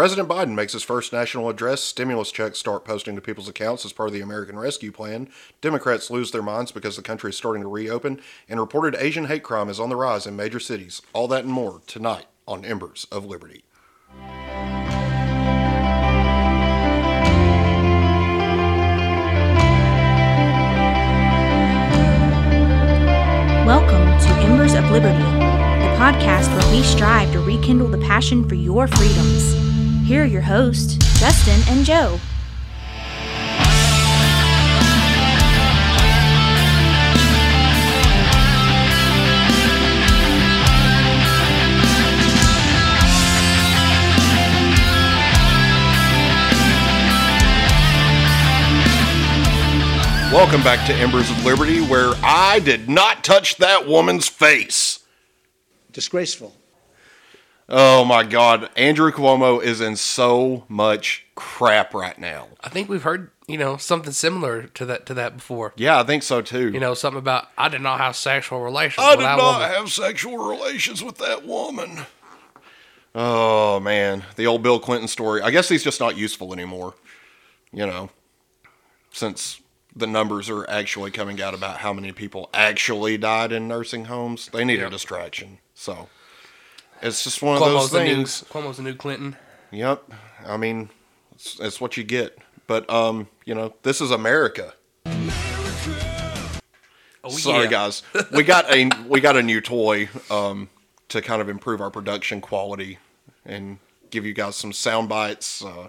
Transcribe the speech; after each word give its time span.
President 0.00 0.30
Biden 0.30 0.54
makes 0.54 0.72
his 0.72 0.82
first 0.82 1.12
national 1.12 1.50
address. 1.50 1.82
Stimulus 1.82 2.32
checks 2.32 2.58
start 2.58 2.86
posting 2.86 3.16
to 3.16 3.20
people's 3.20 3.50
accounts 3.50 3.84
as 3.84 3.92
part 3.92 4.08
of 4.08 4.14
the 4.14 4.22
American 4.22 4.58
Rescue 4.58 4.90
Plan. 4.90 5.28
Democrats 5.60 6.10
lose 6.10 6.30
their 6.30 6.40
minds 6.40 6.72
because 6.72 6.96
the 6.96 7.02
country 7.02 7.28
is 7.28 7.36
starting 7.36 7.60
to 7.60 7.68
reopen. 7.68 8.18
And 8.48 8.58
reported 8.58 8.96
Asian 8.98 9.26
hate 9.26 9.42
crime 9.42 9.68
is 9.68 9.78
on 9.78 9.90
the 9.90 9.96
rise 9.96 10.26
in 10.26 10.36
major 10.36 10.58
cities. 10.58 11.02
All 11.12 11.28
that 11.28 11.44
and 11.44 11.52
more 11.52 11.82
tonight 11.86 12.24
on 12.48 12.64
Embers 12.64 13.04
of 13.12 13.26
Liberty. 13.26 13.62
Welcome 23.66 24.06
to 24.18 24.30
Embers 24.48 24.72
of 24.72 24.90
Liberty, 24.90 25.18
the 25.18 25.94
podcast 25.98 26.48
where 26.56 26.72
we 26.72 26.82
strive 26.84 27.30
to 27.32 27.40
rekindle 27.40 27.88
the 27.88 27.98
passion 27.98 28.48
for 28.48 28.54
your 28.54 28.88
freedoms. 28.88 29.69
Here 30.10 30.24
are 30.24 30.26
your 30.26 30.42
hosts, 30.42 30.94
Justin 31.20 31.60
and 31.72 31.86
Joe. 31.86 32.18
Welcome 50.34 50.64
back 50.64 50.84
to 50.88 50.92
Embers 50.92 51.30
of 51.30 51.44
Liberty, 51.44 51.80
where 51.82 52.14
I 52.24 52.58
did 52.58 52.88
not 52.88 53.22
touch 53.22 53.58
that 53.58 53.86
woman's 53.86 54.26
face. 54.26 55.04
disgraceful. 55.92 56.56
Oh 57.72 58.04
my 58.04 58.24
God. 58.24 58.68
Andrew 58.74 59.12
Cuomo 59.12 59.62
is 59.62 59.80
in 59.80 59.94
so 59.94 60.64
much 60.68 61.24
crap 61.36 61.94
right 61.94 62.18
now. 62.18 62.48
I 62.60 62.68
think 62.68 62.88
we've 62.88 63.04
heard, 63.04 63.30
you 63.46 63.56
know, 63.56 63.76
something 63.76 64.12
similar 64.12 64.64
to 64.64 64.84
that 64.86 65.06
to 65.06 65.14
that 65.14 65.36
before. 65.36 65.72
Yeah, 65.76 66.00
I 66.00 66.02
think 66.02 66.24
so 66.24 66.42
too. 66.42 66.70
You 66.70 66.80
know, 66.80 66.94
something 66.94 67.18
about 67.20 67.46
I 67.56 67.68
did 67.68 67.80
not 67.80 68.00
have 68.00 68.16
sexual 68.16 68.60
relations 68.60 69.04
I 69.04 69.14
did 69.14 69.22
not 69.22 69.38
woman. 69.38 69.70
have 69.70 69.90
sexual 69.90 70.38
relations 70.38 71.04
with 71.04 71.18
that 71.18 71.46
woman. 71.46 72.06
Oh 73.14 73.78
man, 73.78 74.24
the 74.34 74.46
old 74.46 74.62
Bill 74.62 74.80
Clinton 74.80 75.08
story. 75.08 75.40
I 75.40 75.50
guess 75.52 75.68
he's 75.68 75.84
just 75.84 76.00
not 76.00 76.16
useful 76.16 76.52
anymore. 76.52 76.94
You 77.72 77.86
know, 77.86 78.10
since 79.12 79.60
the 79.94 80.08
numbers 80.08 80.50
are 80.50 80.68
actually 80.68 81.12
coming 81.12 81.40
out 81.40 81.54
about 81.54 81.78
how 81.78 81.92
many 81.92 82.10
people 82.10 82.50
actually 82.52 83.16
died 83.16 83.52
in 83.52 83.68
nursing 83.68 84.06
homes, 84.06 84.48
they 84.52 84.64
need 84.64 84.80
a 84.80 84.90
distraction. 84.90 85.58
So 85.74 86.08
it's 87.02 87.24
just 87.24 87.42
one 87.42 87.56
of 87.56 87.62
Cuomo's 87.62 87.72
those 87.72 87.90
the 87.90 88.04
new 88.04 88.14
things. 88.14 88.44
Cuomo's 88.50 88.76
the 88.76 88.82
new 88.82 88.94
Clinton. 88.94 89.36
Yep. 89.70 90.12
I 90.46 90.56
mean, 90.56 90.90
it's, 91.34 91.58
it's 91.60 91.80
what 91.80 91.96
you 91.96 92.04
get. 92.04 92.38
But 92.66 92.88
um, 92.90 93.28
you 93.44 93.54
know, 93.54 93.74
this 93.82 94.00
is 94.00 94.10
America. 94.10 94.74
Oh 97.22 97.28
Sorry, 97.28 97.64
yeah. 97.64 97.70
guys. 97.70 98.02
We 98.32 98.44
got 98.44 98.72
a 98.72 98.90
we 99.06 99.20
got 99.20 99.36
a 99.36 99.42
new 99.42 99.60
toy 99.60 100.08
um, 100.30 100.70
to 101.08 101.20
kind 101.20 101.42
of 101.42 101.48
improve 101.48 101.80
our 101.80 101.90
production 101.90 102.40
quality 102.40 102.98
and 103.44 103.78
give 104.10 104.24
you 104.24 104.32
guys 104.32 104.56
some 104.56 104.72
sound 104.72 105.08
bites 105.08 105.64
uh, 105.64 105.88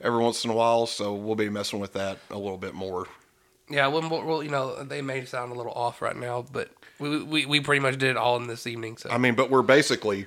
every 0.00 0.20
once 0.22 0.44
in 0.44 0.50
a 0.50 0.54
while. 0.54 0.86
So 0.86 1.14
we'll 1.14 1.36
be 1.36 1.48
messing 1.48 1.78
with 1.78 1.92
that 1.92 2.18
a 2.30 2.38
little 2.38 2.58
bit 2.58 2.74
more. 2.74 3.06
Yeah, 3.68 3.86
well, 3.86 4.42
you 4.42 4.50
know, 4.50 4.82
they 4.82 5.00
may 5.00 5.24
sound 5.24 5.52
a 5.52 5.54
little 5.54 5.72
off 5.72 6.02
right 6.02 6.16
now, 6.16 6.44
but 6.52 6.70
we 6.98 7.22
we, 7.22 7.46
we 7.46 7.60
pretty 7.60 7.80
much 7.80 7.96
did 7.98 8.10
it 8.10 8.16
all 8.16 8.36
in 8.36 8.46
this 8.46 8.66
evening. 8.66 8.96
So 8.96 9.10
I 9.10 9.18
mean, 9.18 9.34
but 9.34 9.50
we're 9.50 9.62
basically. 9.62 10.26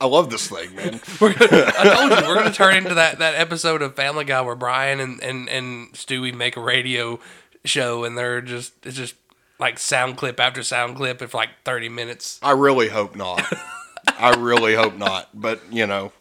I 0.00 0.06
love 0.06 0.30
this 0.30 0.48
thing, 0.48 0.74
man. 0.74 1.00
we're 1.20 1.32
gonna, 1.32 1.72
I 1.78 1.94
told 1.94 2.10
you 2.10 2.28
we're 2.28 2.34
gonna 2.34 2.52
turn 2.52 2.76
into 2.76 2.94
that, 2.94 3.18
that 3.18 3.34
episode 3.34 3.82
of 3.82 3.94
Family 3.94 4.24
Guy 4.24 4.40
where 4.42 4.54
Brian 4.54 5.00
and, 5.00 5.22
and, 5.22 5.48
and 5.48 5.92
Stewie 5.92 6.34
make 6.34 6.56
a 6.56 6.60
radio 6.60 7.18
show 7.64 8.04
and 8.04 8.16
they're 8.16 8.40
just 8.40 8.72
it's 8.86 8.96
just 8.96 9.14
like 9.58 9.78
sound 9.78 10.16
clip 10.16 10.40
after 10.40 10.62
sound 10.62 10.96
clip 10.96 11.18
for 11.18 11.36
like 11.36 11.50
thirty 11.64 11.88
minutes. 11.88 12.38
I 12.42 12.52
really 12.52 12.88
hope 12.88 13.14
not. 13.14 13.42
I 14.18 14.34
really 14.36 14.74
hope 14.74 14.96
not. 14.96 15.28
But 15.34 15.60
you 15.70 15.86
know, 15.86 16.12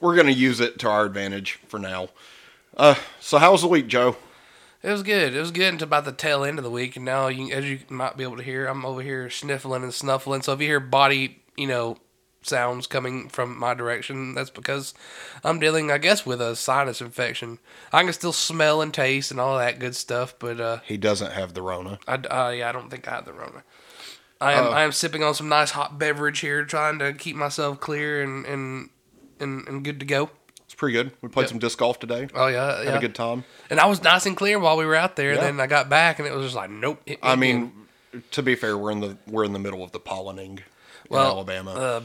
we're 0.00 0.16
gonna 0.16 0.32
use 0.32 0.60
it 0.60 0.78
to 0.80 0.88
our 0.88 1.04
advantage 1.04 1.58
for 1.68 1.78
now. 1.78 2.08
Uh, 2.76 2.94
so 3.20 3.38
how 3.38 3.52
was 3.52 3.62
the 3.62 3.68
week, 3.68 3.86
Joe? 3.86 4.16
It 4.82 4.90
was 4.90 5.02
good. 5.02 5.34
It 5.34 5.38
was 5.40 5.52
good 5.52 5.72
until 5.72 5.86
about 5.86 6.04
the 6.04 6.12
tail 6.12 6.42
end 6.42 6.58
of 6.58 6.64
the 6.64 6.70
week, 6.70 6.96
and 6.96 7.04
now 7.04 7.28
you, 7.28 7.52
as 7.52 7.64
you 7.64 7.80
might 7.88 8.16
be 8.16 8.24
able 8.24 8.36
to 8.36 8.42
hear, 8.42 8.66
I'm 8.66 8.84
over 8.84 9.00
here 9.00 9.30
sniffling 9.30 9.84
and 9.84 9.94
snuffling. 9.94 10.42
So 10.42 10.52
if 10.52 10.60
you 10.60 10.66
hear 10.66 10.80
body, 10.80 11.40
you 11.56 11.68
know, 11.68 11.98
sounds 12.42 12.86
coming 12.86 13.28
from 13.28 13.58
my 13.58 13.74
direction, 13.74 14.34
that's 14.34 14.50
because 14.50 14.94
I'm 15.44 15.58
dealing, 15.58 15.90
I 15.90 15.98
guess, 15.98 16.24
with 16.26 16.40
a 16.40 16.54
sinus 16.56 17.00
infection. 17.00 17.58
I 17.92 18.02
can 18.04 18.12
still 18.12 18.32
smell 18.32 18.80
and 18.82 18.92
taste 18.92 19.30
and 19.30 19.40
all 19.40 19.58
that 19.58 19.78
good 19.78 19.94
stuff, 19.96 20.34
but 20.38 20.60
uh, 20.60 20.78
He 20.84 20.96
doesn't 20.96 21.32
have 21.32 21.54
the 21.54 21.62
Rona. 21.62 21.98
I, 22.06 22.14
uh, 22.14 22.50
yeah, 22.50 22.68
I 22.68 22.72
don't 22.72 22.90
think 22.90 23.06
I 23.08 23.12
have 23.12 23.24
the 23.24 23.32
Rona. 23.32 23.62
I 24.40 24.54
am, 24.54 24.72
I 24.72 24.82
am 24.82 24.90
sipping 24.92 25.22
on 25.22 25.34
some 25.34 25.48
nice 25.48 25.70
hot 25.70 25.98
beverage 26.00 26.40
here, 26.40 26.64
trying 26.64 26.98
to 26.98 27.12
keep 27.12 27.36
myself 27.36 27.78
clear 27.78 28.22
and 28.22 28.44
and 28.44 28.90
and, 29.38 29.66
and 29.68 29.84
good 29.84 30.00
to 30.00 30.06
go. 30.06 30.30
It's 30.64 30.74
pretty 30.74 30.94
good. 30.94 31.12
We 31.22 31.28
played 31.28 31.44
Yep. 31.44 31.50
some 31.50 31.58
disc 31.60 31.78
golf 31.78 32.00
today. 32.00 32.26
Oh 32.34 32.48
yeah, 32.48 32.78
Had 32.78 32.84
yeah. 32.86 32.96
a 32.96 33.00
good 33.00 33.14
time. 33.14 33.44
And 33.70 33.78
I 33.78 33.86
was 33.86 34.02
nice 34.02 34.26
and 34.26 34.36
clear 34.36 34.58
while 34.58 34.76
we 34.76 34.84
were 34.84 34.96
out 34.96 35.14
there. 35.14 35.34
Yeah. 35.34 35.42
Then 35.42 35.60
I 35.60 35.68
got 35.68 35.88
back, 35.88 36.18
and 36.18 36.26
it 36.26 36.32
was 36.34 36.44
just 36.46 36.56
like, 36.56 36.70
nope. 36.70 37.08
I 37.22 37.36
mean, 37.36 37.72
to 38.32 38.42
be 38.42 38.56
fair, 38.56 38.76
we're 38.76 38.90
in 38.90 38.98
the 39.00 39.16
we're 39.28 39.44
in 39.44 39.52
the 39.52 39.58
middle 39.60 39.84
of 39.84 39.92
the 39.92 40.00
pollinating 40.00 40.58
in 40.58 40.62
Well, 41.08 41.26
Alabama. 41.26 41.70
uh, 41.72 42.00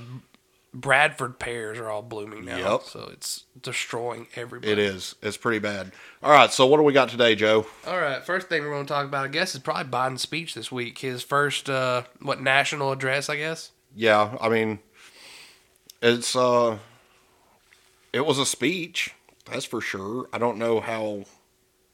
Bradford 0.79 1.39
pears 1.39 1.79
are 1.79 1.89
all 1.89 2.03
blooming 2.03 2.45
now, 2.45 2.73
Yep. 2.73 2.83
so 2.83 3.09
it's 3.11 3.45
destroying 3.59 4.27
everybody. 4.35 4.71
it 4.71 4.77
is. 4.77 5.15
It's 5.23 5.35
pretty 5.37 5.57
bad. 5.57 5.91
All 6.21 6.31
right. 6.31 6.51
So 6.53 6.67
what 6.67 6.77
do 6.77 6.83
we 6.83 6.93
got 6.93 7.09
today, 7.09 7.33
Joe? 7.33 7.65
All 7.87 7.97
right, 7.99 8.23
first 8.23 8.47
thing 8.47 8.61
we're 8.61 8.69
going 8.69 8.85
to 8.85 8.93
talk 8.93 9.05
about, 9.05 9.25
I 9.25 9.29
guess, 9.29 9.55
is 9.55 9.61
probably 9.61 9.91
Biden's 9.91 10.21
speech 10.21 10.53
this 10.53 10.71
week. 10.71 10.99
His 10.99 11.23
first, 11.23 11.67
uh, 11.67 12.03
what 12.21 12.41
national 12.41 12.91
address, 12.91 13.27
I 13.27 13.37
guess. 13.37 13.71
Yeah. 13.95 14.37
I 14.39 14.49
mean, 14.49 14.77
it's 16.01 16.35
uh, 16.35 16.77
it 18.13 18.25
was 18.25 18.37
a 18.37 18.45
speech. 18.45 19.15
That's 19.49 19.65
for 19.65 19.81
sure. 19.81 20.29
I 20.31 20.37
don't 20.37 20.57
know 20.57 20.79
how 20.79 21.23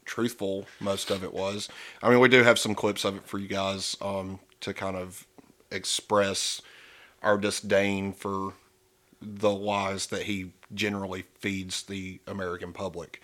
truthful 0.04 0.66
most 0.82 1.10
of 1.10 1.24
it 1.24 1.34
was. 1.34 1.70
I 2.02 2.10
mean, 2.10 2.20
we 2.20 2.28
do 2.28 2.44
have 2.44 2.60
some 2.60 2.76
clips 2.76 3.06
of 3.06 3.16
it 3.16 3.26
for 3.28 3.38
you 3.38 3.48
guys 3.48 3.96
um, 4.02 4.40
to 4.60 4.74
kind 4.74 4.98
of 4.98 5.26
express 5.72 6.62
our 7.22 7.38
disdain 7.38 8.12
for 8.12 8.54
the 9.26 9.52
lies 9.52 10.08
that 10.08 10.24
he 10.24 10.52
generally 10.74 11.26
feeds 11.40 11.84
the 11.84 12.20
American 12.28 12.74
public. 12.74 13.22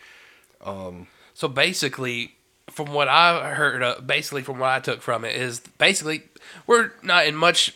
So 1.34 1.48
basically, 1.48 2.36
from 2.70 2.94
what 2.94 3.08
I 3.08 3.54
heard, 3.54 3.82
uh, 3.82 4.02
basically 4.06 4.44
from 4.44 4.60
what 4.60 4.70
I 4.70 4.80
took 4.80 5.02
from 5.02 5.24
it 5.24 5.36
is 5.36 5.60
basically 5.78 6.24
we're 6.68 6.92
not 7.02 7.26
in 7.26 7.36
much 7.36 7.76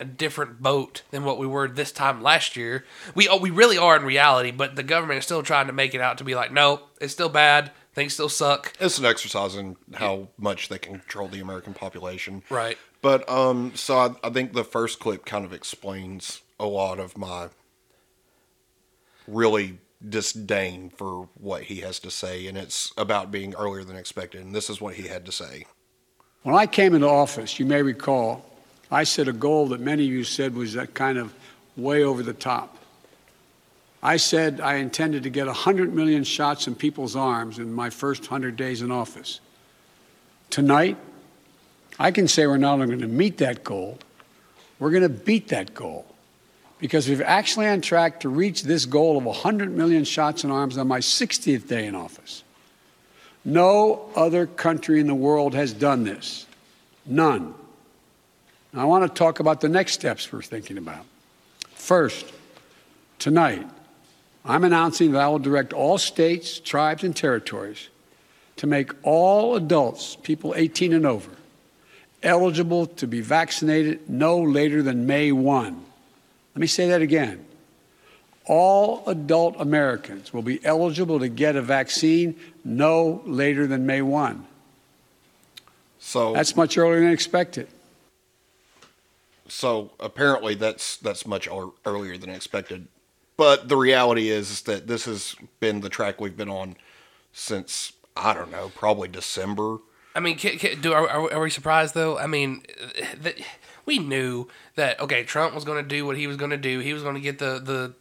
a 0.00 0.04
different 0.04 0.62
boat 0.62 1.02
than 1.10 1.24
what 1.24 1.38
we 1.38 1.46
were 1.46 1.68
this 1.68 1.92
time 1.92 2.22
last 2.22 2.56
year. 2.56 2.84
We 3.14 3.28
oh, 3.28 3.36
we 3.36 3.50
really 3.50 3.78
are 3.78 3.96
in 3.96 4.04
reality, 4.04 4.50
but 4.50 4.76
the 4.76 4.82
government 4.82 5.18
is 5.18 5.24
still 5.24 5.42
trying 5.42 5.66
to 5.66 5.72
make 5.72 5.94
it 5.94 6.00
out 6.00 6.18
to 6.18 6.24
be 6.24 6.34
like, 6.34 6.52
no, 6.52 6.82
it's 7.00 7.12
still 7.12 7.28
bad. 7.28 7.72
Things 7.94 8.12
still 8.12 8.28
suck. 8.28 8.72
It's 8.78 8.98
an 8.98 9.04
exercise 9.04 9.56
in 9.56 9.76
how 9.94 10.28
much 10.38 10.68
they 10.68 10.78
can 10.78 11.00
control 11.00 11.26
the 11.26 11.40
American 11.40 11.74
population. 11.74 12.44
Right. 12.48 12.78
But 13.02 13.28
um, 13.28 13.72
so 13.74 13.98
I, 13.98 14.14
I 14.22 14.30
think 14.30 14.52
the 14.52 14.64
first 14.64 15.00
clip 15.00 15.24
kind 15.24 15.44
of 15.44 15.52
explains 15.52 16.42
a 16.60 16.66
lot 16.66 16.98
of 16.98 17.16
my 17.16 17.48
really 19.26 19.78
disdain 20.06 20.90
for 20.90 21.28
what 21.38 21.64
he 21.64 21.80
has 21.80 21.98
to 22.00 22.10
say, 22.10 22.46
and 22.46 22.56
it's 22.56 22.92
about 22.96 23.30
being 23.30 23.54
earlier 23.54 23.84
than 23.84 23.96
expected. 23.96 24.40
And 24.40 24.54
this 24.54 24.70
is 24.70 24.80
what 24.80 24.94
he 24.94 25.08
had 25.08 25.26
to 25.26 25.32
say. 25.32 25.66
When 26.42 26.54
I 26.54 26.66
came 26.66 26.94
into 26.94 27.08
office, 27.08 27.58
you 27.58 27.66
may 27.66 27.82
recall, 27.82 28.44
I 28.90 29.04
set 29.04 29.28
a 29.28 29.32
goal 29.32 29.68
that 29.68 29.80
many 29.80 30.04
of 30.04 30.10
you 30.10 30.24
said 30.24 30.54
was 30.54 30.74
that 30.74 30.94
kind 30.94 31.18
of 31.18 31.34
way 31.76 32.04
over 32.04 32.22
the 32.22 32.32
top. 32.32 32.76
I 34.02 34.16
said 34.16 34.60
I 34.60 34.76
intended 34.76 35.24
to 35.24 35.30
get 35.30 35.46
100 35.46 35.92
million 35.92 36.22
shots 36.22 36.68
in 36.68 36.74
people's 36.74 37.16
arms 37.16 37.58
in 37.58 37.72
my 37.72 37.90
first 37.90 38.22
100 38.22 38.56
days 38.56 38.80
in 38.80 38.92
office. 38.92 39.40
Tonight, 40.50 40.96
I 41.98 42.12
can 42.12 42.28
say 42.28 42.46
we're 42.46 42.58
not 42.58 42.74
only 42.74 42.86
going 42.86 43.00
to 43.00 43.08
meet 43.08 43.38
that 43.38 43.64
goal, 43.64 43.98
we're 44.78 44.90
going 44.90 45.02
to 45.02 45.08
beat 45.08 45.48
that 45.48 45.74
goal. 45.74 46.06
Because 46.78 47.08
we're 47.08 47.24
actually 47.24 47.66
on 47.66 47.80
track 47.80 48.20
to 48.20 48.28
reach 48.28 48.62
this 48.62 48.86
goal 48.86 49.18
of 49.18 49.24
100 49.24 49.76
million 49.76 50.04
shots 50.04 50.44
in 50.44 50.50
arms 50.50 50.78
on 50.78 50.86
my 50.86 51.00
60th 51.00 51.66
day 51.66 51.86
in 51.86 51.94
office. 51.94 52.44
No 53.44 54.10
other 54.14 54.46
country 54.46 55.00
in 55.00 55.06
the 55.06 55.14
world 55.14 55.54
has 55.54 55.72
done 55.72 56.04
this. 56.04 56.46
None. 57.06 57.54
Now, 58.72 58.82
I 58.82 58.84
want 58.84 59.04
to 59.04 59.18
talk 59.18 59.40
about 59.40 59.60
the 59.60 59.68
next 59.68 59.92
steps 59.92 60.30
we're 60.30 60.42
thinking 60.42 60.78
about. 60.78 61.04
First, 61.70 62.26
tonight, 63.18 63.66
I'm 64.44 64.64
announcing 64.64 65.12
that 65.12 65.22
I 65.22 65.28
will 65.28 65.38
direct 65.38 65.72
all 65.72 65.98
states, 65.98 66.60
tribes, 66.60 67.02
and 67.02 67.16
territories 67.16 67.88
to 68.56 68.66
make 68.66 68.92
all 69.02 69.56
adults, 69.56 70.16
people 70.16 70.52
18 70.56 70.92
and 70.92 71.06
over, 71.06 71.30
eligible 72.22 72.86
to 72.86 73.06
be 73.06 73.20
vaccinated 73.20 74.10
no 74.10 74.38
later 74.38 74.82
than 74.82 75.06
May 75.06 75.32
1. 75.32 75.84
Let 76.58 76.62
me 76.62 76.66
say 76.66 76.88
that 76.88 77.02
again. 77.02 77.44
All 78.44 79.04
adult 79.06 79.54
Americans 79.60 80.34
will 80.34 80.42
be 80.42 80.58
eligible 80.64 81.20
to 81.20 81.28
get 81.28 81.54
a 81.54 81.62
vaccine 81.62 82.34
no 82.64 83.22
later 83.24 83.68
than 83.68 83.86
May 83.86 84.02
1. 84.02 84.44
So 86.00 86.32
That's 86.32 86.56
much 86.56 86.76
earlier 86.76 86.98
than 86.98 87.12
expected. 87.12 87.68
so 89.46 89.92
apparently 90.00 90.56
that's 90.56 90.96
that's 90.96 91.28
much 91.28 91.48
earlier 91.86 92.18
than 92.18 92.30
expected. 92.30 92.88
But 93.36 93.68
the 93.68 93.76
reality 93.76 94.28
is, 94.28 94.50
is 94.50 94.62
that 94.62 94.88
this 94.88 95.04
has 95.04 95.36
been 95.60 95.80
the 95.80 95.88
track 95.88 96.20
we've 96.20 96.36
been 96.36 96.50
on 96.50 96.74
since 97.32 97.92
I 98.16 98.34
don't 98.34 98.50
know, 98.50 98.72
probably 98.74 99.06
December. 99.06 99.78
I 100.16 100.18
mean, 100.18 100.36
can, 100.36 100.58
can, 100.58 100.80
do 100.80 100.92
are, 100.92 101.08
are, 101.08 101.34
are 101.34 101.40
we 101.40 101.50
surprised 101.50 101.94
though? 101.94 102.18
I 102.18 102.26
mean, 102.26 102.64
that 103.20 103.36
we 103.88 103.98
knew 103.98 104.46
that 104.76 105.00
okay, 105.00 105.24
Trump 105.24 105.54
was 105.54 105.64
going 105.64 105.82
to 105.82 105.88
do 105.88 106.04
what 106.04 106.16
he 106.18 106.26
was 106.26 106.36
going 106.36 106.50
to 106.50 106.58
do. 106.58 106.78
He 106.80 106.92
was 106.92 107.02
going 107.02 107.14
to 107.14 107.20
get 107.20 107.38
the 107.38 107.58
the 107.58 107.94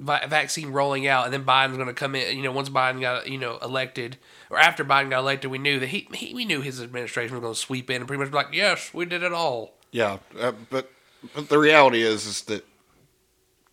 vaccine 0.00 0.70
rolling 0.70 1.06
out, 1.06 1.24
and 1.24 1.32
then 1.32 1.44
Biden's 1.44 1.76
going 1.76 1.88
to 1.88 1.94
come 1.94 2.14
in. 2.16 2.36
You 2.36 2.42
know, 2.42 2.52
once 2.52 2.68
Biden 2.68 3.00
got 3.00 3.28
you 3.28 3.38
know 3.38 3.58
elected, 3.62 4.18
or 4.50 4.58
after 4.58 4.84
Biden 4.84 5.10
got 5.10 5.20
elected, 5.20 5.50
we 5.50 5.58
knew 5.58 5.78
that 5.78 5.88
he, 5.88 6.08
he 6.12 6.34
we 6.34 6.44
knew 6.44 6.60
his 6.60 6.82
administration 6.82 7.34
was 7.34 7.40
going 7.40 7.54
to 7.54 7.58
sweep 7.58 7.88
in 7.90 7.96
and 8.02 8.08
pretty 8.08 8.20
much 8.22 8.30
be 8.30 8.36
like, 8.36 8.52
yes, 8.52 8.92
we 8.92 9.04
did 9.04 9.22
it 9.22 9.32
all. 9.32 9.74
Yeah, 9.92 10.18
uh, 10.38 10.52
but 10.68 10.90
but 11.34 11.48
the 11.48 11.58
reality 11.58 12.02
is 12.02 12.26
is 12.26 12.42
that 12.42 12.66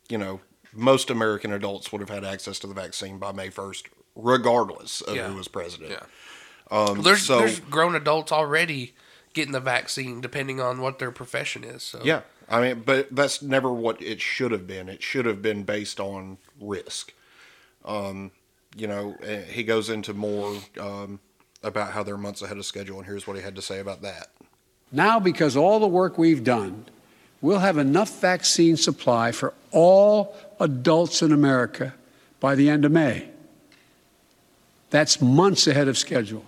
you 0.08 0.20
know 0.20 0.42
most 0.74 1.10
American 1.10 1.52
adults 1.52 1.92
would 1.92 2.02
have 2.02 2.10
had 2.10 2.24
access 2.24 2.60
to 2.60 2.68
the 2.68 2.74
vaccine 2.76 3.18
by 3.18 3.32
May 3.32 3.50
first, 3.50 3.88
regardless 4.16 5.02
of 5.02 5.16
Yeah. 5.16 5.30
who 5.30 5.36
was 5.36 5.48
president. 5.48 5.92
Yeah. 5.92 6.04
Um, 6.70 6.96
Well, 6.96 7.02
there's 7.02 7.24
so 7.24 7.40
there's 7.40 7.60
grown 7.60 7.96
adults 7.96 8.32
already 8.32 8.94
getting 9.36 9.52
the 9.52 9.60
vaccine, 9.60 10.22
depending 10.22 10.60
on 10.60 10.82
what 10.82 10.98
their 10.98 11.12
profession 11.12 11.64
is. 11.64 11.84
So 11.84 12.02
yeah, 12.04 12.22
I 12.50 12.62
mean, 12.62 12.84
but 12.84 13.14
that's 13.16 13.44
never 13.44 13.72
what 13.72 14.02
it 14.02 14.20
should 14.20 14.52
have 14.52 14.66
been. 14.66 14.90
It 14.90 15.04
should 15.04 15.26
have 15.26 15.44
been 15.44 15.64
based 15.64 16.00
on 16.00 16.40
risk. 16.60 17.14
Um, 17.84 18.32
you 18.76 18.88
know, 18.88 19.16
eh, 19.22 19.44
he 19.44 19.64
goes 19.64 19.90
into 19.90 20.14
more 20.14 20.56
um, 20.80 21.20
about 21.62 21.92
how 21.92 22.02
they're 22.02 22.18
months 22.18 22.42
ahead 22.42 22.58
of 22.58 22.66
schedule, 22.66 22.98
and 22.98 23.06
here's 23.06 23.28
what 23.28 23.36
he 23.36 23.44
had 23.44 23.56
to 23.56 23.62
say 23.62 23.80
about 23.80 24.02
that. 24.02 24.30
Now, 24.92 25.20
because 25.20 25.56
all 25.56 25.80
the 25.80 25.88
work 25.88 26.18
we've 26.18 26.44
done, 26.44 26.86
we'll 27.42 27.60
have 27.60 27.78
enough 27.78 28.22
vaccine 28.22 28.78
supply 28.78 29.32
for 29.32 29.54
all 29.72 30.36
adults 30.60 31.22
in 31.22 31.32
America 31.32 31.94
by 32.40 32.56
the 32.56 32.70
end 32.70 32.86
of 32.86 32.92
May. 32.92 33.30
That's 34.90 35.22
months 35.22 35.68
ahead 35.68 35.88
of 35.88 35.98
schedule. 35.98 36.46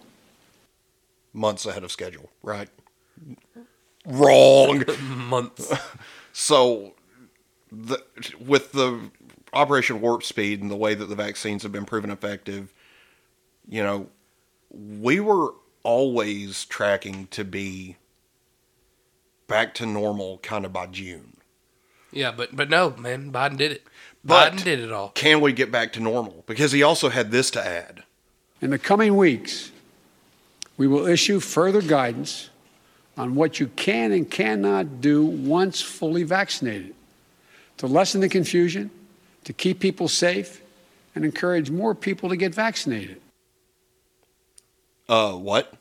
Months 1.33 1.65
ahead 1.65 1.83
of 1.83 1.91
schedule, 1.91 2.29
right? 2.41 2.69
Wrong. 4.07 4.83
months. 5.01 5.71
So, 6.33 6.93
the, 7.71 8.01
with 8.39 8.71
the 8.71 9.11
Operation 9.53 10.01
Warp 10.01 10.23
Speed 10.23 10.61
and 10.61 10.71
the 10.71 10.75
way 10.75 10.95
that 10.95 11.05
the 11.05 11.15
vaccines 11.15 11.63
have 11.63 11.71
been 11.71 11.85
proven 11.85 12.09
effective, 12.09 12.73
you 13.67 13.83
know, 13.83 14.07
we 14.71 15.19
were 15.19 15.53
always 15.83 16.65
tracking 16.65 17.27
to 17.27 17.43
be 17.43 17.97
back 19.47 19.73
to 19.75 19.85
normal 19.85 20.37
kind 20.39 20.65
of 20.65 20.73
by 20.73 20.85
June. 20.87 21.37
yeah, 22.11 22.31
but 22.31 22.55
but 22.55 22.69
no, 22.69 22.91
man, 22.97 23.31
Biden 23.31 23.57
did 23.57 23.71
it. 23.71 23.83
But- 24.23 24.53
Biden 24.53 24.63
did 24.63 24.79
it 24.79 24.91
all. 24.91 25.09
Can 25.09 25.39
we 25.41 25.53
get 25.53 25.71
back 25.71 25.93
to 25.93 25.99
normal? 25.99 26.43
Because 26.47 26.71
he 26.71 26.83
also 26.83 27.09
had 27.09 27.31
this 27.31 27.49
to 27.51 27.65
add. 27.65 28.03
In 28.61 28.71
the 28.71 28.79
coming 28.79 29.15
weeks, 29.15 29.71
we 30.77 30.87
will 30.87 31.05
issue 31.07 31.39
further 31.39 31.81
guidance 31.81 32.49
on 33.17 33.35
what 33.35 33.59
you 33.59 33.67
can 33.75 34.11
and 34.11 34.29
cannot 34.29 35.01
do 35.01 35.25
once 35.25 35.81
fully 35.81 36.23
vaccinated 36.23 36.93
to 37.77 37.87
lessen 37.87 38.21
the 38.21 38.29
confusion, 38.29 38.89
to 39.43 39.53
keep 39.53 39.79
people 39.79 40.07
safe, 40.07 40.61
and 41.15 41.25
encourage 41.25 41.71
more 41.71 41.95
people 41.95 42.29
to 42.29 42.35
get 42.35 42.53
vaccinated. 42.53 43.19
Uh, 45.09 45.33
what? 45.33 45.73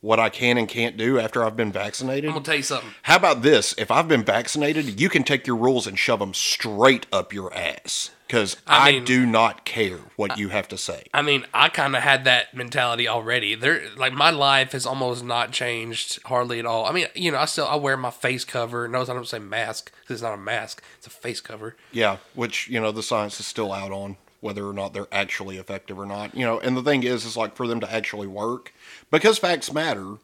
What 0.00 0.18
I 0.18 0.30
can 0.30 0.58
and 0.58 0.68
can't 0.68 0.96
do 0.96 1.18
after 1.18 1.44
I've 1.44 1.56
been 1.56 1.72
vaccinated? 1.72 2.28
I'm 2.28 2.34
gonna 2.34 2.44
tell 2.44 2.56
you 2.56 2.62
something. 2.62 2.90
How 3.02 3.16
about 3.16 3.42
this? 3.42 3.74
If 3.78 3.90
I've 3.90 4.08
been 4.08 4.24
vaccinated, 4.24 5.00
you 5.00 5.08
can 5.08 5.22
take 5.22 5.46
your 5.46 5.56
rules 5.56 5.86
and 5.86 5.98
shove 5.98 6.18
them 6.18 6.34
straight 6.34 7.06
up 7.12 7.32
your 7.32 7.52
ass. 7.54 8.10
Because 8.32 8.56
I 8.66 8.88
I, 8.88 8.92
mean- 8.92 9.04
do 9.04 9.26
not 9.26 9.66
care 9.66 9.98
what 10.16 10.38
you 10.38 10.48
have 10.48 10.66
to 10.68 10.78
say. 10.78 11.04
I 11.12 11.20
mean, 11.20 11.44
I 11.52 11.68
kind 11.68 11.94
of 11.94 12.02
had 12.02 12.24
that 12.24 12.54
mentality 12.54 13.06
already. 13.06 13.54
There, 13.54 13.82
like 13.94 14.14
my 14.14 14.30
life 14.30 14.72
has 14.72 14.86
almost 14.86 15.22
not 15.22 15.52
changed 15.52 16.18
hardly 16.22 16.58
at 16.58 16.64
all. 16.64 16.86
I 16.86 16.92
mean, 16.92 17.08
you 17.14 17.30
know, 17.30 17.36
I 17.36 17.44
still 17.44 17.66
I 17.66 17.76
wear 17.76 17.94
my 17.98 18.10
face 18.10 18.46
cover. 18.46 18.88
Notice 18.88 19.10
I 19.10 19.12
don't 19.12 19.28
say 19.28 19.38
mask 19.38 19.92
because 20.00 20.14
it's 20.14 20.22
not 20.22 20.32
a 20.32 20.38
mask; 20.38 20.82
it's 20.96 21.06
a 21.06 21.10
face 21.10 21.42
cover. 21.42 21.76
Yeah, 21.92 22.16
which 22.34 22.68
you 22.68 22.80
know 22.80 22.90
the 22.90 23.02
science 23.02 23.38
is 23.38 23.44
still 23.44 23.70
out 23.70 23.92
on 23.92 24.16
whether 24.40 24.66
or 24.66 24.72
not 24.72 24.94
they're 24.94 25.08
actually 25.12 25.58
effective 25.58 25.98
or 25.98 26.06
not. 26.06 26.34
You 26.34 26.46
know, 26.46 26.58
and 26.58 26.74
the 26.74 26.82
thing 26.82 27.02
is, 27.02 27.26
is 27.26 27.36
like 27.36 27.54
for 27.54 27.66
them 27.66 27.80
to 27.80 27.92
actually 27.92 28.28
work, 28.28 28.72
because 29.10 29.36
facts 29.36 29.70
matter. 29.74 30.14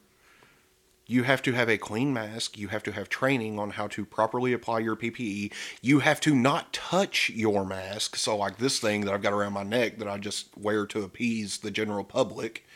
You 1.11 1.23
have 1.23 1.41
to 1.43 1.53
have 1.53 1.71
a 1.71 1.79
clean 1.79 2.13
mask. 2.13 2.59
You 2.59 2.69
have 2.69 2.83
to 2.83 2.93
have 2.93 3.09
training 3.09 3.59
on 3.59 3.71
how 3.71 3.87
to 3.89 4.05
properly 4.05 4.53
apply 4.53 4.81
your 4.81 4.95
PPE. 4.95 5.51
You 5.81 6.01
have 6.01 6.21
to 6.21 6.35
not 6.35 6.75
touch 6.75 7.31
your 7.31 7.65
mask. 7.65 8.15
So, 8.17 8.37
like 8.37 8.59
this 8.59 8.79
thing 8.79 9.07
that 9.07 9.15
I've 9.15 9.23
got 9.23 9.33
around 9.33 9.55
my 9.55 9.63
neck 9.63 9.99
that 9.99 10.07
I 10.07 10.19
just 10.19 10.49
wear 10.57 10.85
to 10.87 11.03
appease 11.03 11.59
the 11.59 11.71
general 11.71 12.05
public 12.05 12.67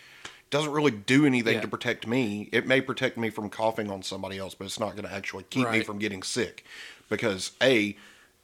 doesn't 0.49 0.73
really 0.73 0.91
do 0.91 1.27
anything 1.27 1.57
Yeah. 1.57 1.61
to 1.61 1.69
protect 1.69 2.07
me. 2.07 2.49
It 2.53 2.67
may 2.67 2.81
protect 2.81 3.19
me 3.19 3.29
from 3.29 3.51
coughing 3.51 3.91
on 3.91 4.03
somebody 4.03 4.39
else, 4.39 4.55
but 4.55 4.65
it's 4.65 4.81
not 4.81 4.97
going 4.97 5.07
to 5.07 5.15
actually 5.15 5.45
keep 5.45 5.71
me 5.71 5.83
from 5.83 5.99
getting 5.99 6.23
sick. 6.23 6.65
Because 7.11 7.53
A, 7.63 7.97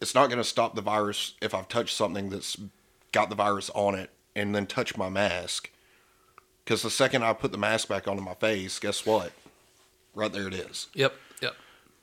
it's 0.03 0.15
not 0.15 0.27
going 0.27 0.39
to 0.39 0.45
stop 0.45 0.75
the 0.75 0.83
virus 0.83 1.33
if 1.41 1.55
I've 1.55 1.69
touched 1.69 1.97
something 1.97 2.29
that's 2.29 2.59
got 3.13 3.31
the 3.31 3.35
virus 3.37 3.71
on 3.75 3.95
it 3.95 4.11
and 4.37 4.55
then 4.55 4.67
touch 4.67 4.99
my 4.99 5.09
mask. 5.09 5.71
Because 6.65 6.83
the 6.83 6.91
second 6.91 7.25
I 7.25 7.33
put 7.33 7.53
the 7.53 7.59
mask 7.59 7.89
back 7.89 8.07
onto 8.07 8.23
my 8.23 8.35
face, 8.35 8.79
guess 8.79 9.07
what? 9.07 9.33
Right 10.19 10.33
there 10.33 10.49
it 10.49 10.55
is. 10.55 10.89
Yep, 10.95 11.15
yep. 11.41 11.55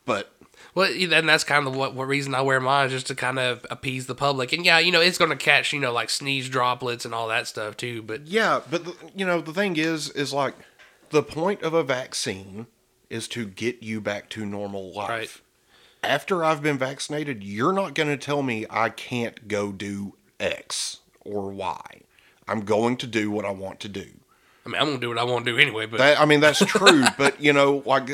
But 0.06 0.32
Well, 0.74 0.90
and 0.90 1.28
that's 1.28 1.44
kind 1.44 1.68
of 1.68 1.76
what, 1.76 1.94
what 1.96 2.08
reason 2.08 2.34
I 2.34 2.42
wear 2.44 2.62
mine 2.62 2.86
is 2.86 2.94
just 2.94 3.08
to 3.08 3.16
kind 3.16 3.38
of 3.38 3.66
appease 3.70 4.06
the 4.06 4.16
public. 4.16 4.54
And 4.54 4.66
yeah, 4.66 4.80
you 4.80 4.94
know, 4.94 5.02
it's 5.02 5.18
going 5.18 5.32
to 5.32 5.36
catch 5.36 5.74
you 5.74 5.82
know 5.82 5.92
like 5.92 6.10
sneeze 6.10 6.48
droplets 6.48 7.04
and 7.04 7.14
all 7.14 7.28
that 7.28 7.46
stuff 7.46 7.76
too. 7.76 8.02
But 8.02 8.26
yeah, 8.28 8.62
but 8.72 8.86
the, 8.86 8.96
you 9.14 9.26
know 9.26 9.42
the 9.42 9.52
thing 9.52 9.76
is, 9.76 10.10
is 10.12 10.32
like 10.32 10.54
the 11.10 11.22
point 11.22 11.62
of 11.62 11.74
a 11.74 11.84
vaccine 11.84 12.68
is 13.10 13.28
to 13.28 13.46
get 13.46 13.84
you 13.84 14.00
back 14.00 14.30
to 14.30 14.46
normal 14.46 14.94
life. 14.94 15.10
Right. 15.10 15.42
After 16.02 16.42
I've 16.42 16.64
been 16.64 16.78
vaccinated, 16.78 17.44
you're 17.44 17.74
not 17.74 17.96
going 17.96 18.08
to 18.08 18.18
tell 18.18 18.44
me 18.44 18.66
I 18.70 18.90
can't 18.90 19.50
go 19.50 19.74
do 19.74 20.14
X 20.40 21.00
or 21.26 21.50
Y. 21.50 22.02
I'm 22.48 22.62
going 22.62 22.96
to 22.98 23.08
do 23.08 23.30
what 23.30 23.44
I 23.44 23.50
want 23.50 23.82
to 23.82 23.90
do. 23.90 24.08
I 24.66 24.70
mean, 24.70 24.82
I'm 24.82 24.88
gonna 24.88 25.00
do 25.00 25.10
what 25.10 25.18
I 25.18 25.24
want 25.24 25.46
to 25.46 25.52
do 25.52 25.58
anyway. 25.58 25.86
But 25.86 25.98
That, 26.00 26.20
I 26.20 26.26
mean, 26.26 26.40
that's 26.40 26.60
true, 26.60 27.06
but 27.18 27.42
you 27.42 27.54
know, 27.54 27.84
like 27.86 28.10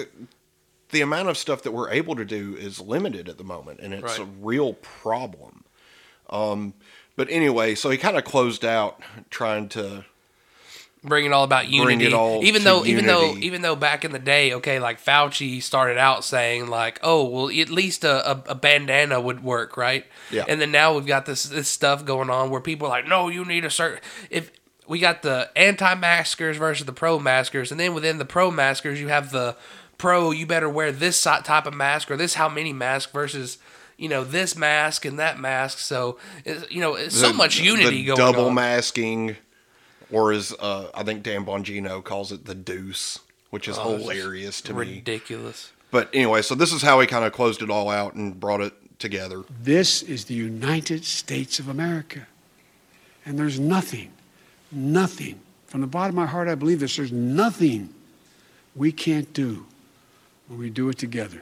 the 0.89 1.01
amount 1.01 1.29
of 1.29 1.37
stuff 1.37 1.63
that 1.63 1.71
we're 1.71 1.89
able 1.89 2.15
to 2.15 2.25
do 2.25 2.55
is 2.55 2.79
limited 2.79 3.29
at 3.29 3.37
the 3.37 3.43
moment, 3.43 3.79
and 3.79 3.93
it's 3.93 4.19
a 4.19 4.25
real 4.25 4.73
problem. 4.73 5.63
Um, 6.29 6.73
but 7.15 7.29
anyway, 7.29 7.75
so 7.75 7.89
he 7.89 7.97
kind 7.97 8.17
of 8.17 8.23
closed 8.23 8.65
out 8.65 9.01
trying 9.29 9.69
to 9.69 10.05
bring 11.03 11.25
it 11.25 11.31
all 11.33 11.43
about 11.43 11.67
unity. 11.67 11.95
Bring 11.95 12.01
it 12.01 12.13
all 12.13 12.43
even 12.43 12.63
though, 12.63 12.85
even 12.85 13.05
though, 13.05 13.35
even 13.37 13.61
though 13.61 13.75
back 13.75 14.05
in 14.05 14.11
the 14.11 14.19
day, 14.19 14.53
okay, 14.53 14.79
like 14.79 15.03
Fauci 15.03 15.61
started 15.61 15.97
out 15.97 16.23
saying 16.23 16.67
like, 16.67 16.99
oh, 17.03 17.25
well, 17.25 17.49
at 17.49 17.69
least 17.69 18.03
a, 18.03 18.31
a, 18.31 18.43
a 18.47 18.55
bandana 18.55 19.19
would 19.19 19.43
work, 19.43 19.77
right? 19.77 20.05
Yeah. 20.31 20.45
And 20.47 20.61
then 20.61 20.71
now 20.71 20.95
we've 20.95 21.05
got 21.05 21.25
this 21.25 21.43
this 21.43 21.67
stuff 21.67 22.05
going 22.05 22.29
on 22.29 22.49
where 22.49 22.61
people 22.61 22.87
are 22.87 22.91
like, 22.91 23.07
no, 23.07 23.29
you 23.29 23.45
need 23.45 23.65
a 23.65 23.69
certain 23.69 23.99
if. 24.29 24.51
We 24.91 24.99
got 24.99 25.21
the 25.21 25.49
anti-maskers 25.55 26.57
versus 26.57 26.85
the 26.85 26.91
pro-maskers, 26.91 27.71
and 27.71 27.79
then 27.79 27.93
within 27.93 28.17
the 28.17 28.25
pro-maskers, 28.25 28.99
you 28.99 29.07
have 29.07 29.31
the 29.31 29.55
pro. 29.97 30.31
You 30.31 30.45
better 30.45 30.67
wear 30.67 30.91
this 30.91 31.17
si- 31.17 31.41
type 31.45 31.65
of 31.65 31.73
mask 31.73 32.11
or 32.11 32.17
this 32.17 32.33
how 32.33 32.49
many 32.49 32.73
mask 32.73 33.11
versus, 33.11 33.57
you 33.97 34.09
know, 34.09 34.25
this 34.25 34.57
mask 34.57 35.05
and 35.05 35.17
that 35.17 35.39
mask. 35.39 35.77
So, 35.77 36.17
it's, 36.43 36.69
you 36.69 36.81
know, 36.81 36.95
it's 36.95 37.15
so 37.15 37.31
much 37.31 37.57
unity 37.57 37.89
the 38.01 38.05
going 38.07 38.17
double 38.17 38.27
on. 38.27 38.33
Double 38.33 38.51
masking, 38.51 39.37
or 40.11 40.33
as 40.33 40.53
uh, 40.59 40.89
I 40.93 41.03
think 41.03 41.23
Dan 41.23 41.45
Bongino 41.45 42.03
calls 42.03 42.33
it, 42.33 42.43
the 42.43 42.53
deuce, 42.55 43.19
which 43.49 43.69
is 43.69 43.77
Oh, 43.79 43.95
hilarious 43.95 44.59
to 44.63 44.73
me. 44.73 44.95
Ridiculous. 44.95 45.71
But 45.89 46.09
anyway, 46.13 46.41
so 46.41 46.53
this 46.53 46.73
is 46.73 46.81
how 46.81 46.99
he 46.99 47.07
kind 47.07 47.23
of 47.23 47.31
closed 47.31 47.61
it 47.61 47.69
all 47.69 47.89
out 47.89 48.15
and 48.15 48.37
brought 48.37 48.59
it 48.59 48.73
together. 48.99 49.43
This 49.63 50.03
is 50.03 50.25
the 50.25 50.33
United 50.35 51.05
States 51.05 51.59
of 51.59 51.69
America. 51.69 52.27
And 53.25 53.39
there's 53.39 53.57
nothing, 53.59 54.11
nothing, 54.71 55.39
from 55.67 55.81
the 55.81 55.87
bottom 55.87 56.11
of 56.17 56.23
my 56.23 56.25
heart, 56.25 56.47
I 56.47 56.55
believe 56.55 56.79
this, 56.79 56.95
there's 56.97 57.11
nothing 57.11 57.93
we 58.75 58.91
can't 58.91 59.31
do 59.33 59.65
when 60.47 60.59
we 60.59 60.69
do 60.69 60.89
it 60.89 60.97
together. 60.97 61.41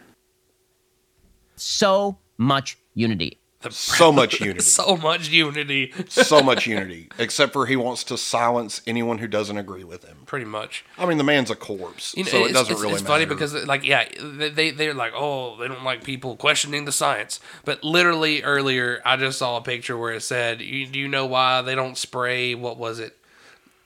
so 1.56 2.18
much 2.38 2.78
unity. 2.94 3.38
so 3.70 4.12
much 4.14 4.40
unity. 4.42 4.62
so 4.62 4.96
much 4.96 5.28
unity, 5.30 5.94
so 6.08 6.42
much 6.42 6.66
unity, 6.66 7.10
except 7.18 7.52
for 7.52 7.66
he 7.66 7.76
wants 7.76 8.04
to 8.06 8.18
silence 8.18 8.82
anyone 8.88 9.18
who 9.18 9.28
doesn't 9.28 9.58
agree 9.58 9.84
with 9.84 10.06
him. 10.06 10.16
pretty 10.26 10.46
much. 10.46 10.86
I 10.98 11.06
mean, 11.06 11.18
the 11.18 11.24
man's 11.26 11.50
a 11.52 11.56
corpse, 11.56 12.16
You 12.16 12.24
know, 12.24 12.30
so 12.30 12.46
it 12.46 12.54
doesn't 12.54 12.72
it's, 12.74 12.82
really 12.82 12.94
it's 12.94 13.04
matter. 13.04 13.14
funny 13.14 13.26
because 13.26 13.54
like 13.66 13.84
yeah 13.86 14.08
they- 14.22 14.50
they 14.50 14.72
they're 14.72 14.94
like 14.94 15.12
oh 15.16 15.58
they 15.58 15.68
don't 15.68 15.84
like 15.84 16.04
people 16.06 16.38
questioning 16.38 16.86
the 16.86 16.92
science 16.94 17.40
but 17.66 17.84
literally 17.84 18.42
earlier 18.44 19.02
i 19.06 19.18
just 19.18 19.38
saw 19.40 19.58
a 19.58 19.62
picture 19.62 19.98
where 19.98 20.14
it 20.14 20.22
said 20.22 20.62
you, 20.62 20.86
do 20.88 20.98
you 20.98 21.08
know 21.10 21.26
why 21.26 21.62
they 21.62 21.76
don't 21.76 21.98
spray 21.98 22.56
what 22.56 22.78
was 22.78 23.00
it 23.00 23.18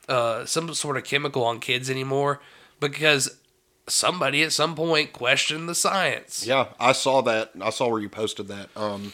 uh 0.08 0.44
some 0.44 0.72
sort 0.74 0.96
of 0.96 1.04
chemical 1.04 1.44
on 1.44 1.60
kids 1.60 1.88
anymore 1.90 2.40
because 2.80 3.38
somebody 3.86 4.42
at 4.42 4.52
some 4.52 4.74
point 4.74 5.12
questioned 5.12 5.68
the 5.68 5.74
science 5.74 6.46
yeah, 6.46 6.68
I 6.80 6.92
saw 6.92 7.20
that. 7.22 7.52
I 7.60 7.70
saw 7.70 7.88
where 7.88 8.00
you 8.00 8.08
posted 8.08 8.48
that. 8.48 8.68
Um, 8.76 9.12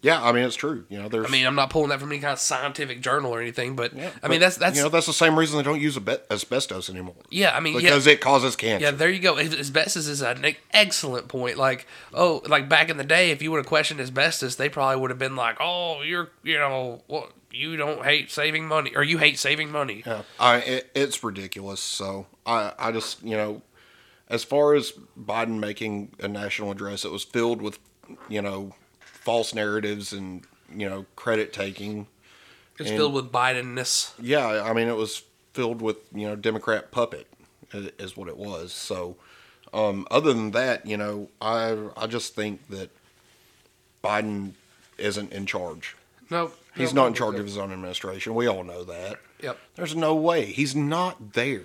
yeah, 0.00 0.22
I 0.22 0.30
mean, 0.30 0.44
it's 0.44 0.54
true. 0.54 0.84
You 0.88 0.98
know, 1.00 1.08
there's. 1.08 1.26
i 1.26 1.28
mean 1.28 1.46
i'm 1.46 1.56
not 1.56 1.70
pulling 1.70 1.88
that 1.88 1.98
from 1.98 2.10
any 2.10 2.20
kind 2.20 2.32
of 2.32 2.38
scientific 2.38 3.00
journal 3.00 3.34
or 3.34 3.40
anything 3.40 3.74
but 3.74 3.92
yeah, 3.94 4.10
i 4.22 4.28
mean 4.28 4.38
but, 4.38 4.40
that's 4.40 4.56
that's 4.56 4.76
you 4.76 4.82
know 4.82 4.88
that's 4.88 5.06
the 5.06 5.12
same 5.12 5.36
reason 5.36 5.56
they 5.56 5.64
don't 5.64 5.80
use 5.80 5.98
asbestos 6.30 6.88
anymore 6.88 7.16
yeah 7.30 7.56
i 7.56 7.60
mean 7.60 7.74
yeah 7.74 7.80
because 7.80 8.06
it 8.06 8.20
causes 8.20 8.54
cancer. 8.54 8.84
Yeah, 8.84 8.90
there 8.92 9.10
you 9.10 9.18
go. 9.18 9.38
Asbestos 9.38 10.06
is 10.06 10.22
an 10.22 10.54
excellent 10.72 11.28
point. 11.28 11.56
Like, 11.56 11.86
oh, 12.14 12.42
like 12.46 12.68
back 12.68 12.90
in 12.90 12.96
the 12.96 13.04
day, 13.04 13.30
if 13.30 13.42
you 13.42 13.50
would 13.50 13.58
have 13.58 13.66
questioned 13.66 14.00
asbestos, 14.00 14.56
they 14.56 14.68
probably 14.68 15.00
would 15.00 15.10
have 15.10 15.18
been 15.18 15.36
like, 15.36 15.56
"Oh, 15.60 16.02
you're, 16.02 16.30
you 16.42 16.58
know, 16.58 17.02
what? 17.06 17.32
You 17.50 17.76
don't 17.76 18.04
hate 18.04 18.30
saving 18.30 18.66
money, 18.66 18.92
or 18.94 19.02
you 19.02 19.18
hate 19.18 19.38
saving 19.38 19.70
money." 19.70 20.02
Yeah, 20.06 20.22
I 20.38 20.56
it, 20.58 20.90
it's 20.94 21.22
ridiculous. 21.24 21.80
So 21.80 22.26
I 22.44 22.72
I 22.78 22.92
just 22.92 23.22
you 23.22 23.36
know, 23.36 23.62
as 24.28 24.44
far 24.44 24.74
as 24.74 24.92
Biden 25.18 25.58
making 25.58 26.12
a 26.20 26.28
national 26.28 26.70
address, 26.70 27.04
it 27.04 27.10
was 27.10 27.24
filled 27.24 27.62
with 27.62 27.78
you 28.28 28.42
know 28.42 28.74
false 29.00 29.54
narratives 29.54 30.12
and 30.12 30.42
you 30.74 30.88
know 30.88 31.06
credit 31.16 31.52
taking. 31.52 32.06
It's 32.78 32.90
And- 32.90 32.98
filled 32.98 33.14
with 33.14 33.32
Bidenness. 33.32 34.12
Yeah, 34.20 34.62
I 34.64 34.72
mean 34.72 34.88
it 34.88 34.96
was 34.96 35.22
filled 35.54 35.82
with 35.82 35.96
you 36.14 36.26
know 36.28 36.36
Democrat 36.36 36.90
puppet 36.90 37.26
is 37.72 38.16
what 38.16 38.28
it 38.28 38.36
was. 38.36 38.72
So 38.72 39.16
um, 39.72 40.06
other 40.10 40.32
than 40.32 40.52
that, 40.52 40.86
you 40.86 40.96
know, 40.96 41.28
I 41.40 41.76
I 41.96 42.06
just 42.06 42.34
think 42.34 42.68
that 42.68 42.90
Biden 44.02 44.52
isn't 44.96 45.32
in 45.32 45.46
charge. 45.46 45.96
No, 46.30 46.50
He's 46.74 46.94
not 46.94 47.08
in 47.08 47.14
charge 47.14 47.38
of 47.38 47.44
his 47.44 47.58
own 47.58 47.72
administration. 47.72 48.34
We 48.34 48.46
all 48.46 48.62
know 48.62 48.84
that. 48.84 49.18
Yep. 49.42 49.58
There's 49.74 49.96
no 49.96 50.14
way. 50.14 50.44
He's 50.46 50.76
not 50.76 51.32
there. 51.32 51.62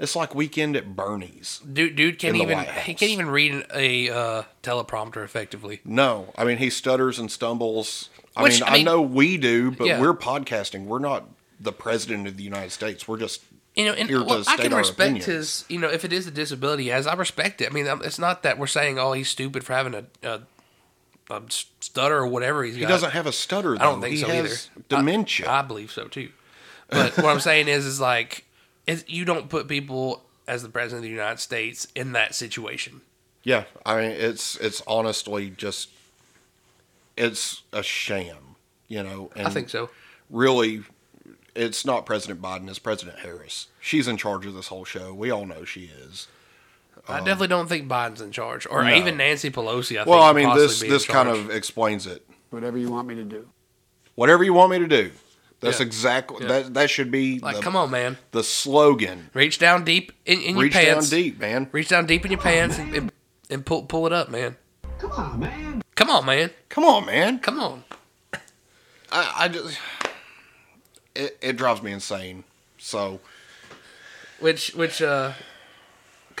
It's 0.00 0.16
like 0.16 0.34
weekend 0.34 0.76
at 0.76 0.96
Bernie's. 0.96 1.60
Dude, 1.70 1.94
dude 1.94 2.18
can't 2.18 2.34
even 2.36 2.58
he 2.58 2.94
can't 2.94 3.12
even 3.12 3.28
read 3.28 3.66
a 3.72 4.08
uh, 4.08 4.42
teleprompter 4.62 5.22
effectively. 5.22 5.80
No, 5.84 6.32
I 6.38 6.44
mean 6.44 6.56
he 6.56 6.70
stutters 6.70 7.18
and 7.18 7.30
stumbles. 7.30 8.08
I 8.34 8.42
Which, 8.42 8.60
mean, 8.60 8.62
I 8.68 8.76
I, 8.78 8.82
know 8.82 9.02
we 9.02 9.36
do, 9.36 9.70
but 9.70 9.86
Yeah. 9.86 10.00
we're 10.00 10.14
podcasting. 10.14 10.86
We're 10.86 11.00
not 11.00 11.28
the 11.60 11.72
president 11.72 12.26
of 12.26 12.38
the 12.38 12.42
United 12.42 12.70
States. 12.70 13.06
We're 13.06 13.18
just 13.18 13.42
You 13.74 13.84
know, 13.84 13.92
and 13.92 14.08
here 14.08 14.20
look, 14.20 14.48
I 14.48 14.56
can 14.56 14.74
respect 14.74 15.00
opinions. 15.00 15.26
his. 15.26 15.64
You 15.68 15.78
know, 15.78 15.90
if 15.90 16.06
it 16.06 16.12
is 16.14 16.26
a 16.26 16.30
disability, 16.30 16.90
as 16.90 17.06
I 17.06 17.14
respect 17.14 17.60
it. 17.60 17.66
I 17.70 17.74
mean, 17.74 17.86
it's 18.02 18.18
not 18.18 18.42
that 18.42 18.58
we're 18.58 18.66
saying, 18.68 18.98
"Oh, 18.98 19.12
he's 19.12 19.28
stupid 19.28 19.64
for 19.64 19.74
having 19.74 19.94
a, 19.94 20.04
a, 20.22 20.40
a 21.30 21.42
stutter 21.80 22.16
or 22.18 22.26
whatever 22.26 22.64
he's 22.64 22.74
he 22.74 22.80
got." 22.82 22.88
doesn't 22.88 23.10
have 23.12 23.26
a 23.26 23.32
stutter. 23.32 23.76
Though. 23.76 23.84
I 23.84 23.86
don't 23.90 24.00
think 24.00 24.14
he 24.14 24.20
so 24.20 24.28
has 24.28 24.70
either. 24.74 24.84
Dementia. 24.88 25.48
I, 25.48 25.60
I 25.60 25.62
believe 25.62 25.90
so 25.90 26.06
too. 26.08 26.30
But 26.88 27.16
what 27.16 27.26
I'm 27.26 27.40
saying 27.40 27.68
is, 27.68 27.86
is 27.86 28.00
like, 28.00 28.44
you 29.06 29.24
don't 29.24 29.48
put 29.48 29.68
people 29.68 30.24
as 30.48 30.62
the 30.64 30.68
president 30.68 30.98
of 30.98 31.02
the 31.04 31.10
United 31.10 31.38
States 31.38 31.86
in 31.94 32.12
that 32.12 32.34
situation. 32.34 33.02
yeah, 33.44 33.64
I 33.86 33.96
mean 34.00 34.10
it's 34.10 34.56
it's 34.56 34.82
honestly 34.86 35.50
just 35.50 35.90
it's 37.16 37.62
a 37.72 37.82
sham, 37.82 38.56
you 38.88 39.02
know. 39.02 39.30
And 39.36 39.46
I 39.46 39.50
think 39.50 39.68
so. 39.68 39.90
Really, 40.28 40.82
it's 41.54 41.84
not 41.84 42.06
President 42.06 42.42
Biden. 42.42 42.68
It's 42.68 42.78
President 42.78 43.20
Harris. 43.20 43.68
She's 43.80 44.08
in 44.08 44.16
charge 44.16 44.46
of 44.46 44.54
this 44.54 44.68
whole 44.68 44.84
show. 44.84 45.14
We 45.14 45.30
all 45.30 45.46
know 45.46 45.64
she 45.64 45.84
is. 45.84 46.26
I 47.12 47.18
definitely 47.18 47.48
don't 47.48 47.68
think 47.68 47.88
Biden's 47.88 48.20
in 48.20 48.32
charge, 48.32 48.66
or 48.70 48.80
Um, 48.80 48.88
no. 48.88 48.94
even 48.94 49.16
Nancy 49.16 49.50
Pelosi. 49.50 50.00
I 50.00 50.04
Well, 50.04 50.18
think 50.20 50.30
I 50.30 50.32
mean 50.32 50.46
possibly 50.46 50.88
this 50.88 51.04
this 51.04 51.06
kind 51.06 51.28
of 51.28 51.50
explains 51.50 52.06
it. 52.06 52.26
Whatever 52.50 52.78
you 52.78 52.90
want 52.90 53.06
me 53.08 53.14
to 53.16 53.24
do. 53.24 53.48
Whatever 54.14 54.44
you 54.44 54.52
want 54.54 54.70
me 54.72 54.78
to 54.80 54.86
do. 54.88 55.12
That's 55.60 55.78
Yeah. 55.80 55.86
exactly 55.86 56.38
Yeah. 56.42 56.48
that. 56.48 56.74
That 56.74 56.90
should 56.90 57.10
be 57.10 57.38
like, 57.38 57.56
the, 57.56 57.62
come 57.62 57.76
on, 57.76 57.90
man, 57.90 58.16
the 58.32 58.42
slogan. 58.42 59.30
reach 59.34 59.58
down 59.58 59.84
deep 59.84 60.12
in, 60.24 60.40
in 60.40 60.56
your 60.56 60.70
pants. 60.70 61.10
Reach 61.10 61.10
down 61.10 61.20
deep, 61.20 61.38
man. 61.40 61.68
reach 61.72 61.88
down 61.88 62.06
deep 62.06 62.24
in 62.24 62.30
your 62.30 62.40
pants, 62.40 62.78
and, 62.78 62.94
and, 62.94 63.12
and 63.50 63.66
pull 63.66 63.82
pull 63.82 64.06
it 64.06 64.12
up, 64.12 64.30
man. 64.30 64.56
Come 64.98 65.12
on, 65.12 65.40
man. 65.40 65.82
Come 65.94 66.10
on, 66.10 66.24
man. 66.26 66.50
Come 66.70 66.84
on, 66.84 67.04
man. 67.06 67.38
Come 67.40 67.60
on. 67.60 67.84
I, 69.12 69.32
I 69.40 69.48
just 69.48 69.78
it, 71.14 71.36
it 71.42 71.56
drives 71.56 71.82
me 71.82 71.92
insane. 71.92 72.44
So 72.78 73.20
Which 74.38 74.74
which 74.74 75.02
uh 75.02 75.32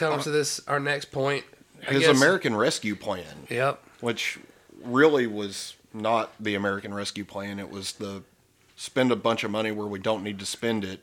comes 0.00 0.22
uh, 0.22 0.24
to 0.24 0.30
this 0.30 0.60
our 0.66 0.80
next 0.80 1.06
point. 1.12 1.44
I 1.86 1.92
his 1.92 2.06
guess- 2.06 2.16
American 2.16 2.54
Rescue 2.56 2.96
Plan, 2.96 3.46
Yep. 3.48 3.82
which 4.00 4.38
really 4.82 5.26
was 5.26 5.74
not 5.94 6.32
the 6.40 6.54
American 6.54 6.92
Rescue 6.92 7.24
Plan. 7.24 7.58
It 7.58 7.70
was 7.70 7.92
the 7.92 8.22
spend 8.76 9.12
a 9.12 9.16
bunch 9.16 9.44
of 9.44 9.50
money 9.50 9.70
where 9.70 9.86
we 9.86 9.98
don't 9.98 10.22
need 10.22 10.38
to 10.40 10.46
spend 10.46 10.84
it 10.84 11.00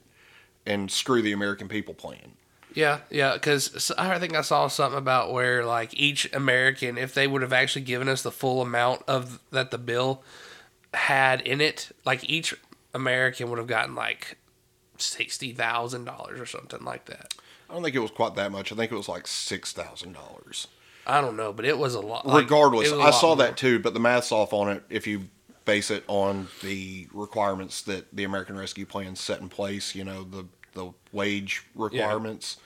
and 0.65 0.91
screw 0.91 1.21
the 1.21 1.31
American 1.31 1.67
people 1.67 1.93
plan. 1.93 2.33
Yeah, 2.73 2.99
yeah, 3.09 3.33
because 3.33 3.91
I 3.97 4.19
think 4.19 4.35
I 4.35 4.41
saw 4.41 4.67
something 4.67 4.97
about 4.97 5.31
where 5.31 5.65
like 5.65 5.93
each 5.95 6.31
American, 6.33 6.97
if 6.97 7.13
they 7.13 7.25
would 7.27 7.41
have 7.41 7.53
actually 7.53 7.83
given 7.83 8.07
us 8.09 8.21
the 8.21 8.31
full 8.31 8.61
amount 8.61 9.03
of 9.07 9.39
that 9.51 9.71
the 9.71 9.77
bill 9.79 10.21
had 10.93 11.41
in 11.41 11.59
it, 11.61 11.89
like 12.05 12.29
each 12.29 12.53
American 12.93 13.49
would 13.49 13.57
have 13.57 13.67
gotten 13.67 13.95
like 13.95 14.37
sixty 14.97 15.53
thousand 15.53 16.05
dollars 16.05 16.39
or 16.39 16.45
something 16.45 16.83
like 16.83 17.05
that. 17.05 17.33
I 17.69 17.73
don't 17.73 17.83
think 17.83 17.95
it 17.95 17.99
was 17.99 18.11
quite 18.11 18.35
that 18.35 18.51
much. 18.51 18.71
I 18.71 18.75
think 18.75 18.91
it 18.91 18.95
was 18.95 19.09
like 19.09 19.27
six 19.27 19.73
thousand 19.73 20.13
dollars. 20.13 20.67
I 21.05 21.21
don't 21.21 21.37
know, 21.37 21.53
but 21.53 21.65
it 21.65 21.77
was 21.77 21.95
a 21.95 22.01
lot. 22.01 22.25
like, 22.27 22.43
Regardless, 22.43 22.89
it 22.89 22.95
was 22.95 22.99
a 23.05 23.07
I 23.07 23.11
saw 23.11 23.27
more. 23.27 23.37
that 23.37 23.57
too, 23.57 23.79
but 23.79 23.93
the 23.93 23.99
math's 23.99 24.31
off 24.31 24.51
on 24.53 24.69
it 24.69 24.83
if 24.89 25.07
you 25.07 25.23
base 25.65 25.89
it 25.91 26.03
on 26.07 26.47
the 26.61 27.07
requirements 27.13 27.81
that 27.83 28.13
the 28.15 28.23
American 28.23 28.57
Rescue 28.57 28.85
Plan 28.85 29.15
set 29.15 29.39
in 29.41 29.49
place. 29.49 29.95
You 29.95 30.03
know 30.03 30.23
the 30.23 30.45
the 30.73 30.91
wage 31.11 31.63
requirements. 31.75 32.57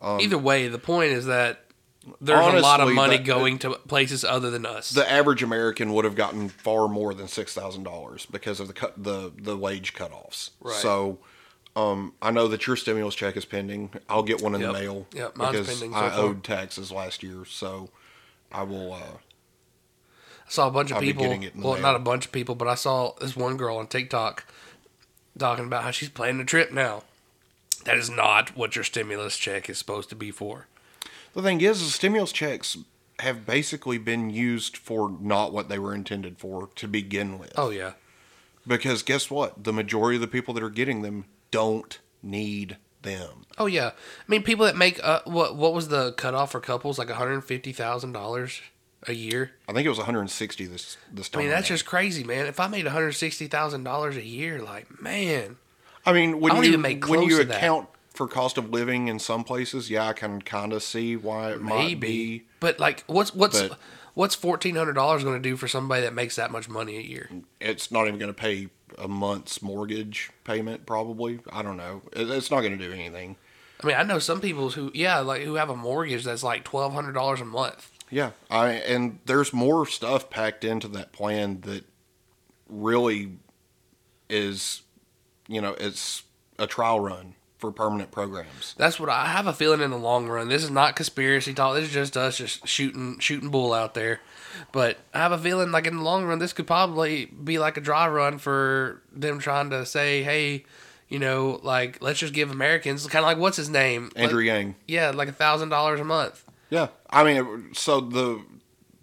Um, 0.00 0.20
Either 0.20 0.38
way, 0.38 0.68
the 0.68 0.78
point 0.78 1.12
is 1.12 1.26
that 1.26 1.64
there's 2.20 2.54
a 2.54 2.58
lot 2.60 2.80
of 2.80 2.92
money 2.92 3.16
the- 3.18 3.22
going 3.22 3.58
to 3.60 3.70
places 3.70 4.24
other 4.24 4.50
than 4.50 4.66
us. 4.66 4.90
The 4.90 5.08
average 5.10 5.42
American 5.42 5.92
would 5.92 6.04
have 6.04 6.16
gotten 6.16 6.48
far 6.48 6.88
more 6.88 7.14
than 7.14 7.28
six 7.28 7.54
thousand 7.54 7.84
dollars 7.84 8.26
because 8.26 8.58
of 8.58 8.68
the 8.68 8.74
cut 8.74 9.02
the 9.02 9.32
the 9.36 9.56
wage 9.56 9.94
cutoffs. 9.94 10.50
Right. 10.60 10.74
So. 10.74 11.18
Um, 11.74 12.12
I 12.20 12.30
know 12.30 12.48
that 12.48 12.66
your 12.66 12.76
stimulus 12.76 13.14
check 13.14 13.36
is 13.36 13.44
pending. 13.46 13.90
I'll 14.08 14.22
get 14.22 14.42
one 14.42 14.54
in 14.54 14.60
Yep. 14.60 14.72
the 14.72 14.78
mail 14.80 15.06
Yep, 15.14 15.36
mine's 15.36 15.52
because 15.52 15.66
pending 15.68 15.92
so 15.92 15.96
I 15.98 16.10
far. 16.10 16.18
owed 16.20 16.44
taxes 16.44 16.92
last 16.92 17.22
year, 17.22 17.44
so 17.46 17.88
I 18.50 18.62
will. 18.62 18.92
Uh, 18.92 18.98
I 20.46 20.50
saw 20.50 20.68
a 20.68 20.70
bunch 20.70 20.90
of 20.90 20.96
I'll 20.96 21.02
people. 21.02 21.22
getting 21.22 21.42
it 21.44 21.54
in 21.54 21.60
the 21.60 21.66
Well, 21.66 21.74
mail. 21.76 21.82
not 21.82 21.96
a 21.96 22.00
bunch 22.00 22.26
of 22.26 22.32
people, 22.32 22.54
but 22.54 22.68
I 22.68 22.74
saw 22.74 23.12
this 23.20 23.34
one 23.36 23.56
girl 23.56 23.78
on 23.78 23.86
TikTok 23.86 24.44
talking 25.38 25.64
about 25.64 25.82
how 25.84 25.90
she's 25.90 26.10
planning 26.10 26.40
a 26.42 26.44
trip 26.44 26.72
now. 26.72 27.04
That 27.84 27.96
is 27.96 28.10
not 28.10 28.54
what 28.56 28.76
your 28.76 28.84
stimulus 28.84 29.38
check 29.38 29.70
is 29.70 29.78
supposed 29.78 30.10
to 30.10 30.14
be 30.14 30.30
for. 30.30 30.66
The 31.32 31.40
thing 31.42 31.62
is, 31.62 31.80
is 31.80 31.94
stimulus 31.94 32.32
checks 32.32 32.76
have 33.20 33.46
basically 33.46 33.96
been 33.96 34.28
used 34.28 34.76
for 34.76 35.16
not 35.20 35.52
what 35.54 35.68
they 35.70 35.78
were 35.78 35.94
intended 35.94 36.38
for 36.38 36.68
to 36.76 36.86
begin 36.86 37.38
with. 37.38 37.52
Oh 37.56 37.70
yeah, 37.70 37.92
Because 38.66 39.02
guess 39.02 39.30
what? 39.30 39.64
The 39.64 39.72
majority 39.72 40.16
of 40.16 40.20
the 40.20 40.28
people 40.28 40.52
that 40.54 40.62
are 40.62 40.68
getting 40.70 41.00
them 41.02 41.24
don't 41.52 42.00
need 42.22 42.76
them. 43.02 43.46
oh 43.58 43.66
yeah. 43.66 43.88
I 43.88 43.92
mean, 44.30 44.42
people 44.42 44.64
that 44.66 44.76
make 44.76 44.98
uh, 45.04 45.20
what 45.24 45.54
what 45.56 45.72
was 45.74 45.88
the 45.88 46.12
cutoff 46.12 46.50
for 46.52 46.60
couples? 46.60 46.98
Like 46.98 47.08
one 47.08 47.16
hundred 47.18 47.40
fifty 47.42 47.72
thousand 47.72 48.12
dollars 48.12 48.60
a 49.08 49.12
year. 49.12 49.50
I 49.68 49.72
think 49.72 49.84
it 49.84 49.88
was 49.88 49.98
160 49.98 50.66
this 50.66 50.96
this 51.12 51.28
time. 51.28 51.40
I 51.40 51.42
mean, 51.44 51.50
that's 51.50 51.66
just 51.68 51.84
crazy, 51.86 52.22
man. 52.24 52.46
If 52.46 52.60
I 52.60 52.66
made 52.68 52.84
one 52.84 52.92
hundred 52.92 53.12
sixty 53.12 53.46
thousand 53.48 53.84
dollars 53.84 54.16
a 54.16 54.24
year, 54.24 54.60
like 54.62 55.00
man, 55.00 55.56
I 56.06 56.12
mean, 56.12 56.40
when 56.40 56.52
I 56.52 56.54
don't 56.56 56.64
you 56.64 56.70
even 56.70 56.80
make 56.82 57.08
when 57.08 57.22
you 57.22 57.38
to 57.38 57.44
that. 57.44 57.56
account 57.56 57.88
for 58.14 58.28
cost 58.28 58.58
of 58.58 58.70
living 58.70 59.08
in 59.08 59.18
some 59.18 59.42
places, 59.42 59.90
yeah, 59.90 60.06
I 60.06 60.12
can 60.12 60.40
kind 60.42 60.72
of 60.72 60.82
see 60.82 61.16
why 61.16 61.50
it 61.52 61.60
might 61.62 61.98
be. 61.98 62.44
But 62.60 62.78
like, 62.78 63.02
what's 63.08 63.34
what's 63.34 63.62
But- 63.62 63.78
what's 64.14 64.34
fourteen 64.34 64.76
hundred 64.76 64.94
dollars 64.94 65.24
going 65.24 65.40
to 65.40 65.48
do 65.48 65.56
for 65.56 65.68
somebody 65.68 66.02
that 66.02 66.14
makes 66.14 66.36
that 66.36 66.50
much 66.50 66.68
money 66.68 66.96
a 66.96 67.02
year? 67.02 67.30
It's 67.60 67.90
not 67.90 68.06
even 68.06 68.18
going 68.18 68.32
to 68.32 68.38
pay 68.38 68.68
a 68.98 69.08
month's 69.08 69.62
mortgage 69.62 70.30
payment. 70.44 70.86
Probably, 70.86 71.40
I 71.52 71.62
don't 71.62 71.76
know. 71.76 72.02
It's 72.12 72.50
not 72.50 72.60
going 72.60 72.76
to 72.76 72.84
do 72.88 72.92
anything. 72.92 73.36
I 73.82 73.86
mean, 73.86 73.96
I 73.96 74.02
know 74.04 74.18
some 74.18 74.40
people 74.40 74.70
who, 74.70 74.92
yeah, 74.94 75.18
like 75.18 75.42
who 75.42 75.54
have 75.54 75.70
a 75.70 75.76
mortgage 75.76 76.24
that's 76.24 76.42
like 76.42 76.64
twelve 76.64 76.92
hundred 76.92 77.12
dollars 77.12 77.40
a 77.40 77.44
month. 77.44 77.90
Yeah, 78.10 78.32
I 78.50 78.70
and 78.70 79.18
there's 79.24 79.52
more 79.52 79.86
stuff 79.86 80.30
packed 80.30 80.64
into 80.64 80.86
that 80.88 81.12
plan 81.12 81.62
that 81.62 81.84
really 82.68 83.32
is, 84.28 84.82
you 85.48 85.60
know, 85.60 85.74
it's 85.78 86.22
a 86.58 86.66
trial 86.66 87.00
run 87.00 87.34
for 87.62 87.70
permanent 87.72 88.10
programs. 88.10 88.74
That's 88.76 88.98
what 89.00 89.08
I 89.08 89.26
have 89.26 89.46
a 89.46 89.52
feeling 89.52 89.80
in 89.80 89.90
the 89.92 89.96
long 89.96 90.26
run. 90.28 90.48
This 90.48 90.64
is 90.64 90.70
not 90.70 90.96
conspiracy 90.96 91.54
talk. 91.54 91.76
This 91.76 91.84
is 91.86 91.92
just 91.92 92.16
us 92.16 92.36
just 92.36 92.66
shooting 92.66 93.18
shooting 93.20 93.48
bull 93.50 93.72
out 93.72 93.94
there. 93.94 94.20
But 94.72 94.98
I 95.14 95.18
have 95.18 95.32
a 95.32 95.38
feeling 95.38 95.70
like 95.70 95.86
in 95.86 95.96
the 95.96 96.02
long 96.02 96.24
run, 96.24 96.40
this 96.40 96.52
could 96.52 96.66
probably 96.66 97.26
be 97.26 97.58
like 97.58 97.76
a 97.76 97.80
dry 97.80 98.08
run 98.08 98.38
for 98.38 99.00
them 99.12 99.38
trying 99.38 99.70
to 99.70 99.86
say, 99.86 100.22
hey, 100.24 100.64
you 101.08 101.20
know, 101.20 101.60
like 101.62 102.02
let's 102.02 102.18
just 102.18 102.34
give 102.34 102.50
Americans 102.50 103.06
kind 103.06 103.24
of 103.24 103.28
like 103.28 103.38
what's 103.38 103.56
his 103.56 103.70
name, 103.70 104.10
Andrew 104.16 104.40
Like- 104.40 104.46
Yang. 104.46 104.74
Yeah, 104.88 105.10
like 105.12 105.28
a 105.28 105.32
thousand 105.32 105.68
dollars 105.68 106.00
a 106.00 106.04
month. 106.04 106.44
Yeah, 106.68 106.88
I 107.08 107.22
mean, 107.22 107.36
it- 107.70 107.76
so 107.76 108.00
the 108.00 108.42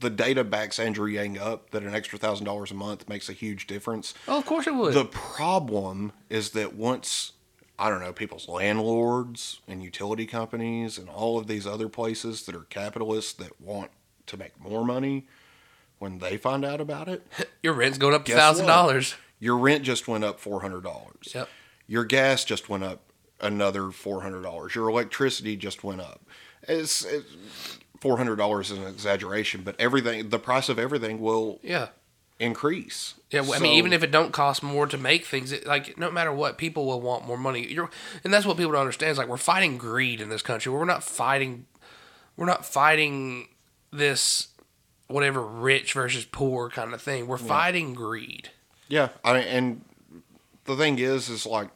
the 0.01 0.10
data 0.10 0.44
backs 0.44 0.80
Andrew 0.80 1.08
Yang 1.08 1.39
up 1.39 1.72
that 1.72 1.84
an 1.84 1.94
extra 1.96 2.20
thousand 2.20 2.46
dollars 2.46 2.72
a 2.72 2.74
month 2.74 3.08
makes 3.10 3.30
a 3.30 3.34
huge 3.34 3.68
difference. 3.68 4.13
Oh, 4.28 4.38
of 4.38 4.46
course 4.46 4.68
it 4.68 4.75
would. 4.75 4.94
The 4.94 5.06
problem 5.06 6.12
is 6.30 6.51
that 6.51 6.74
once 6.75 7.34
I 7.79 7.89
don't 7.89 8.01
know 8.01 8.12
people's 8.12 8.48
landlords 8.50 9.62
and 9.67 9.81
utility 9.81 10.25
companies 10.25 10.98
and 10.98 11.09
all 11.09 11.38
of 11.39 11.48
these 11.48 11.65
other 11.65 11.88
places 11.89 12.45
that 12.45 12.55
are 12.55 12.65
capitalists 12.69 13.33
that 13.33 13.59
want 13.62 13.91
to 14.27 14.38
make 14.38 14.59
more 14.59 14.86
money, 14.86 15.25
when 15.98 16.19
they 16.19 16.38
find 16.38 16.63
out 16.65 16.81
about 16.81 17.07
it, 17.07 17.25
Your 17.63 17.74
rent's 17.74 17.98
going 17.98 18.13
up 18.13 18.27
thousand 18.27 18.67
dollars. 18.67 19.15
your 19.39 19.57
rent 19.57 19.83
just 19.83 20.07
went 20.07 20.24
up 20.24 20.39
four 20.39 20.62
hundred 20.62 20.83
dollars. 20.83 21.31
Yep. 21.33 21.50
Your 21.88 22.05
gas 22.05 22.43
just 22.45 22.69
went 22.69 22.83
up 22.83 23.01
another 23.41 23.91
four 23.91 24.21
hundred 24.21 24.41
dollars. 24.43 24.75
Your 24.75 24.89
electricity 24.89 25.55
just 25.55 25.83
went 25.83 26.01
up. 26.01 26.21
It's, 26.67 27.03
it's 27.05 27.33
four 28.00 28.17
hundred 28.17 28.36
dollars 28.36 28.71
is 28.71 28.77
an 28.77 28.88
exaggeration, 28.88 29.62
but 29.63 29.75
everything 29.79 30.29
the 30.29 30.39
price 30.39 30.69
of 30.69 30.77
everything 30.79 31.19
will 31.21 31.59
Yeah. 31.63 31.88
Increase. 32.39 33.15
Yeah, 33.31 33.41
well, 33.41 33.53
I 33.53 33.60
mean, 33.60 33.74
even 33.74 33.93
if 33.93 34.01
it 34.01 34.12
don't 34.12 34.31
cost 34.31 34.63
more 34.63 34.88
to 34.88 34.98
make 34.98 35.25
things, 35.25 35.51
it, 35.51 35.67
like 35.67 35.98
no 35.98 36.10
matter 36.10 36.31
what, 36.31 36.58
people 36.58 36.86
will 36.86 37.01
want 37.01 37.27
more 37.27 37.38
money. 37.38 37.67
You're, 37.67 37.89
and 38.24 38.34
that's 38.34 38.46
what 38.46 38.58
people 38.58 38.72
don't 38.72 38.81
understand. 38.81 39.12
Is 39.12 39.17
like 39.17 39.27
we're 39.27 39.38
fighting 39.38 39.77
greed 39.77 40.22
in 40.22 40.29
this 40.29 40.41
country. 40.41 40.72
We're 40.72 40.86
not 40.86 41.03
fighting, 41.03 41.65
we're 42.36 42.46
not 42.46 42.65
fighting 42.65 43.50
this 43.91 44.48
whatever 45.08 45.41
rich 45.41 45.93
versus 45.93 46.25
poor 46.25 46.69
kind 46.69 46.93
of 46.93 47.01
thing. 47.01 47.27
We're 47.27 47.38
fighting 47.38 47.93
greed. 47.93 48.50
Yeah, 48.88 49.10
I 49.24 49.34
mean, 49.34 49.43
and 49.43 49.81
the 50.65 50.75
thing 50.75 51.00
is, 51.00 51.29
is 51.29 51.46
like, 51.46 51.69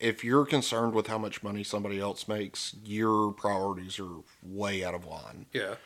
if 0.00 0.22
you're 0.22 0.46
concerned 0.46 0.94
with 0.94 1.08
how 1.08 1.18
much 1.18 1.42
money 1.42 1.64
somebody 1.64 1.98
else 2.00 2.28
makes, 2.28 2.74
your 2.84 3.32
priorities 3.32 3.98
are 3.98 4.22
way 4.42 4.84
out 4.84 4.94
of 4.94 5.04
line. 5.04 5.46
Yeah, 5.52 5.70
You 5.70 5.76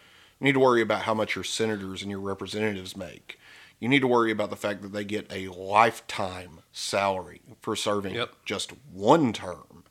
need 0.41 0.53
to 0.53 0.61
worry 0.61 0.83
about 0.83 1.03
how 1.03 1.15
much 1.15 1.35
your 1.35 1.45
senators 1.45 2.03
and 2.03 2.11
your 2.11 2.21
representatives 2.21 2.97
make. 2.97 3.39
You 3.83 3.89
need 3.89 3.99
to 4.03 4.07
worry 4.07 4.31
about 4.31 4.51
the 4.51 4.57
fact 4.57 4.81
that 4.83 4.93
they 4.93 5.03
get 5.05 5.27
a 5.33 5.49
lifetime 5.49 6.61
salary 6.71 7.41
for 7.61 7.75
serving 7.75 8.15
Yep. 8.15 8.31
just 8.45 8.71
one 8.93 9.33
term. 9.33 9.83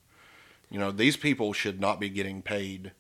You 0.70 0.80
know, 0.80 0.92
these 0.92 1.18
people 1.18 1.52
should 1.52 1.82
not 1.82 2.00
be 2.00 2.08
getting 2.08 2.42
paid 2.42 2.94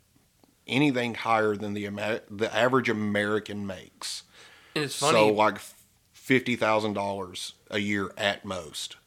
anything 0.67 1.13
higher 1.15 1.55
than 1.55 1.73
the 1.73 1.87
the 2.29 2.53
average 2.53 2.89
American 2.89 3.65
makes. 3.65 4.23
and 4.75 4.83
it's 4.83 4.97
funny. 4.97 5.13
So 5.17 5.27
like 5.29 5.59
fifty 6.11 6.57
thousand 6.57 6.91
dollars 6.91 7.53
a 7.69 7.79
year 7.79 8.11
at 8.17 8.43
most. 8.43 8.97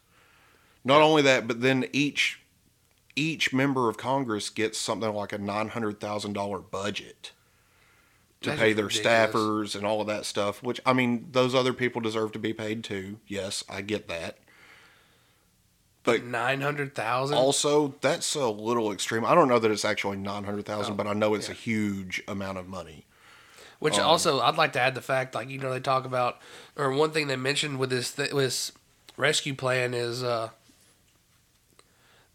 Not 0.83 1.03
only 1.03 1.21
that, 1.21 1.47
but 1.47 1.61
then 1.61 1.87
each 1.93 2.41
each 3.15 3.53
member 3.53 3.89
of 3.89 3.97
Congress 3.97 4.49
gets 4.49 4.79
something 4.79 5.13
like 5.13 5.33
a 5.33 5.37
nine 5.37 5.67
hundred 5.67 5.99
thousand 5.99 6.33
dollar 6.33 6.57
budget 6.61 7.31
to 8.45 8.51
That's 8.51 8.61
pay 8.61 8.73
their 8.73 8.85
ridiculous. 8.85 9.31
staffers 9.33 9.75
and 9.75 9.85
all 9.85 10.01
of 10.01 10.07
that 10.07 10.25
stuff. 10.25 10.63
Which 10.63 10.79
I 10.85 10.93
mean, 10.93 11.27
those 11.31 11.53
other 11.53 11.73
people 11.73 12.01
deserve 12.01 12.31
to 12.31 12.39
be 12.39 12.53
paid 12.53 12.83
too. 12.83 13.17
Yes, 13.27 13.63
I 13.69 13.81
get 13.81 14.07
that. 14.07 14.37
But 16.03 16.23
nine 16.23 16.61
hundred 16.61 16.93
thousand. 16.95 17.35
also, 17.37 17.95
that's 18.01 18.35
a 18.35 18.47
little 18.47 18.91
extreme. 18.91 19.25
I 19.25 19.33
don't 19.35 19.47
know 19.47 19.57
that 19.59 19.71
it's 19.71 19.83
actually 19.85 20.17
nine 20.17 20.43
hundred 20.43 20.65
thousand, 20.65 20.93
Oh, 20.93 20.97
but 20.97 21.07
I 21.07 21.13
know 21.13 21.33
it's 21.33 21.49
a 21.49 21.53
huge 21.53 22.21
amount 22.27 22.57
of 22.59 22.67
money. 22.67 23.05
Which 23.79 23.97
Um, 23.97 24.05
also, 24.05 24.39
I'd 24.39 24.55
like 24.55 24.73
to 24.73 24.79
add 24.79 24.93
the 24.95 25.01
fact, 25.01 25.33
like 25.35 25.49
you 25.49 25.57
know, 25.57 25.71
they 25.71 25.79
talk 25.79 26.05
about, 26.05 26.37
or 26.75 26.91
one 26.91 27.11
thing 27.11 27.27
they 27.27 27.35
mentioned 27.35 27.79
with 27.79 27.89
this 27.89 28.11
th- 28.11 28.31
this 28.31 28.71
rescue 29.17 29.55
plan 29.55 29.93
is, 29.95 30.23
uh, 30.23 30.49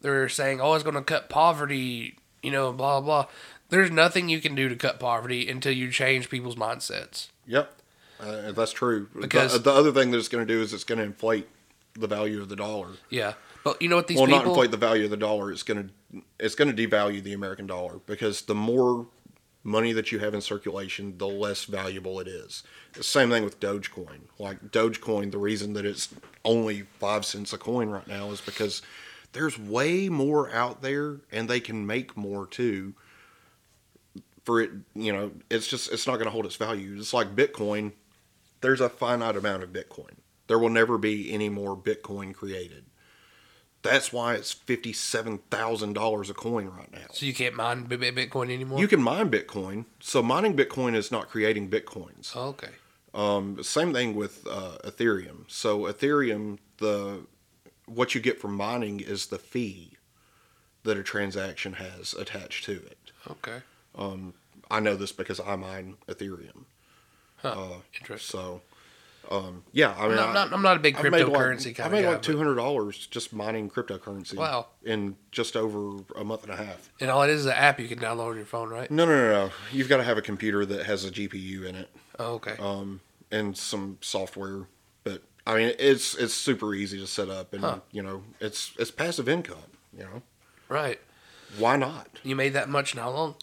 they're 0.01 0.29
saying, 0.29 0.61
oh, 0.61 0.75
it's 0.75 0.83
going 0.85 0.97
to 0.97 1.03
cut 1.03 1.29
poverty, 1.29 2.17
you 2.43 2.51
know, 2.51 2.73
blah 2.73 3.01
blah. 3.01 3.27
There's 3.71 3.91
nothing 3.91 4.29
you 4.29 4.41
can 4.41 4.55
do 4.55 4.69
to 4.69 4.77
cut 4.77 5.01
poverty 5.01 5.49
until 5.49 5.73
you 5.73 5.91
change 5.91 6.29
people's 6.29 6.57
mindsets. 6.57 7.29
Yep, 7.47 7.75
uh, 8.21 8.53
that's 8.53 8.73
true. 8.73 9.09
Because- 9.19 9.53
the, 9.53 9.59
the 9.59 9.73
other 9.73 9.93
thing 9.93 10.11
that 10.11 10.19
it's 10.19 10.29
going 10.29 10.47
to 10.47 10.53
do 10.53 10.61
is 10.61 10.73
it's 10.73 10.85
going 10.85 10.99
to 10.99 11.05
inflate 11.05 11.49
the 11.95 12.07
value 12.07 12.41
of 12.41 12.49
the 12.49 12.57
dollar. 12.57 12.89
Yeah, 13.09 13.35
but 13.65 13.81
you 13.81 13.89
know 13.89 13.97
what 13.97 14.07
these 14.09 14.19
well, 14.19 14.27
not 14.27 14.39
people, 14.39 14.53
inflate 14.53 14.71
the 14.71 14.77
value 14.77 15.05
of 15.05 15.11
the 15.11 15.17
dollar. 15.17 15.53
It's 15.53 15.63
going 15.63 15.89
to 16.13 16.23
it's 16.39 16.55
going 16.55 16.75
to 16.75 16.89
devalue 16.89 17.23
the 17.23 17.33
American 17.33 17.67
dollar 17.67 18.01
because 18.07 18.43
the 18.43 18.55
more 18.55 19.07
money 19.63 19.93
that 19.93 20.11
you 20.11 20.19
have 20.19 20.35
in 20.35 20.41
circulation, 20.41 21.19
the 21.19 21.29
less 21.29 21.65
valuable 21.65 22.19
it 22.21 22.27
is. 22.27 22.63
The 22.95 23.03
same 23.03 23.31
thing 23.31 23.45
with 23.45 23.61
Dogecoin. 23.61 24.21
Like 24.39 24.71
Dogecoin, 24.71 25.31
the 25.31 25.39
reason 25.39 25.75
that 25.75 25.85
it's 25.85 26.09
only 26.45 26.83
five 26.99 27.25
cents 27.25 27.53
a 27.53 27.59
coin 27.59 27.91
right 27.91 28.07
now 28.07 28.31
is 28.31 28.41
because 28.41 28.83
there's 29.33 29.59
way 29.59 30.09
more 30.09 30.51
out 30.53 30.83
there, 30.83 31.21
and 31.31 31.49
they 31.49 31.61
can 31.61 31.87
make 31.87 32.17
more 32.17 32.47
too. 32.47 32.95
For 34.45 34.61
it, 34.61 34.71
you 34.95 35.13
know, 35.13 35.33
it's 35.51 35.67
just 35.67 35.93
it's 35.93 36.07
not 36.07 36.15
going 36.15 36.25
to 36.27 36.31
hold 36.31 36.47
its 36.47 36.57
value. 36.57 36.97
It's 36.99 37.13
like 37.13 37.37
Bitcoin. 37.37 37.93
There's 38.63 38.81
a 38.81 38.89
finite 38.89 39.37
amount 39.37 39.63
of 39.63 39.71
Bitcoin. 39.73 40.17
There 40.47 40.59
will 40.59 40.71
never 40.71 40.99
be 40.99 41.33
any 41.33 41.49
more 41.49 41.77
Bitcoin 41.77 42.35
created. 42.35 42.85
That's 43.83 44.13
why 44.13 44.35
it's 44.35 44.53
fifty-seven 44.53 45.39
thousand 45.51 45.95
dollars 45.95 46.29
a 46.29 46.35
coin 46.35 46.69
right 46.69 46.93
now. 46.93 47.07
so 47.13 47.25
you 47.25 47.33
can't 47.33 47.55
mine 47.55 47.87
Bitcoin 47.89 48.51
anymore. 48.53 48.79
You 48.79 48.89
can 48.89 49.03
mine 49.03 49.31
Bitcoin. 49.31 49.87
So 50.01 50.23
mining 50.23 50.55
Bitcoin 50.57 50.95
is 50.95 51.11
not 51.11 51.29
creating 51.31 51.71
Bitcoins. 51.71 52.33
oh, 52.35 52.49
okay. 52.49 52.69
Um, 53.15 53.63
same 53.63 53.93
thing 53.93 54.15
with 54.15 54.47
uh, 54.49 54.77
Ethereum. 54.85 55.45
So 55.49 55.81
Ethereum, 55.85 56.59
the 56.79 57.27
what 57.87 58.15
you 58.15 58.21
get 58.21 58.39
from 58.41 58.55
mining 58.55 59.01
is 59.01 59.27
the 59.27 59.39
fee 59.39 59.97
that 60.85 60.97
a 60.97 61.03
transaction 61.03 61.75
has 61.75 62.15
attached 62.15 62.65
to 62.67 62.73
it. 62.73 63.13
Okay. 63.31 63.63
I 63.97 64.81
know 64.81 64.97
this 64.97 65.13
because 65.13 65.41
I 65.41 65.57
mine 65.57 65.97
Ethereum. 66.09 66.65
Huh. 67.37 67.49
Uh, 67.49 67.69
Interesting. 68.01 68.39
So, 68.41 68.61
um, 69.31 69.65
yeah, 69.73 69.95
I 69.99 70.09
mean, 70.09 70.13
I'm 70.13 70.17
not, 70.17 70.27
I'm 70.29 70.35
not, 70.35 70.53
I'm 70.53 70.63
not 70.63 70.77
a 70.77 70.81
big 70.81 70.97
I've 70.97 71.05
cryptocurrency 71.05 71.67
like, 71.67 71.77
kind 71.77 71.89
I 71.95 71.97
made 71.97 72.03
guy. 72.05 72.13
like 72.13 72.23
two 72.23 72.37
hundred 72.37 72.57
dollars 72.57 73.07
just 73.07 73.33
mining 73.33 73.69
cryptocurrency. 73.71 74.35
Wow. 74.37 74.67
In 74.85 75.17
just 75.31 75.57
over 75.57 76.03
a 76.17 76.25
month 76.25 76.43
and 76.45 76.53
a 76.53 76.57
half. 76.57 76.91
and 77.01 77.11
all 77.11 77.23
it 77.23 77.31
is 77.31 77.41
is 77.41 77.47
an 77.47 77.53
app 77.53 77.81
you 77.81 77.89
can 77.89 77.99
download 77.99 78.31
on 78.31 78.37
your 78.37 78.45
phone, 78.45 78.69
right? 78.69 78.91
No, 78.91 79.05
no, 79.07 79.13
no, 79.17 79.47
no. 79.47 79.53
You've 79.73 79.89
got 79.89 79.99
to 79.99 80.05
have 80.05 80.19
a 80.19 80.23
computer 80.23 80.65
that 80.67 80.87
has 80.87 81.05
a 81.05 81.11
GPU 81.11 81.65
in 81.67 81.75
it, 81.77 81.89
Oh, 82.19 82.35
okay. 82.35 82.57
um, 82.61 83.01
and 83.31 83.57
some 83.57 83.99
software. 84.01 84.67
But 85.05 85.23
I 85.47 85.57
mean, 85.57 85.75
it's 85.79 86.15
it's 86.17 86.35
super 86.35 86.75
easy 86.75 86.99
to 87.01 87.07
set 87.07 87.29
up, 87.31 87.53
and 87.55 87.63
Huh. 87.63 87.81
you 87.93 88.03
know, 88.03 88.23
it's 88.41 88.73
it's 88.79 88.91
passive 88.91 89.29
income. 89.29 89.59
You 89.97 90.05
know, 90.05 90.23
right. 90.69 91.01
why 91.59 91.77
not? 91.77 92.09
You 92.23 92.37
made 92.37 92.53
that 92.53 92.69
much 92.69 92.95
in 92.95 93.01
how 93.01 93.11
long? 93.11 93.35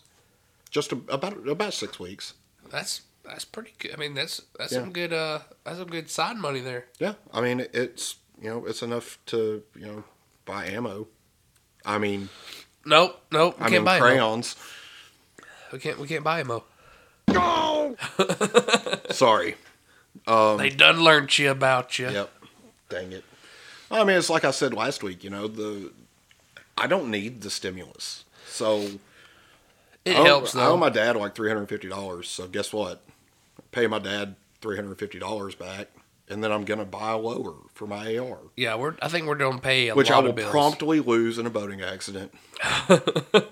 Just 0.77 0.91
a, 0.91 0.99
about 1.09 1.47
about 1.47 1.73
six 1.73 1.99
weeks. 1.99 2.35
That's 2.69 3.01
that's 3.25 3.45
pretty 3.45 3.73
good. 3.79 3.93
I 3.95 3.97
mean, 3.97 4.13
that's 4.13 4.43
that's 4.59 4.71
Yeah. 4.71 4.81
some 4.81 4.91
good 4.93 5.11
uh 5.11 5.39
that's 5.63 5.79
some 5.79 5.87
good 5.87 6.07
side 6.09 6.37
money 6.37 6.59
there. 6.59 6.85
Yeah, 6.99 7.13
I 7.33 7.41
mean, 7.41 7.65
it's 7.73 8.17
you 8.39 8.49
know, 8.51 8.65
it's 8.67 8.83
enough 8.83 9.17
to 9.27 9.63
you 9.75 9.85
know 9.87 10.03
buy 10.45 10.67
ammo. 10.67 11.07
I 11.83 11.97
mean, 11.97 12.29
Nope, 12.85 13.19
nope. 13.31 13.57
We 13.59 13.65
I 13.65 13.69
can't 13.69 13.73
mean 13.81 13.85
buy 13.85 13.99
crayons. 13.99 14.55
We 15.73 15.79
can't 15.79 15.97
we 15.99 16.07
can't 16.07 16.23
buy 16.23 16.43
him. 16.43 16.51
Sorry. 19.11 19.55
Um, 20.27 20.57
they 20.57 20.69
done 20.69 21.01
learned 21.01 21.37
you 21.39 21.49
about 21.49 21.97
you. 21.97 22.09
Yep. 22.09 22.29
Dang 22.89 23.11
it. 23.13 23.23
I 23.89 24.03
mean, 24.03 24.17
it's 24.17 24.29
like 24.29 24.45
I 24.45 24.51
said 24.51 24.73
last 24.75 25.01
week. 25.01 25.23
You 25.23 25.29
know, 25.31 25.47
the 25.47 25.91
I 26.77 26.85
don't 26.87 27.09
need 27.09 27.41
the 27.41 27.49
stimulus, 27.49 28.25
so 28.47 28.87
It 30.07 30.15
I 30.15 30.19
owe- 30.19 30.23
helps 30.23 30.55
I 30.55 30.65
owe 30.67 30.77
my 30.77 30.89
dad 30.89 31.15
like 31.15 31.35
three 31.35 31.49
hundred 31.49 31.61
and 31.61 31.69
fifty 31.69 31.89
dollars. 31.89 32.27
So 32.29 32.47
guess 32.47 32.71
what? 32.73 33.03
Pay 33.71 33.87
my 33.87 33.99
dad 33.99 34.35
three 34.61 34.75
hundred 34.75 34.89
and 34.89 34.99
fifty 34.99 35.19
dollars 35.19 35.55
back, 35.55 35.89
and 36.29 36.43
then 36.43 36.51
I'm 36.51 36.65
gonna 36.65 36.85
buy 36.85 37.11
a 37.11 37.17
lower 37.17 37.53
for 37.73 37.85
my 37.87 38.17
AR, 38.17 38.39
yeah, 38.55 38.75
we're 38.75 38.95
I 39.01 39.07
think 39.07 39.27
we're 39.27 39.35
gonna 39.35 39.59
pay 39.59 39.89
a 39.89 39.95
which 39.95 40.09
I 40.09 40.19
will 40.19 40.29
of 40.29 40.35
bills. 40.35 40.49
promptly 40.51 40.99
lose 40.99 41.37
in 41.37 41.45
a 41.45 41.49
boating 41.49 41.81
accident. 41.81 42.33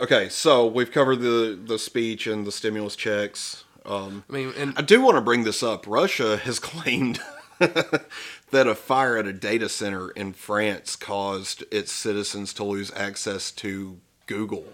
okay, 0.00 0.28
so 0.28 0.66
we've 0.66 0.90
covered 0.90 1.16
the 1.20 1.58
the 1.62 1.78
speech 1.78 2.26
and 2.26 2.46
the 2.46 2.52
stimulus 2.52 2.96
checks. 2.96 3.64
Um, 3.86 4.24
I 4.28 4.32
mean, 4.32 4.52
and 4.58 4.74
I 4.76 4.82
do 4.82 5.00
want 5.00 5.16
to 5.16 5.20
bring 5.22 5.44
this 5.44 5.62
up. 5.62 5.86
Russia 5.86 6.36
has 6.44 6.58
claimed 6.58 7.20
that 7.58 8.66
a 8.66 8.74
fire 8.74 9.16
at 9.16 9.26
a 9.26 9.32
data 9.32 9.68
center 9.68 10.10
in 10.10 10.32
France 10.32 10.96
caused 10.96 11.64
its 11.70 11.92
citizens 11.92 12.52
to 12.54 12.64
lose 12.64 12.92
access 12.94 13.50
to 13.52 13.98
Google 14.26 14.64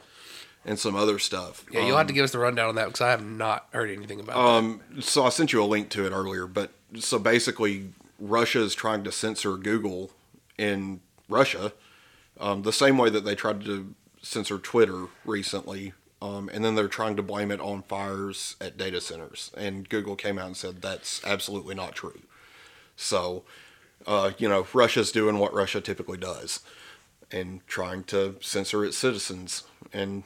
and 0.66 0.78
some 0.78 0.94
other 0.94 1.18
stuff. 1.18 1.64
yeah, 1.70 1.86
you'll 1.86 1.96
have 1.96 2.08
to 2.08 2.12
give 2.12 2.24
us 2.24 2.32
the 2.32 2.38
rundown 2.38 2.68
on 2.68 2.74
that 2.74 2.86
because 2.86 3.00
I 3.00 3.10
have 3.10 3.24
not 3.24 3.68
heard 3.72 3.88
anything 3.88 4.20
about 4.20 4.36
Um, 4.36 4.82
so 5.00 5.24
I 5.24 5.30
sent 5.30 5.52
you 5.52 5.62
a 5.62 5.64
link 5.64 5.88
to 5.90 6.04
it 6.04 6.10
earlier, 6.10 6.46
but 6.46 6.72
so 6.98 7.18
basically, 7.18 7.90
Russia 8.18 8.60
is 8.60 8.74
trying 8.74 9.04
to 9.04 9.12
censor 9.12 9.56
Google 9.56 10.10
in 10.58 11.00
Russia 11.28 11.72
Um, 12.38 12.62
the 12.62 12.72
same 12.72 12.98
way 12.98 13.08
that 13.10 13.24
they 13.24 13.34
tried 13.34 13.64
to 13.64 13.94
censor 14.20 14.58
Twitter 14.58 15.06
recently, 15.24 15.94
um, 16.20 16.50
and 16.52 16.62
then 16.64 16.74
they're 16.74 16.88
trying 16.88 17.16
to 17.16 17.22
blame 17.22 17.50
it 17.50 17.60
on 17.60 17.82
fires 17.82 18.56
at 18.60 18.76
data 18.76 19.00
centers. 19.00 19.50
And 19.56 19.88
Google 19.88 20.16
came 20.16 20.38
out 20.38 20.46
and 20.46 20.56
said 20.56 20.82
that's 20.82 21.24
absolutely 21.24 21.74
not 21.74 21.94
true. 21.94 22.20
So, 22.96 23.44
uh, 24.06 24.32
you 24.36 24.48
know, 24.48 24.66
Russia's 24.74 25.12
doing 25.12 25.38
what 25.38 25.54
Russia 25.54 25.80
typically 25.80 26.18
does 26.18 26.60
and 27.30 27.66
trying 27.66 28.04
to 28.04 28.36
censor 28.40 28.84
its 28.84 28.98
citizens 28.98 29.64
and 29.92 30.24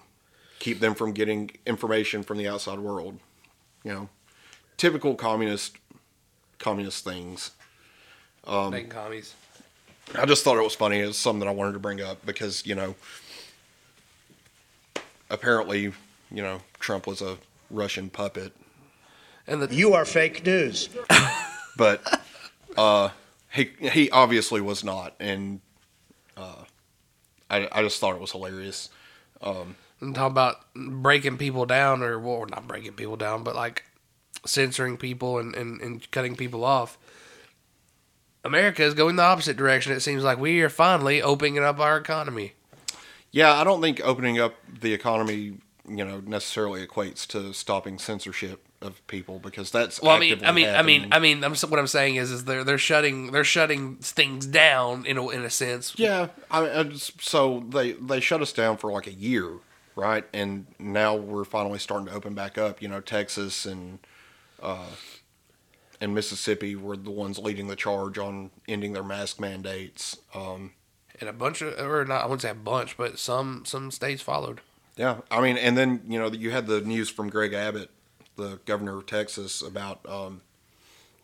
keep 0.61 0.79
them 0.79 0.95
from 0.95 1.13
getting 1.13 1.51
information 1.67 2.23
from 2.23 2.39
the 2.39 2.47
outside 2.47 2.79
world. 2.79 3.19
You 3.83 3.93
know, 3.93 4.09
typical 4.77 5.17
communist 5.17 5.77
communist 6.59 7.03
things. 7.03 7.51
Um, 8.45 8.71
Making 8.71 8.91
commies. 8.91 9.35
I 10.15 10.27
just 10.27 10.45
thought 10.45 10.57
it 10.57 10.63
was 10.63 10.75
funny. 10.75 10.99
It's 10.99 11.19
something 11.19 11.41
that 11.41 11.49
I 11.49 11.53
wanted 11.53 11.73
to 11.73 11.79
bring 11.81 12.01
up 12.01 12.25
because 12.25 12.65
you 12.65 12.77
know, 12.77 12.95
apparently, 15.29 15.93
you 16.31 16.43
know, 16.43 16.61
Trump 16.79 17.07
was 17.07 17.21
a 17.23 17.39
Russian 17.71 18.11
puppet, 18.11 18.53
And 19.47 19.63
the 19.63 19.75
You 19.75 19.95
are 19.95 20.05
fake 20.05 20.45
news. 20.45 20.89
but 21.77 22.21
uh, 22.77 23.11
he 23.53 23.71
he 23.81 24.11
obviously 24.11 24.61
was 24.61 24.85
not, 24.85 25.15
and 25.19 25.61
uh, 26.37 26.65
I 27.49 27.69
I 27.73 27.83
just 27.83 27.99
thought 28.01 28.15
it 28.15 28.21
was 28.21 28.33
hilarious. 28.33 28.91
And 30.01 30.15
talk 30.15 30.31
about 30.31 30.57
breaking 30.75 31.39
people 31.39 31.67
down 31.67 32.03
or 32.03 32.19
well 32.19 32.47
not 32.47 32.67
breaking 32.67 32.93
people 32.93 33.17
down 33.17 33.45
but 33.45 33.55
like 33.55 33.85
censoring 34.47 34.97
people 34.97 35.39
and, 35.39 35.55
and, 35.55 35.81
and 35.81 36.11
cutting 36.11 36.37
people 36.37 36.65
off. 36.65 36.99
America 38.45 38.83
is 38.83 38.95
going 38.95 39.17
the 39.17 39.23
opposite 39.23 39.57
direction 39.57 39.93
it 39.93 40.01
seems 40.01 40.25
like. 40.25 40.39
We 40.39 40.61
are 40.63 40.71
finally 40.71 41.21
opening 41.21 41.59
up 41.59 41.79
our 41.79 41.99
economy. 41.99 42.55
Yeah, 43.31 43.53
I 43.53 43.65
don't 43.65 43.81
think 43.81 44.01
opening 44.03 44.41
up 44.41 44.55
the 44.81 44.95
economy, 44.95 45.59
you 45.87 46.05
know, 46.05 46.21
necessarily 46.25 46.85
equates 46.87 47.27
to 47.29 47.53
stopping 47.53 47.99
censorship 47.99 48.67
of 48.83 49.07
people 49.09 49.39
because 49.39 49.71
that's 49.71 50.01
well 50.01 50.17
i 50.17 50.19
mean 50.19 50.43
i 50.43 50.51
mean 50.51 50.67
i 50.67 50.81
mean 50.81 51.09
i 51.13 51.19
mean 51.19 51.45
I'm, 51.45 51.55
what 51.55 51.79
i'm 51.79 51.87
saying 51.87 52.17
is 52.17 52.31
is 52.31 52.47
they're 52.47 52.65
they're 52.65 52.79
shutting 52.79 53.31
they're 53.31 53.45
shutting 53.45 53.97
things 53.97 54.47
down 54.47 55.05
in 55.05 55.19
a, 55.19 55.29
in 55.29 55.45
a 55.45 55.51
sense. 55.51 55.93
Yeah, 55.99 56.29
I, 56.51 56.81
I 56.81 56.91
so 56.95 57.63
they 57.69 57.93
they 57.93 58.21
shut 58.21 58.41
us 58.41 58.55
down 58.55 58.79
for 58.79 58.91
like 58.91 59.07
a 59.07 59.13
year, 59.13 59.59
right? 59.97 60.25
And 60.33 60.67
now 60.79 61.15
we're 61.15 61.45
finally 61.45 61.79
starting 61.79 62.07
to 62.09 62.13
open 62.13 62.35
back 62.35 62.59
up. 62.59 62.83
You 62.83 62.89
know, 62.89 63.01
Texas 63.01 63.67
and 63.67 63.99
uh, 64.63 64.91
and 66.01 66.15
Mississippi 66.15 66.77
were 66.77 66.97
the 66.97 67.11
ones 67.11 67.39
leading 67.39 67.69
the 67.69 67.77
charge 67.77 68.19
on 68.19 68.51
ending 68.69 68.93
their 68.93 69.05
mask 69.05 69.41
mandates. 69.41 70.17
Um, 70.35 70.73
and 71.21 71.29
a 71.29 71.35
bunch 71.35 71.61
of 71.61 71.79
or 71.79 72.07
not 72.07 72.23
i 72.23 72.25
wouldn't 72.25 72.41
say 72.41 72.49
a 72.49 72.55
bunch 72.55 72.97
but 72.97 73.19
some 73.19 73.63
some 73.67 73.91
states 73.91 74.23
followed 74.23 74.63
yeah, 75.01 75.17
I 75.31 75.41
mean, 75.41 75.57
and 75.57 75.79
then 75.79 76.03
you 76.09 76.19
know 76.19 76.29
you 76.29 76.51
had 76.51 76.67
the 76.67 76.83
news 76.83 77.09
from 77.09 77.31
Greg 77.31 77.55
Abbott, 77.55 77.89
the 78.37 78.61
governor 78.67 78.99
of 78.99 79.07
Texas, 79.07 79.63
about 79.63 80.07
um, 80.07 80.43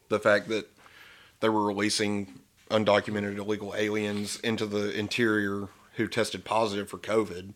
the 0.09 0.19
fact 0.19 0.49
that 0.49 0.71
they 1.41 1.51
were 1.51 1.67
releasing 1.67 2.41
undocumented 2.71 3.37
illegal 3.37 3.75
aliens 3.77 4.41
into 4.41 4.65
the 4.65 4.99
interior 4.99 5.69
who 5.97 6.09
tested 6.09 6.43
positive 6.43 6.89
for 6.89 6.97
COVID. 6.97 7.53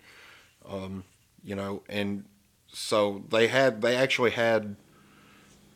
Um, 0.70 1.04
you 1.42 1.54
know, 1.54 1.82
and 1.88 2.24
so 2.72 3.24
they 3.30 3.48
had 3.48 3.82
they 3.82 3.96
actually 3.96 4.30
had 4.30 4.76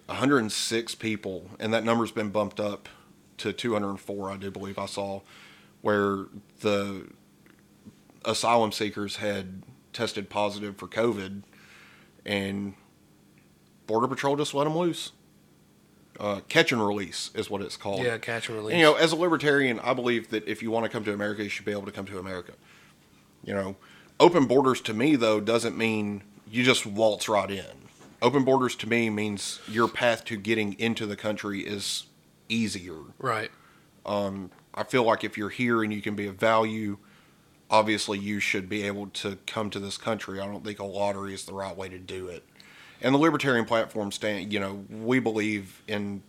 106 0.07 0.95
people, 0.97 1.51
and 1.59 1.73
that 1.73 1.85
number's 1.85 2.13
been 2.13 2.31
bumped 2.31 2.61
up 2.61 2.89
to 3.39 3.53
204, 3.53 4.31
I 4.31 4.37
do 4.37 4.51
believe 4.51 4.79
I 4.79 4.87
saw, 4.87 5.23
where 5.81 6.27
the 6.61 7.09
asylum 8.25 8.73
seekers 8.73 9.17
had 9.17 9.63
tested 9.93 10.31
positive 10.31 10.77
for 10.77 10.87
COVID, 10.87 11.43
and 12.25 12.75
Border 13.87 14.09
Patrol 14.09 14.37
just 14.37 14.55
let 14.55 14.65
them 14.65 14.77
loose. 14.77 15.13
Uh, 16.21 16.41
catch 16.49 16.71
and 16.71 16.87
release 16.87 17.33
is 17.35 17.51
what 17.51 17.61
it's 17.61 17.77
called. 17.77 18.05
yeah 18.05 18.17
catch 18.19 18.49
and 18.49 18.57
release 18.57 18.75
And, 18.75 18.81
you 18.81 18.87
know, 18.87 18.95
as 18.95 19.11
a 19.11 19.17
libertarian, 19.17 19.81
I 19.81 19.95
believe 19.95 20.31
that 20.31 20.47
if 20.47 20.63
you 20.63 20.71
want 20.71 20.85
to 20.85 20.89
come 20.89 21.03
to 21.05 21.13
America, 21.13 21.43
you 21.43 21.49
should 21.49 21.65
be 21.65 21.73
able 21.73 21.87
to 21.87 21.91
come 21.91 22.07
to 22.07 22.21
America. 22.21 22.53
You 23.43 23.53
know, 23.53 23.77
open 24.21 24.47
borders 24.47 24.81
to 24.83 24.95
me 24.95 25.17
though 25.17 25.41
doesn't 25.41 25.77
mean 25.77 26.23
you 26.51 26.63
just 26.63 26.87
waltz 26.87 27.29
right 27.29 27.51
in. 27.51 27.65
Open 28.23 28.45
borders 28.45 28.75
to 28.77 28.89
me 28.89 29.11
means 29.11 29.61
your 29.69 29.89
path 29.89 30.25
to 30.27 30.37
getting 30.37 30.75
into 30.79 31.07
the 31.07 31.17
country 31.17 31.61
is 31.61 32.05
easier. 32.49 32.99
right 33.19 33.51
um, 34.07 34.51
I 34.75 34.83
feel 34.85 35.05
like 35.05 35.25
if 35.25 35.39
you're 35.39 35.51
here 35.51 35.83
and 35.83 35.93
you 35.93 36.03
can 36.03 36.15
be 36.15 36.27
of 36.27 36.37
value, 36.37 36.99
obviously 37.71 38.19
you 38.19 38.41
should 38.41 38.69
be 38.69 38.83
able 38.83 39.07
to 39.09 39.39
come 39.47 39.71
to 39.71 39.79
this 39.79 39.97
country. 39.97 40.41
I 40.41 40.47
don't 40.47 40.65
think 40.65 40.79
a 40.79 40.85
lottery 40.85 41.33
is 41.33 41.45
the 41.45 41.55
right 41.55 41.77
way 41.77 41.89
to 41.89 41.99
do 41.99 42.29
it. 42.29 42.45
And 43.01 43.15
the 43.15 43.19
libertarian 43.19 43.65
platform 43.65 44.13
stand, 44.13 44.53
you 44.53 44.61
know, 44.61 44.85
we 44.91 45.21
believe 45.21 45.83
in 45.87 46.23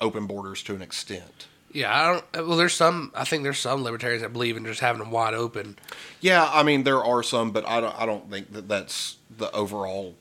open 0.00 0.26
borders 0.26 0.62
to 0.64 0.74
an 0.74 0.82
extent. 0.82 1.48
Yeah 1.74 1.92
i 1.92 2.12
don't 2.12 2.46
well 2.48 2.56
there's 2.56 2.72
some 2.72 3.10
i 3.14 3.24
think 3.24 3.42
there's 3.42 3.58
some 3.58 3.82
libertarians 3.82 4.22
that 4.22 4.32
believe 4.32 4.56
in 4.56 4.64
just 4.64 4.80
having 4.80 5.00
them 5.00 5.10
wide 5.10 5.34
open 5.34 5.76
Yeah, 6.22 6.48
I 6.50 6.62
mean 6.62 6.84
there 6.84 7.04
are 7.04 7.22
some, 7.22 7.50
but 7.50 7.68
I 7.68 7.80
don't. 7.82 7.94
I 8.00 8.06
don't 8.06 8.30
think 8.30 8.52
that 8.54 8.66
that's 8.68 9.16
the 9.36 9.50
overall 9.52 10.14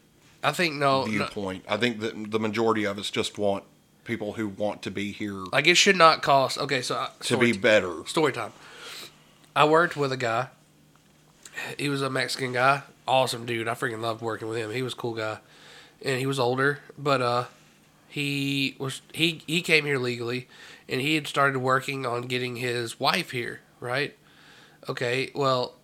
i 0.44 0.52
think 0.52 0.74
no, 0.76 1.06
no 1.06 1.12
viewpoint. 1.12 1.64
I 1.70 1.78
think 1.78 2.02
that 2.02 2.32
the 2.32 2.40
majority 2.40 2.84
of 2.84 2.98
us 3.00 3.10
just 3.10 3.38
want 3.38 3.64
people 4.04 4.34
who 4.34 4.50
want 4.50 4.82
to 4.82 4.92
be 4.92 5.14
here 5.14 5.46
Like 5.54 5.66
it 5.68 5.76
should 5.76 5.96
not 5.96 6.22
cost. 6.22 6.58
Okay, 6.58 6.82
so 6.82 6.96
I- 6.96 7.10
to 7.20 7.24
story 7.26 7.54
be 7.54 7.58
better. 7.58 8.04
story 8.06 8.34
time. 8.34 8.52
I 9.56 9.64
worked 9.66 9.96
with 9.96 10.12
a 10.12 10.18
guy. 10.18 10.48
He 11.78 11.88
was 11.88 12.02
a 12.02 12.10
Mexican 12.10 12.52
guy, 12.54 12.82
awesome 13.08 13.46
dude. 13.46 13.68
I 13.68 13.76
freaking 13.76 14.02
loved 14.02 14.22
working 14.22 14.48
with 14.50 14.58
him. 14.58 14.72
He 14.72 14.82
was 14.82 14.94
a 14.94 14.96
cool 14.98 15.14
guy, 15.14 15.38
and 16.04 16.20
he 16.20 16.26
was 16.26 16.40
older, 16.40 16.80
but 16.98 17.22
uh, 17.22 17.46
he 18.10 18.76
was 18.80 19.02
he 19.14 19.42
he 19.48 19.62
came 19.62 19.86
here 19.86 20.00
legally, 20.00 20.48
and 20.90 21.02
he 21.02 21.16
had 21.16 21.28
started 21.28 21.60
working 21.60 22.06
on 22.06 22.24
getting 22.24 22.58
his 22.58 23.00
wife 23.00 23.32
here. 23.32 23.62
Right? 23.80 24.16
Okay. 24.90 25.32
Well, 25.36 25.76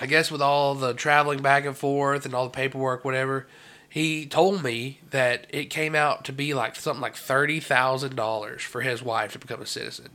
I 0.00 0.06
guess 0.06 0.30
with 0.30 0.42
all 0.42 0.74
the 0.74 0.94
traveling 0.94 1.42
back 1.42 1.64
and 1.64 1.76
forth 1.76 2.24
and 2.24 2.34
all 2.34 2.44
the 2.44 2.50
paperwork, 2.50 3.04
whatever, 3.04 3.46
he 3.88 4.26
told 4.26 4.62
me 4.62 5.00
that 5.10 5.46
it 5.50 5.66
came 5.66 5.94
out 5.94 6.24
to 6.24 6.32
be 6.32 6.54
like 6.54 6.76
something 6.76 7.02
like 7.02 7.14
thirty 7.16 7.60
thousand 7.60 8.16
dollars 8.16 8.62
for 8.62 8.80
his 8.80 9.02
wife 9.02 9.32
to 9.32 9.38
become 9.38 9.60
a 9.60 9.66
citizen 9.66 10.10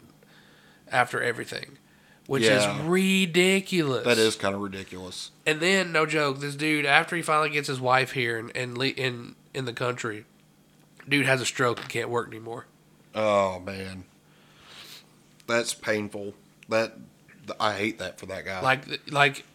after 0.91 1.21
everything, 1.21 1.77
which 2.25 2.43
Yeah. 2.43 2.79
is 2.81 2.85
ridiculous. 2.85 4.05
That 4.05 4.17
is 4.17 4.35
kind 4.35 4.55
of 4.55 4.61
ridiculous. 4.61 5.31
And 5.45 5.59
then, 5.59 5.91
no 5.91 6.05
joke, 6.05 6.39
this 6.39 6.55
dude 6.55 6.85
after 6.85 7.15
he 7.15 7.21
finally 7.21 7.49
gets 7.49 7.67
his 7.67 7.79
wife 7.79 8.11
here 8.13 8.37
and, 8.37 8.55
and 8.55 8.77
le- 8.77 8.87
in 8.87 9.35
in 9.53 9.65
the 9.65 9.73
country, 9.73 10.25
dude 11.07 11.25
has 11.25 11.41
a 11.41 11.45
stroke 11.45 11.79
and 11.81 11.89
can't 11.89 12.09
work 12.09 12.27
anymore. 12.29 12.65
Oh 13.15 13.59
man, 13.59 14.05
that's 15.47 15.73
painful. 15.73 16.33
That 16.69 16.93
I 17.59 17.73
hate 17.73 17.99
that 17.99 18.19
for 18.19 18.25
that 18.27 18.45
guy. 18.45 18.61
Like 18.61 19.11
like 19.11 19.45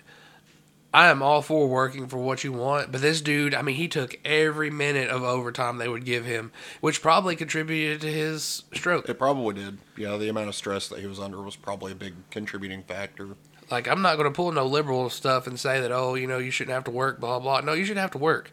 I 0.95 1.09
am 1.09 1.23
all 1.23 1.41
for 1.41 1.69
working 1.69 2.07
for 2.07 2.19
what 2.19 2.45
you 2.45 2.53
want, 2.53 2.93
but 2.93 3.01
this 3.01 3.23
dude, 3.23 3.55
I 3.55 3.63
mean, 3.63 3.77
he 3.77 3.89
took 3.89 4.19
every 4.27 4.71
minute 4.71 5.09
of 5.09 5.23
overtime 5.23 5.79
they 5.79 5.89
would 5.89 6.05
give 6.05 6.27
him, 6.27 6.53
which 6.83 7.01
probably 7.01 7.35
contributed 7.35 8.03
to 8.03 8.13
his 8.13 8.65
stroke. 8.75 9.09
it 9.09 9.19
probably 9.19 9.55
did. 9.55 9.79
Yeah, 9.97 10.19
the 10.19 10.29
amount 10.29 10.49
of 10.49 10.55
stress 10.55 10.89
that 10.89 10.99
he 10.99 11.07
was 11.07 11.19
under 11.19 11.41
was 11.41 11.57
probably 11.57 11.93
a 11.93 11.95
big 11.95 12.15
contributing 12.31 12.83
factor. 12.83 13.29
Like 13.71 13.89
I'm 13.89 14.03
not 14.03 14.17
going 14.17 14.31
to 14.31 14.35
pull 14.37 14.53
no 14.53 14.67
liberal 14.67 15.09
stuff 15.09 15.47
and 15.47 15.59
say 15.59 15.81
that 15.81 15.91
oh, 15.93 16.15
you 16.15 16.27
know, 16.27 16.37
you 16.39 16.51
shouldn't 16.51 16.75
have 16.75 16.85
to 16.85 16.91
work, 16.91 17.21
blah 17.21 17.39
blah. 17.39 17.61
No, 17.61 17.73
you 17.73 17.85
should 17.87 17.97
have 17.97 18.11
to 18.11 18.19
work. 18.19 18.51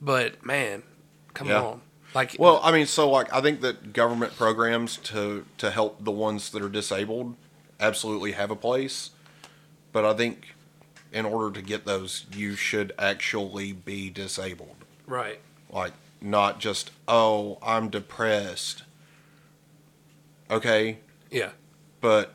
But 0.00 0.44
man, 0.44 0.82
come 1.32 1.48
Yeah. 1.48 1.62
on. 1.62 1.80
Like 2.14 2.36
Well, 2.38 2.60
I 2.62 2.72
mean, 2.72 2.86
so 2.86 3.10
like 3.10 3.32
I 3.32 3.40
think 3.40 3.60
that 3.60 3.92
government 3.92 4.36
programs 4.36 4.96
to 4.98 5.44
to 5.58 5.70
help 5.70 6.04
the 6.04 6.10
ones 6.10 6.50
that 6.50 6.62
are 6.62 6.68
disabled 6.68 7.36
absolutely 7.80 8.32
have 8.32 8.50
a 8.50 8.56
place, 8.56 9.10
but 9.92 10.04
I 10.04 10.14
think 10.14 10.54
in 11.12 11.24
order 11.24 11.54
to 11.54 11.62
get 11.64 11.84
those, 11.86 12.26
you 12.34 12.54
should 12.54 12.92
actually 12.98 13.72
be 13.72 14.10
disabled. 14.10 14.84
right. 15.06 15.40
Like 15.70 15.92
not 16.20 16.58
just 16.60 16.90
oh, 17.06 17.58
I'm 17.62 17.88
depressed. 17.90 18.82
Okay, 20.50 20.98
Yeah. 21.30 21.50
but 22.00 22.34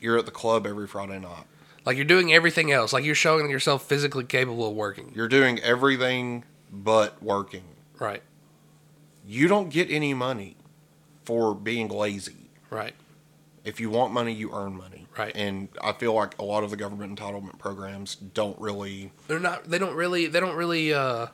you're 0.00 0.16
at 0.18 0.26
the 0.26 0.30
club 0.30 0.66
every 0.66 0.86
Friday 0.86 1.18
night. 1.18 1.44
Like 1.84 1.96
you're 1.96 2.04
doing 2.04 2.32
everything 2.32 2.70
else. 2.70 2.92
Like 2.92 3.04
you're 3.04 3.14
showing 3.16 3.50
yourself 3.50 3.84
physically 3.86 4.24
capable 4.24 4.68
of 4.68 4.74
working. 4.76 5.10
You're 5.14 5.28
doing 5.28 5.58
everything 5.60 6.44
but 6.72 7.20
working. 7.22 7.64
Right. 7.98 8.22
You 9.26 9.48
don't 9.48 9.70
get 9.70 9.90
any 9.90 10.14
money 10.14 10.56
for 11.24 11.54
being 11.54 11.88
lazy. 11.88 12.50
Right. 12.70 12.94
If 13.64 13.80
you 13.80 13.90
want 13.90 14.12
money, 14.12 14.32
you 14.32 14.52
earn 14.52 14.76
money. 14.76 15.06
Right. 15.18 15.32
And 15.34 15.68
I 15.82 15.92
feel 15.92 16.12
like 16.12 16.38
a 16.38 16.44
lot 16.44 16.62
of 16.62 16.70
the 16.70 16.76
government 16.76 17.18
entitlement 17.18 17.58
programs 17.58 18.14
don't 18.14 18.58
really. 18.60 19.10
They're 19.26 19.40
not. 19.40 19.64
They 19.64 19.78
don't 19.78 19.96
really. 19.96 20.26
They 20.26 20.38
don't 20.38 20.54
really 20.54 20.94
uh, 20.94 21.26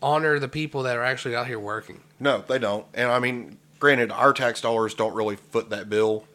honor 0.00 0.38
the 0.38 0.48
people 0.48 0.84
that 0.84 0.96
are 0.96 1.02
actually 1.02 1.34
out 1.34 1.46
here 1.48 1.58
working. 1.58 2.00
No, 2.20 2.44
they 2.46 2.58
don't. 2.58 2.86
And 2.94 3.10
I 3.10 3.18
mean, 3.18 3.58
granted, 3.80 4.12
our 4.12 4.32
tax 4.32 4.60
dollars 4.60 4.94
don't 4.94 5.14
really 5.14 5.36
foot 5.36 5.70
that 5.70 5.90
bill. 5.90 6.26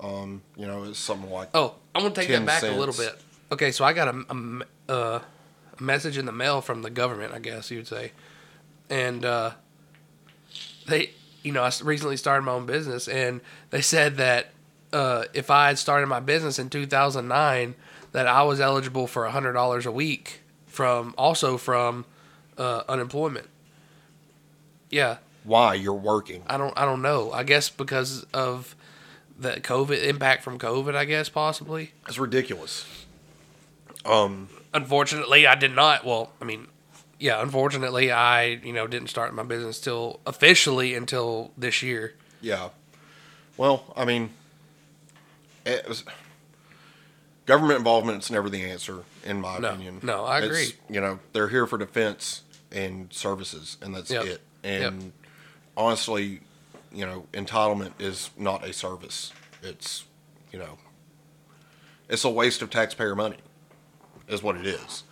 Um, 0.00 0.42
you 0.56 0.66
know, 0.66 0.84
it's 0.84 0.98
something 0.98 1.30
like 1.30 1.50
Oh, 1.52 1.74
I'm 1.94 2.02
gonna 2.02 2.14
take 2.14 2.28
that 2.28 2.46
back 2.46 2.62
a 2.62 2.68
little 2.68 2.94
bit. 2.94 3.20
Okay, 3.52 3.70
so 3.70 3.84
I 3.84 3.92
got 3.92 4.08
a, 4.08 4.62
uh, 4.88 5.20
a 5.78 5.82
message 5.82 6.18
in 6.18 6.26
the 6.26 6.32
mail 6.32 6.60
from 6.60 6.82
the 6.82 6.90
government, 6.90 7.32
I 7.32 7.38
guess 7.38 7.70
you'd 7.70 7.86
say, 7.86 8.12
and 8.90 9.24
uh, 9.24 9.52
they, 10.86 11.10
you 11.42 11.52
know, 11.52 11.62
I 11.62 11.70
recently 11.82 12.16
started 12.16 12.42
my 12.42 12.52
own 12.52 12.66
business, 12.66 13.08
and 13.08 13.40
they 13.70 13.80
said 13.80 14.16
that 14.16 14.52
uh, 14.92 15.24
if 15.34 15.50
I 15.50 15.68
had 15.68 15.78
started 15.78 16.06
my 16.06 16.20
business 16.20 16.58
in 16.58 16.70
2009, 16.70 17.74
that 18.12 18.26
I 18.26 18.42
was 18.42 18.60
eligible 18.60 19.06
for 19.06 19.26
hundred 19.26 19.52
dollars 19.52 19.86
a 19.86 19.92
week 19.92 20.40
from 20.66 21.14
also 21.18 21.56
from 21.56 22.04
uh, 22.56 22.82
unemployment. 22.88 23.48
Yeah, 24.90 25.18
why 25.44 25.74
you're 25.74 25.94
working. 25.94 26.42
I 26.46 26.56
don't, 26.56 26.76
I 26.76 26.84
don't 26.84 27.02
know. 27.02 27.32
I 27.32 27.42
guess 27.42 27.68
because 27.68 28.24
of 28.32 28.74
the 29.38 29.52
COVID 29.52 30.02
impact 30.04 30.42
from 30.42 30.58
COVID, 30.58 30.94
I 30.94 31.04
guess 31.04 31.28
possibly. 31.28 31.92
It's 32.08 32.18
ridiculous. 32.18 32.84
Um, 34.04 34.48
unfortunately, 34.72 35.46
I 35.46 35.54
did 35.54 35.74
not. 35.74 36.04
Well, 36.04 36.32
I 36.40 36.44
mean, 36.44 36.68
yeah, 37.18 37.40
unfortunately, 37.42 38.10
I 38.12 38.44
you 38.44 38.72
know 38.72 38.86
didn't 38.86 39.08
start 39.08 39.34
my 39.34 39.42
business 39.42 39.80
till 39.80 40.20
officially 40.26 40.94
until 40.94 41.52
this 41.56 41.82
year. 41.82 42.14
yeah. 42.40 42.68
Well, 43.58 43.92
I 43.96 44.04
mean, 44.04 44.30
it 45.64 45.88
was, 45.88 46.04
government 47.46 47.78
involvement 47.78 48.22
is 48.24 48.30
never 48.30 48.50
the 48.50 48.64
answer, 48.64 49.04
in 49.24 49.40
my 49.40 49.58
No, 49.58 49.68
opinion. 49.68 50.00
no, 50.02 50.24
I 50.26 50.38
It's, 50.40 50.46
agree. 50.46 50.72
You 50.94 51.00
know, 51.00 51.18
they're 51.32 51.48
here 51.48 51.66
for 51.66 51.78
defense 51.78 52.42
and 52.70 53.10
services, 53.12 53.78
and 53.80 53.94
that's 53.94 54.10
Yep. 54.10 54.24
it. 54.26 54.40
And 54.62 55.02
Yep. 55.04 55.12
honestly, 55.76 56.40
you 56.92 57.06
know, 57.06 57.26
entitlement 57.32 57.92
is 57.98 58.28
not 58.36 58.62
a 58.62 58.74
service. 58.74 59.32
It's, 59.62 60.04
you 60.52 60.58
know, 60.58 60.76
it's 62.10 62.24
a 62.24 62.28
waste 62.30 62.60
of 62.60 62.68
taxpayer 62.68 63.14
money, 63.14 63.38
is 64.28 64.42
what 64.42 64.56
it 64.56 64.66
is. 64.66 65.04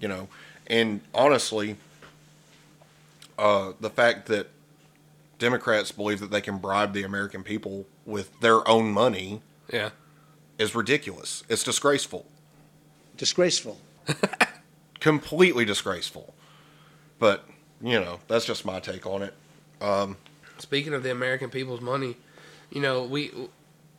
You 0.00 0.08
know, 0.08 0.28
and 0.68 1.00
honestly, 1.14 1.76
uh, 3.38 3.72
the 3.80 3.90
fact 3.90 4.26
that 4.26 4.48
Democrats 5.38 5.92
believe 5.92 6.20
that 6.20 6.30
they 6.30 6.40
can 6.40 6.58
bribe 6.58 6.92
the 6.92 7.02
American 7.02 7.42
people 7.42 7.86
with 8.04 8.38
their 8.40 8.66
own 8.68 8.90
money 8.90 9.40
Yeah, 9.72 9.90
is 10.58 10.74
ridiculous. 10.74 11.44
It's 11.48 11.62
disgraceful. 11.62 12.26
Disgraceful. 13.16 13.78
Completely 15.00 15.64
disgraceful. 15.64 16.34
But, 17.18 17.44
you 17.80 18.00
know, 18.00 18.20
that's 18.28 18.44
just 18.44 18.64
my 18.64 18.80
take 18.80 19.06
on 19.06 19.22
it. 19.22 19.34
speaking 20.58 20.92
of 20.92 21.02
the 21.02 21.10
American 21.10 21.50
people's 21.50 21.80
money, 21.80 22.16
you 22.70 22.80
know, 22.80 23.04
we 23.04 23.32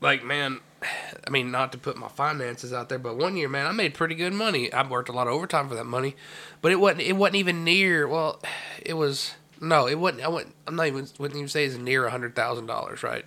like 0.02 0.24
man. 0.24 0.60
I 1.28 1.30
mean, 1.30 1.52
not 1.52 1.72
to 1.74 1.78
put 1.78 1.98
my 1.98 2.08
finances 2.08 2.74
out 2.74 2.90
there, 2.90 3.00
but 3.00 3.18
one 3.18 3.36
year, 3.38 3.50
man, 3.50 3.66
I 3.66 3.72
made 3.72 3.94
pretty 3.94 4.16
good 4.16 4.34
money. 4.34 4.72
I 4.72 4.88
worked 4.88 5.10
a 5.10 5.14
lot 5.14 5.28
of 5.28 5.34
overtime 5.34 5.70
for 5.70 5.76
that 5.76 5.86
money, 5.86 6.16
but 6.62 6.72
it 6.72 6.80
wasn't. 6.80 7.02
It 7.02 7.14
wasn't 7.14 7.38
even 7.38 7.64
near. 7.64 8.08
Well, 8.08 8.42
it 8.86 8.94
was 8.94 9.34
no, 9.62 9.88
it 9.88 9.96
wasn't. 9.96 10.24
I 10.24 10.28
wouldn't. 10.28 10.56
I'm 10.68 10.76
not 10.76 10.88
even. 10.88 11.08
Wouldn't 11.18 11.38
even 11.38 11.50
say 11.50 11.66
it's 11.66 11.78
near 11.78 12.06
a 12.06 12.12
hundred 12.12 12.36
thousand 12.36 12.68
dollars, 12.68 13.04
right? 13.04 13.26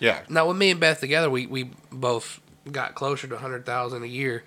Yeah. 0.00 0.20
Now, 0.28 0.46
with 0.48 0.56
me 0.56 0.70
and 0.70 0.80
Beth 0.80 1.00
together, 1.00 1.28
we, 1.28 1.46
we 1.46 1.70
both 1.90 2.40
got 2.70 2.94
closer 2.94 3.26
to 3.26 3.34
a 3.34 3.38
hundred 3.38 3.66
thousand 3.66 4.02
a 4.04 4.08
year. 4.08 4.44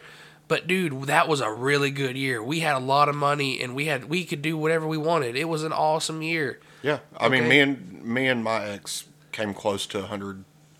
But 0.47 0.67
dude, 0.67 1.03
that 1.03 1.27
was 1.27 1.39
a 1.39 1.51
really 1.51 1.91
good 1.91 2.17
year. 2.17 2.43
We 2.43 2.59
had 2.59 2.75
a 2.75 2.79
lot 2.79 3.07
of 3.07 3.15
money, 3.15 3.61
and 3.61 3.73
we 3.73 3.85
had 3.85 4.05
we 4.05 4.25
could 4.25 4.41
do 4.41 4.57
whatever 4.57 4.85
we 4.85 4.97
wanted. 4.97 5.35
It 5.35 5.47
was 5.47 5.63
an 5.63 5.71
awesome 5.71 6.21
year. 6.21 6.59
Yeah. 6.83 6.99
I 7.17 7.29
mean, 7.29 7.47
me 7.47 7.59
and 7.59 8.03
me 8.03 8.27
and 8.27 8.43
my 8.43 8.65
ex 8.65 9.05
came 9.31 9.53
close 9.53 9.85
to 9.87 10.01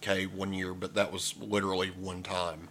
100k 0.01 0.33
one 0.33 0.53
year, 0.53 0.73
but 0.73 0.93
that 0.95 1.11
was 1.11 1.35
literally 1.39 1.89
one 1.89 2.23
time. 2.23 2.69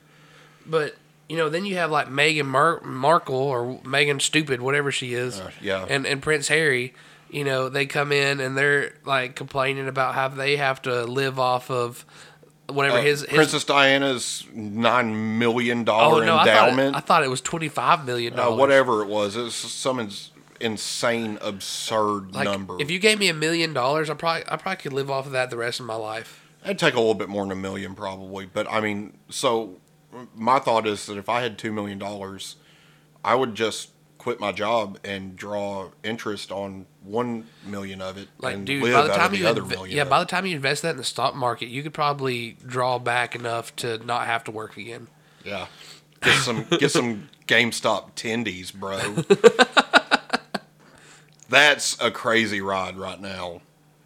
But 0.66 0.96
you 1.28 1.36
know, 1.36 1.48
then 1.48 1.64
you 1.64 1.76
have 1.76 1.90
like 1.90 2.08
Meghan 2.08 2.46
Mar- 2.46 2.80
Markle 2.82 3.36
or 3.36 3.80
Megan 3.84 4.20
Stupid, 4.20 4.60
whatever 4.60 4.90
she 4.90 5.14
is, 5.14 5.40
Uh, 5.40 5.50
yeah. 5.60 5.86
and 5.88 6.06
and 6.06 6.22
Prince 6.22 6.48
Harry. 6.48 6.94
You 7.30 7.44
know, 7.44 7.68
they 7.68 7.86
come 7.86 8.10
in 8.10 8.40
and 8.40 8.58
they're 8.58 8.92
like 9.04 9.36
complaining 9.36 9.86
about 9.86 10.14
how 10.14 10.26
they 10.28 10.56
have 10.56 10.82
to 10.82 11.04
live 11.04 11.38
off 11.38 11.70
of 11.70 12.04
whatever 12.68 12.98
Uh, 12.98 13.02
his, 13.02 13.20
his 13.22 13.32
Princess 13.36 13.62
Diana's 13.64 14.44
nine 14.52 15.38
million 15.38 15.84
dollar 15.84 16.24
no, 16.24 16.34
I 16.36 16.44
thought, 16.44 16.46
it, 16.46 16.50
endowment, 16.72 16.96
I 16.96 17.00
thought 17.00 17.22
it 17.22 17.30
was 17.30 17.40
twenty 17.40 17.68
five 17.68 18.04
million 18.04 18.32
uh, 18.34 18.36
dollars. 18.36 18.58
whatever 18.58 19.02
it 19.02 19.08
was, 19.08 19.36
it 19.36 19.42
was 19.42 19.54
some 19.54 20.00
ins- 20.00 20.32
insane, 20.60 21.38
absurd 21.40 22.34
Like, 22.34 22.44
number. 22.44 22.76
If 22.80 22.90
you 22.90 22.98
gave 22.98 23.20
me 23.20 23.28
a 23.28 23.34
million 23.34 23.72
dollars, 23.72 24.10
I 24.10 24.14
probably 24.14 24.42
I 24.48 24.56
probably 24.56 24.82
could 24.82 24.92
live 24.92 25.08
off 25.08 25.26
of 25.26 25.32
that 25.32 25.50
the 25.50 25.56
rest 25.56 25.78
of 25.78 25.86
my 25.86 25.94
life. 25.94 26.39
It'd 26.64 26.78
take 26.78 26.94
a 26.94 26.98
little 26.98 27.14
bit 27.14 27.28
more 27.28 27.42
than 27.44 27.52
a 27.52 27.56
million, 27.56 27.94
probably. 27.94 28.46
But 28.46 28.70
I 28.70 28.80
mean, 28.80 29.16
so 29.28 29.78
my 30.34 30.58
thought 30.58 30.86
is 30.86 31.06
that 31.06 31.16
if 31.16 31.28
I 31.28 31.42
had 31.42 31.58
two 31.58 31.72
million 31.72 31.98
dollars, 31.98 32.56
I 33.24 33.34
would 33.34 33.54
just 33.54 33.90
quit 34.18 34.38
my 34.38 34.52
job 34.52 34.98
and 35.02 35.34
draw 35.34 35.88
interest 36.04 36.52
on 36.52 36.84
one 37.02 37.46
million 37.64 38.02
of 38.02 38.18
it, 38.18 38.28
Like, 38.38 38.54
and 38.54 38.66
dude, 38.66 38.82
live 38.82 38.92
by 38.92 39.02
the 39.06 39.14
time 39.14 39.30
the 39.30 39.38
you 39.38 39.64
million. 39.66 39.96
yeah, 39.96 40.04
by 40.04 40.18
the 40.18 40.26
time 40.26 40.44
you 40.44 40.54
invest 40.54 40.82
that 40.82 40.90
in 40.90 40.96
the 40.98 41.04
stock 41.04 41.34
market, 41.34 41.68
you 41.68 41.82
could 41.82 41.94
probably 41.94 42.58
draw 42.66 42.98
back 42.98 43.34
enough 43.34 43.74
to 43.76 43.96
not 44.04 44.26
have 44.26 44.44
to 44.44 44.50
work 44.50 44.76
again. 44.76 45.08
yeah, 45.44 45.66
get 46.20 46.36
some 46.36 46.66
get 46.78 46.90
some 46.90 47.30
GameStop 47.46 48.12
tendies, 48.14 48.74
bro. 48.74 49.00
That's 51.48 52.00
a 52.00 52.10
crazy 52.10 52.60
ride 52.60 52.96
right 52.96 53.20
now. 53.20 53.60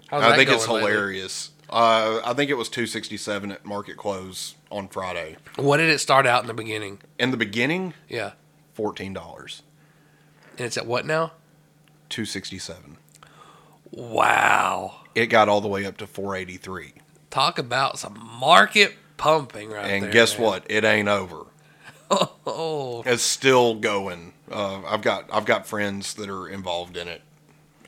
How's 0.08 0.22
I 0.22 0.36
think 0.36 0.50
it's 0.50 0.64
hilarious. 0.64 1.48
lately? 1.48 1.53
Uh, 1.70 2.20
I 2.24 2.34
think 2.34 2.50
it 2.50 2.54
was 2.54 2.68
two 2.68 2.86
sixty 2.86 3.16
seven 3.16 3.50
at 3.50 3.64
market 3.64 3.96
close 3.96 4.54
on 4.70 4.88
Friday. 4.88 5.36
What 5.56 5.78
did 5.78 5.88
it 5.90 5.98
start 5.98 6.26
out 6.26 6.42
in 6.42 6.46
the 6.48 6.54
beginning? 6.54 6.98
In 7.18 7.30
the 7.30 7.36
beginning, 7.36 7.94
Yeah, 8.08 8.32
fourteen 8.74 9.12
dollars, 9.12 9.62
and 10.58 10.66
it's 10.66 10.76
at 10.76 10.86
what 10.86 11.06
now? 11.06 11.32
two 12.08 12.24
sixty 12.24 12.58
seven. 12.58 12.98
Wow, 13.90 15.02
It 15.14 15.26
got 15.26 15.48
all 15.48 15.60
the 15.60 15.68
way 15.68 15.84
up 15.86 15.96
to 15.98 16.06
four 16.06 16.34
eighty 16.36 16.56
three. 16.56 16.94
talk 17.30 17.58
about 17.58 17.98
some 17.98 18.18
market 18.40 18.94
pumping 19.16 19.70
right 19.70 19.84
there. 19.86 19.96
And 19.96 20.12
guess 20.12 20.36
man. 20.38 20.46
what? 20.46 20.64
It 20.68 20.84
ain't 20.84 21.08
over. 21.08 21.46
Oh, 22.10 23.02
It's 23.06 23.22
still 23.22 23.74
going. 23.76 24.32
Uh, 24.50 24.82
I've 24.86 25.02
got 25.02 25.24
I've 25.32 25.44
got 25.46 25.66
friends 25.66 26.14
that 26.14 26.28
are 26.28 26.48
involved 26.48 26.96
in 26.96 27.08
it. 27.08 27.22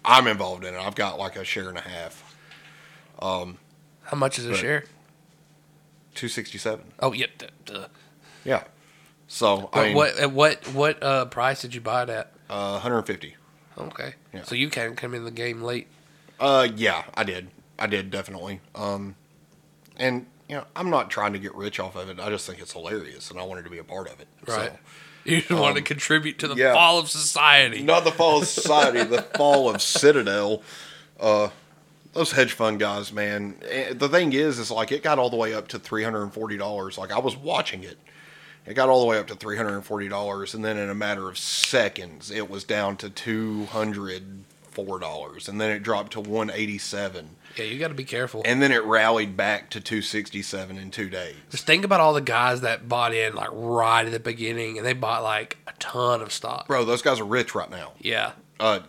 I'm 0.05 0.27
involved 0.29 0.65
in 0.65 0.75
it. 0.75 0.79
I've 0.81 0.95
got 0.95 1.19
like 1.19 1.37
a 1.37 1.45
share 1.45 1.69
and 1.69 1.79
a 1.79 1.83
half. 1.83 2.23
How 4.07 4.17
much 4.17 4.39
is 4.39 4.47
a 4.47 4.55
share? 4.55 4.85
Two 6.15 6.29
sixty 6.29 6.59
seven. 6.59 6.87
Oh, 7.01 7.13
yeah. 7.13 7.27
duh, 7.39 7.47
duh. 7.65 7.87
Yeah. 8.45 8.65
So 9.29 9.57
What, 9.57 9.77
I 9.77 9.85
mean, 9.89 9.97
what 9.97 10.17
at 10.19 10.33
what 10.33 10.69
what 10.69 11.03
uh, 11.03 11.25
price 11.27 11.61
did 11.63 11.75
you 11.75 11.81
buy 11.81 12.05
it 12.05 12.09
at? 12.11 12.33
uh, 12.49 12.73
150. 12.81 13.37
Okay, 13.79 14.15
Yeah. 14.33 14.43
so 14.45 14.55
you 14.55 14.71
can 14.71 14.97
come 14.97 15.13
in 15.15 15.25
the 15.25 15.31
game 15.31 15.61
late. 15.63 15.89
Uh, 16.41 16.67
yeah, 16.75 17.05
I 17.15 17.25
did. 17.25 17.49
I 17.79 17.87
did 17.87 18.11
definitely. 18.11 18.61
Um, 18.75 19.17
and 19.99 20.27
you 20.49 20.57
know, 20.57 20.65
I'm 20.75 20.89
not 20.89 21.11
trying 21.11 21.33
to 21.35 21.39
get 21.39 21.55
rich 21.55 21.79
off 21.81 21.95
of 21.97 22.09
it. 22.09 22.19
I 22.21 22.31
just 22.31 22.47
think 22.47 22.61
it's 22.61 22.73
hilarious, 22.73 23.31
and 23.31 23.39
I 23.39 23.43
wanted 23.43 23.65
to 23.65 23.71
be 23.71 23.79
a 23.79 23.85
part 23.85 24.09
of 24.11 24.19
it. 24.21 24.29
Right. 24.47 24.71
So, 24.73 24.79
You 25.31 25.39
just 25.43 25.51
want 25.51 25.75
to 25.77 25.83
contribute 25.83 26.39
to 26.39 26.47
the 26.47 26.53
Um, 26.53 26.59
yeah. 26.59 26.73
fall 26.73 27.01
of 27.01 27.11
society. 27.11 27.83
not 27.83 28.05
the 28.05 28.13
fall 28.13 28.43
of 28.43 28.47
society, 28.49 29.03
the 29.03 29.23
fall 29.37 29.69
of 29.69 29.83
Citadel. 29.83 30.63
Uh, 31.19 31.49
those 32.17 32.33
hedge 32.33 32.53
fund 32.53 32.79
guys, 32.81 33.13
man. 33.13 33.57
eh, 33.69 33.93
The 33.95 34.09
thing 34.09 34.33
is, 34.33 34.59
is 34.59 34.71
like 34.71 34.91
it 34.93 35.03
got 35.03 35.19
all 35.19 35.31
the 35.31 35.37
way 35.37 35.55
up 35.55 35.69
to 35.69 35.79
three 35.79 36.03
hundred 36.03 36.23
and 36.23 36.33
forty 36.35 36.57
dollars. 36.57 36.99
Like 36.99 37.13
I 37.13 37.19
was 37.19 37.37
watching 37.37 37.83
it, 37.85 37.99
it 38.67 38.75
got 38.75 38.89
all 38.89 39.01
the 39.01 39.07
way 39.07 39.19
up 39.19 39.27
to 39.29 39.35
three 39.35 39.57
hundred 39.57 39.75
and 39.75 39.85
forty 39.85 40.09
dollars, 40.09 40.55
and 40.55 40.65
then 40.65 40.77
in 40.77 40.91
a 40.91 40.95
matter 40.95 41.29
of 41.29 41.39
seconds, 41.39 42.31
it 42.31 42.51
was 42.51 42.65
down 42.65 42.97
to 42.99 43.11
two 43.11 43.67
hundred 43.67 44.45
four 44.71 44.99
dollars, 44.99 45.49
and 45.49 45.59
then 45.61 45.71
it 45.71 45.83
dropped 45.83 46.13
to 46.13 46.21
one 46.21 46.51
eighty 46.51 46.77
seven, 46.77 47.31
Yeah, 47.57 47.65
you 47.65 47.79
got 47.79 47.89
to 47.89 47.95
be 47.95 48.05
careful. 48.05 48.43
and 48.45 48.61
then 48.61 48.73
it 48.73 48.85
rallied 48.85 49.35
back 49.35 49.71
to 49.71 49.81
two 49.81 50.03
sixty 50.03 50.43
seven 50.43 50.77
in 50.77 50.91
two 50.91 51.09
days. 51.09 51.35
Just 51.51 51.65
think 51.67 51.83
about 51.85 52.01
all 52.01 52.13
the 52.13 52.21
guys 52.21 52.61
that 52.61 52.87
bought 52.87 53.15
in 53.15 53.35
like 53.35 53.49
right 53.53 54.05
at 54.05 54.13
the 54.13 54.21
beginning, 54.21 54.77
and 54.77 54.87
they 54.87 54.93
bought 54.93 55.23
like 55.23 55.57
a 55.67 55.73
ton 55.79 56.21
of 56.21 56.31
stock. 56.31 56.67
Bro, 56.69 56.85
those 56.85 57.01
guys 57.01 57.21
are 57.21 57.25
rich 57.25 57.55
right 57.55 57.71
now. 57.71 57.93
Yeah, 58.01 58.33
uh, 58.61 58.81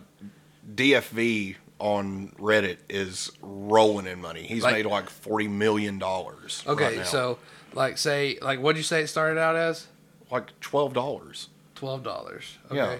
DFV 0.74 1.56
on 1.78 2.32
Reddit 2.38 2.78
is 2.88 3.30
rolling 3.40 4.06
in 4.06 4.20
money. 4.20 4.42
He's 4.42 4.62
Like- 4.62 4.74
made 4.74 4.86
like 4.86 5.08
forty 5.10 5.48
million 5.48 5.98
dollars. 5.98 6.62
Okay, 6.66 7.02
so 7.04 7.38
like 7.72 7.98
say 7.98 8.38
like 8.42 8.58
what'd 8.60 8.76
you 8.76 8.82
say 8.82 9.02
it 9.02 9.08
started 9.08 9.38
out 9.40 9.56
as? 9.56 9.86
like 10.30 10.58
twelve 10.60 10.92
dollars. 10.92 11.48
Twelve 11.74 12.02
dollars. 12.02 12.58
Okay. 12.66 12.76
Yeah. 12.76 12.98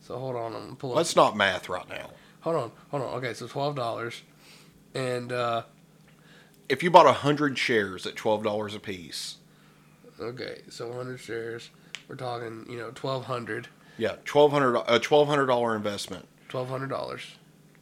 So 0.00 0.18
hold 0.18 0.36
on, 0.36 0.54
I'm 0.54 0.76
pull. 0.76 0.90
Let's 0.90 1.14
not 1.16 1.36
math 1.36 1.68
right 1.68 1.88
now. 1.88 2.10
hold 2.40 2.56
on, 2.56 2.72
hold 2.90 3.02
on. 3.02 3.14
Okay, 3.18 3.34
so 3.34 3.46
twelve 3.46 3.74
dollars, 3.76 4.22
and 4.94 5.30
uh, 5.32 5.62
If 6.68 6.82
you 6.82 6.90
bought 6.90 7.12
hundred 7.16 7.58
shares 7.58 8.06
at 8.06 8.16
twelve 8.16 8.42
dollars 8.42 8.74
a 8.74 8.80
piece, 8.80 9.36
okay, 10.18 10.62
so 10.70 10.92
hundred 10.92 11.18
shares. 11.18 11.70
We're 12.08 12.16
talking, 12.16 12.64
you 12.70 12.78
know, 12.78 12.90
twelve 12.94 13.26
hundred. 13.26 13.68
yeah, 13.98 14.16
twelve 14.24 14.50
hundred 14.50 14.76
a 14.88 14.98
twelve 14.98 15.28
hundred 15.28 15.46
dollar 15.46 15.76
investment. 15.76 16.26
Twelve 16.48 16.68
hundred 16.68 16.88
dollars. 16.88 17.22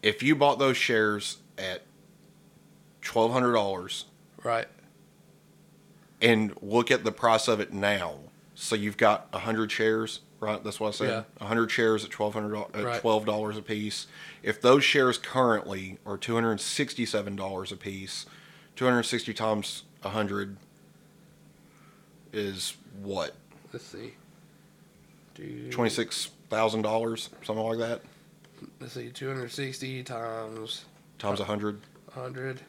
If 0.02 0.22
you 0.22 0.34
bought 0.36 0.58
those 0.58 0.76
shares 0.76 1.38
at 1.58 1.82
twelve 3.00 3.32
hundred 3.32 3.52
dollars, 3.52 4.06
Right. 4.42 4.66
and 6.20 6.52
look 6.62 6.90
at 6.90 7.04
the 7.04 7.12
price 7.12 7.48
of 7.48 7.60
it 7.60 7.72
now. 7.72 8.16
So 8.54 8.74
you've 8.74 8.96
got 8.96 9.28
hundred 9.34 9.70
shares, 9.70 10.20
right? 10.40 10.62
That's 10.64 10.80
what 10.80 10.88
I 10.88 10.90
said. 10.92 11.24
Yeah. 11.40 11.46
hundred 11.46 11.70
shares 11.70 12.04
at 12.04 12.10
twelve 12.10 12.34
hundred 12.34 12.56
uh, 12.56 12.64
at 12.74 13.00
twelve 13.00 13.26
dollars 13.26 13.56
a 13.56 13.62
piece. 13.62 14.06
If 14.42 14.60
those 14.60 14.82
shares 14.84 15.18
currently 15.18 15.98
are 16.06 16.16
two 16.16 16.34
hundred 16.34 16.60
sixty-seven 16.60 17.36
dollars 17.36 17.70
a 17.70 17.76
piece, 17.76 18.26
two 18.74 18.84
hundred 18.86 19.04
sixty 19.04 19.34
times 19.34 19.82
hundred 20.02 20.56
is 22.32 22.76
what 23.02 23.34
Let's 23.72 23.84
see. 23.84 24.14
Twenty 25.70 25.90
six 25.90 26.30
thousand 26.48 26.82
dollars, 26.82 27.28
something 27.42 27.64
like 27.64 27.78
that, 27.78 28.00
Let's 28.80 28.94
see. 28.94 29.10
Two 29.10 29.28
hundred 29.28 29.50
sixty 29.52 30.02
times 30.02 30.84
times 31.18 31.40
hundred. 31.40 31.80
hundred. 32.12 32.62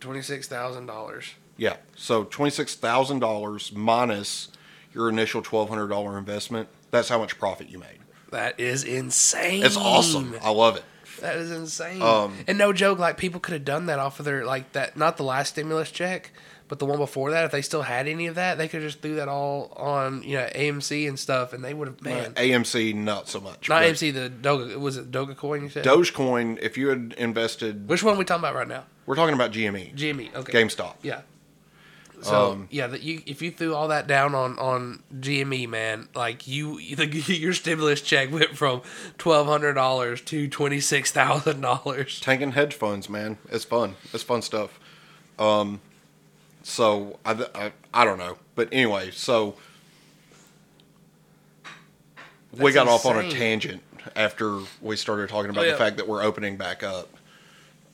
Twenty-six 0.00 0.46
thousand 0.48 0.86
dollars. 0.86 1.34
Yeah. 1.56 1.76
So 1.96 2.24
twenty 2.24 2.50
six 2.50 2.74
thousand 2.74 3.20
dollars 3.20 3.72
minus 3.72 4.48
your 4.92 5.08
initial 5.08 5.42
twelve 5.42 5.68
hundred 5.68 5.88
dollar 5.88 6.18
investment. 6.18 6.68
That's 6.90 7.08
how 7.08 7.18
much 7.18 7.38
profit 7.38 7.68
you 7.68 7.78
made. 7.78 7.98
That 8.30 8.58
is 8.58 8.84
insane. 8.84 9.64
It's 9.64 9.76
awesome. 9.76 10.34
I 10.42 10.50
love 10.50 10.76
it. 10.76 10.84
That 11.20 11.36
is 11.36 11.50
insane. 11.52 12.02
Um, 12.02 12.36
and 12.46 12.58
no 12.58 12.72
joke, 12.72 12.98
like 12.98 13.16
people 13.16 13.40
could 13.40 13.52
have 13.52 13.64
done 13.64 13.86
that 13.86 13.98
off 13.98 14.18
of 14.18 14.24
their 14.24 14.44
like 14.44 14.72
that. 14.72 14.96
Not 14.96 15.16
the 15.16 15.22
last 15.22 15.50
stimulus 15.50 15.90
check, 15.90 16.32
but 16.74 16.80
the 16.80 16.86
one 16.86 16.98
before 16.98 17.30
that. 17.30 17.44
If 17.44 17.52
they 17.52 17.62
still 17.62 17.82
had 17.82 18.08
any 18.08 18.26
of 18.26 18.34
that, 18.34 18.58
they 18.58 18.66
could 18.66 18.80
just 18.80 19.00
threw 19.00 19.14
that 19.14 19.28
all 19.28 19.72
on 19.76 20.24
you 20.24 20.38
know 20.38 20.48
AMC 20.56 21.08
and 21.08 21.16
stuff, 21.16 21.52
and 21.52 21.62
they 21.62 21.72
would 21.72 21.86
have 21.86 22.02
man. 22.02 22.32
AMC 22.32 22.96
not 22.96 23.28
so 23.28 23.38
much. 23.40 23.68
not 23.68 23.82
AMC, 23.84 24.12
the 24.12 24.28
Doga 24.28 24.76
was 24.76 24.96
it 24.96 25.12
Dogecoin? 25.12 25.62
You 25.62 25.68
said 25.68 25.84
Dogecoin. 25.84 26.58
If 26.60 26.76
you 26.76 26.88
had 26.88 27.14
invested, 27.16 27.88
Which 27.88 28.02
one 28.02 28.16
are 28.16 28.18
we 28.18 28.24
talking 28.24 28.40
about 28.42 28.56
right 28.56 28.66
now? 28.66 28.86
we're 29.06 29.14
talking 29.14 29.34
about 29.36 29.52
GME, 29.52 29.94
GME. 29.94 30.34
Okay. 30.34 30.52
GameStop. 30.52 30.94
Yeah. 31.02 31.20
So 32.22 32.52
Um, 32.52 32.68
yeah, 32.72 32.88
that 32.88 33.02
you 33.02 33.22
if 33.24 33.40
you 33.40 33.52
threw 33.52 33.72
all 33.72 33.86
that 33.88 34.08
down 34.08 34.34
on 34.34 34.58
on 34.58 35.04
GME, 35.14 35.68
man, 35.68 36.08
like 36.12 36.48
you, 36.48 36.80
the, 36.96 37.06
your 37.06 37.52
stimulus 37.52 38.00
check 38.00 38.32
went 38.32 38.56
from 38.56 38.82
twelve 39.16 39.46
hundred 39.46 39.74
dollars 39.74 40.22
to 40.22 40.48
twenty 40.48 40.80
six 40.80 41.12
thousand 41.12 41.60
dollars. 41.60 42.18
Tanking 42.18 42.50
hedge 42.52 42.74
funds, 42.74 43.08
man. 43.08 43.38
It's 43.52 43.64
fun. 43.64 43.94
It's 44.12 44.24
fun 44.24 44.42
stuff. 44.42 44.80
Um, 45.38 45.80
so 46.64 47.18
I, 47.24 47.32
I, 47.54 47.72
I 47.92 48.04
don't 48.04 48.18
know, 48.18 48.38
but 48.56 48.68
anyway, 48.72 49.10
so 49.12 49.54
we 52.52 52.72
That's 52.72 52.74
got 52.74 52.88
off 52.88 53.06
on 53.06 53.24
a 53.24 53.30
tangent 53.30 53.82
after 54.16 54.60
we 54.80 54.96
started 54.96 55.28
talking 55.28 55.50
about 55.50 55.62
Oh, 55.62 55.66
yeah. 55.66 55.72
the 55.72 55.78
fact 55.78 55.96
that 55.98 56.08
we're 56.08 56.22
opening 56.22 56.56
back 56.56 56.82
up. 56.82 57.08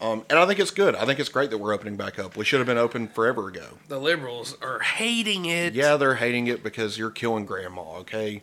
Um, 0.00 0.24
and 0.30 0.38
I 0.38 0.46
think 0.46 0.59
it's 0.59 0.70
good. 0.70 0.94
I 0.94 1.04
think 1.04 1.20
it's 1.20 1.28
great 1.28 1.50
that 1.50 1.59
we're 1.59 1.74
opening 1.74 1.96
back 1.96 2.18
up. 2.18 2.35
We 2.37 2.44
should 2.46 2.59
have 2.59 2.66
been 2.66 2.78
open 2.78 3.09
forever 3.09 3.48
ago. 3.48 3.78
The 3.88 3.98
liberals 4.00 4.56
are 4.62 4.80
hating 4.80 5.44
it. 5.44 5.74
Yeah, 5.74 5.96
they're 5.98 6.14
hating 6.14 6.46
it 6.46 6.62
because 6.62 6.96
you're 6.96 7.11
killing 7.11 7.44
grandma. 7.44 7.98
Okay, 7.98 8.42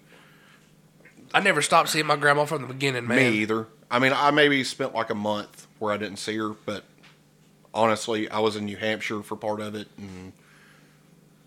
I 1.33 1.39
never 1.39 1.61
stopped 1.63 1.89
seeing 1.89 2.05
my 2.05 2.15
grandma 2.15 2.45
from 2.45 2.61
the 2.61 2.67
beginning, 2.67 3.07
man. 3.07 3.17
me 3.17 3.39
either. 3.39 3.65
I 3.89 3.97
mean, 3.99 4.13
I 4.15 4.29
maybe 4.31 4.63
spent 4.63 4.93
like 4.93 5.09
a 5.09 5.15
month 5.15 5.65
where 5.79 5.91
I 5.93 5.97
didn't 5.97 6.17
see 6.17 6.37
her, 6.37 6.49
but 6.49 6.83
honestly, 7.77 8.29
I 8.29 8.39
was 8.39 8.55
in 8.57 8.65
New 8.65 8.75
Hampshire 8.75 9.21
for 9.21 9.37
part 9.37 9.61
of 9.61 9.75
it, 9.75 9.87
and 9.97 10.33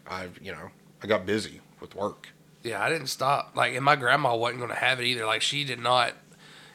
I, 0.07 0.29
you 0.41 0.53
know, 0.53 0.71
I 1.03 1.07
got 1.07 1.27
busy 1.27 1.61
with 1.81 1.95
work. 1.95 2.29
Yeah, 2.63 2.83
I 2.83 2.89
didn't 2.89 3.09
stop. 3.09 3.53
Like, 3.57 3.75
and 3.75 3.85
my 3.85 3.97
grandma 3.97 4.37
wasn't 4.37 4.61
going 4.61 4.71
to 4.71 4.77
have 4.77 5.01
it 5.01 5.05
either. 5.05 5.27
Like, 5.27 5.43
she 5.43 5.65
did 5.65 5.81
not. 5.81 6.13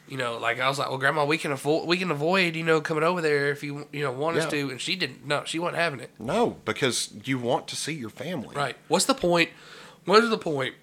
You 0.08 0.16
know, 0.16 0.38
like 0.38 0.60
I 0.60 0.68
was 0.68 0.78
like, 0.78 0.88
well, 0.88 0.98
grandma, 0.98 1.24
we 1.24 1.36
can 1.36 1.50
avoid, 1.50 1.88
we 1.88 1.96
can 1.96 2.12
avoid, 2.12 2.54
you 2.54 2.62
know, 2.62 2.80
coming 2.80 3.02
over 3.02 3.20
there 3.20 3.50
if 3.50 3.64
you, 3.64 3.88
you 3.92 4.02
know, 4.04 4.12
want 4.12 4.36
us 4.36 4.44
Yeah. 4.44 4.50
to. 4.50 4.70
And 4.70 4.80
she 4.80 4.94
didn't. 4.94 5.26
No, 5.26 5.42
she 5.44 5.58
wasn't 5.58 5.78
having 5.78 5.98
it. 5.98 6.10
No, 6.20 6.58
because 6.64 7.12
you 7.24 7.40
want 7.40 7.66
to 7.68 7.76
see 7.76 7.92
your 7.94 8.10
family. 8.10 8.54
Right. 8.54 8.76
What's 8.86 9.06
the 9.06 9.14
point? 9.14 9.50
What 10.04 10.22
is 10.22 10.30
the 10.30 10.38
point 10.38 10.76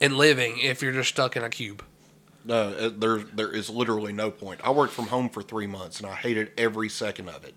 in 0.00 0.18
living 0.18 0.58
if 0.58 0.82
you're 0.82 0.92
just 0.92 1.08
stuck 1.08 1.34
in 1.34 1.42
a 1.44 1.48
cube? 1.48 1.82
No, 2.44 2.54
uh, 2.68 2.90
there 2.94 3.18
there 3.18 3.50
is 3.50 3.70
literally 3.70 4.12
no 4.12 4.30
point. 4.30 4.60
I 4.64 4.70
worked 4.70 4.92
from 4.92 5.06
home 5.06 5.30
for 5.30 5.40
three 5.42 5.66
months, 5.66 5.98
and 6.00 6.06
I 6.08 6.14
hated 6.14 6.52
every 6.58 6.90
second 6.90 7.30
of 7.30 7.44
it. 7.44 7.54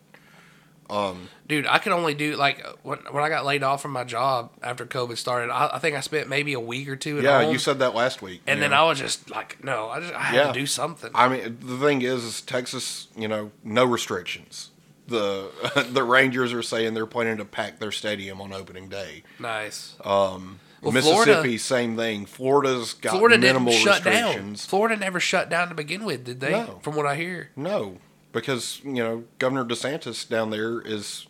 Dude, 1.48 1.68
I 1.68 1.78
could 1.80 1.92
only 1.92 2.14
do 2.14 2.36
like 2.36 2.66
when, 2.84 3.00
when 3.12 3.24
I 3.24 3.30
got 3.30 3.46
laid 3.46 3.64
off 3.64 3.82
from 3.82 3.92
my 3.92 4.04
job 4.04 4.52
after 4.62 4.86
COVID 4.86 5.18
started. 5.18 5.52
I, 5.52 5.72
I 5.76 5.80
think 5.80 5.96
I 5.96 6.00
spent 6.02 6.30
maybe 6.30 6.54
a 6.54 6.60
week 6.60 6.88
or 6.88 6.96
two 6.96 7.18
at 7.18 7.24
Yeah, 7.24 7.42
home, 7.44 7.52
you 7.52 7.60
said 7.60 7.80
that 7.80 7.94
last 7.96 8.22
week. 8.22 8.42
and 8.48 8.62
then. 8.62 8.74
I 8.74 8.84
was 8.84 8.98
just 9.00 9.30
like, 9.30 9.64
no, 9.64 9.90
I 9.90 10.00
just 10.00 10.14
I 10.14 10.20
had 10.20 10.36
Yeah. 10.36 10.48
to 10.48 10.54
do 10.60 10.66
something. 10.66 11.12
I 11.14 11.28
mean, 11.30 11.58
the 11.62 11.78
thing 11.78 12.02
is, 12.02 12.24
is 12.24 12.42
Texas, 12.42 13.08
you 13.16 13.28
know, 13.28 13.52
no 13.64 13.86
restrictions. 13.86 14.70
The 15.08 15.52
the 15.92 16.04
Rangers 16.04 16.54
are 16.54 16.64
saying 16.64 16.94
they're 16.94 17.06
planning 17.06 17.38
to 17.38 17.46
pack 17.46 17.80
their 17.80 17.92
stadium 17.92 18.40
on 18.42 18.54
opening 18.54 18.88
day. 18.90 19.24
nice. 19.40 19.96
Um, 20.04 20.60
Well, 20.82 20.92
Mississippi, 20.94 21.24
Florida- 21.34 21.60
same 21.60 21.96
thing. 21.98 22.26
Florida's 22.26 22.94
got 22.94 23.12
Florida 23.12 23.36
didn't 23.38 23.64
minimal 23.64 23.74
shut 23.74 24.04
down. 24.04 24.14
restrictions. 24.14 24.66
Florida 24.66 24.96
never 24.98 25.20
shut 25.20 25.50
down 25.50 25.70
to 25.70 25.76
begin 25.76 26.04
with, 26.06 26.24
did 26.24 26.40
they? 26.40 26.52
No. 26.52 26.80
From 26.84 26.96
what 26.96 27.06
I 27.06 27.16
hear. 27.16 27.50
No, 27.56 27.98
because 28.34 28.82
you 28.84 28.96
know 28.96 29.24
Governor 29.40 29.64
DeSantis 29.64 30.28
down 30.28 30.50
there 30.50 30.82
is 30.82 31.28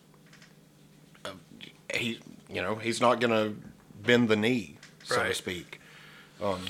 uh, 1.26 1.32
he, 1.94 2.20
you 2.50 2.62
know, 2.62 2.76
he's 2.76 3.00
not 3.02 3.20
going 3.20 3.32
to 3.32 3.56
bend 4.02 4.30
the 4.30 4.36
knee, 4.36 4.78
so 5.04 5.24
to 5.24 5.34
speak. 5.36 5.80
Um, 6.42 6.62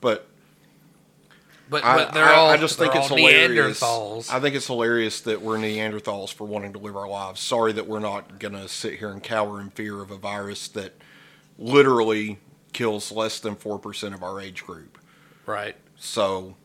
but 0.00 0.28
But, 1.68 1.84
I, 1.84 1.96
but 1.96 2.14
they're 2.14 2.24
I, 2.24 2.34
all 2.34 2.50
I 2.50 2.56
just 2.56 2.78
think 2.78 2.94
it's 2.94 3.08
hilarious. 3.08 3.80
Neanderthals. 3.80 4.30
I 4.32 4.40
think 4.40 4.54
it's 4.56 4.66
hilarious 4.66 5.20
that 5.22 5.40
we're 5.42 5.56
Neanderthals 5.58 6.32
for 6.32 6.44
wanting 6.46 6.72
to 6.74 6.78
live 6.80 6.96
our 6.96 7.08
lives. 7.08 7.40
Sorry 7.40 7.72
that 7.72 7.86
we're 7.86 8.00
not 8.00 8.38
going 8.40 8.54
to 8.54 8.68
sit 8.68 8.98
here 8.98 9.10
and 9.10 9.22
cower 9.22 9.60
in 9.60 9.70
fear 9.70 10.02
of 10.02 10.10
a 10.10 10.16
virus 10.16 10.68
that 10.68 10.94
literally 11.58 12.38
kills 12.72 13.12
less 13.12 13.40
than 13.40 13.54
four 13.56 13.78
percent 13.78 14.14
of 14.14 14.22
our 14.22 14.40
age 14.40 14.64
group. 14.64 14.98
right. 15.46 15.76
So, 16.02 16.56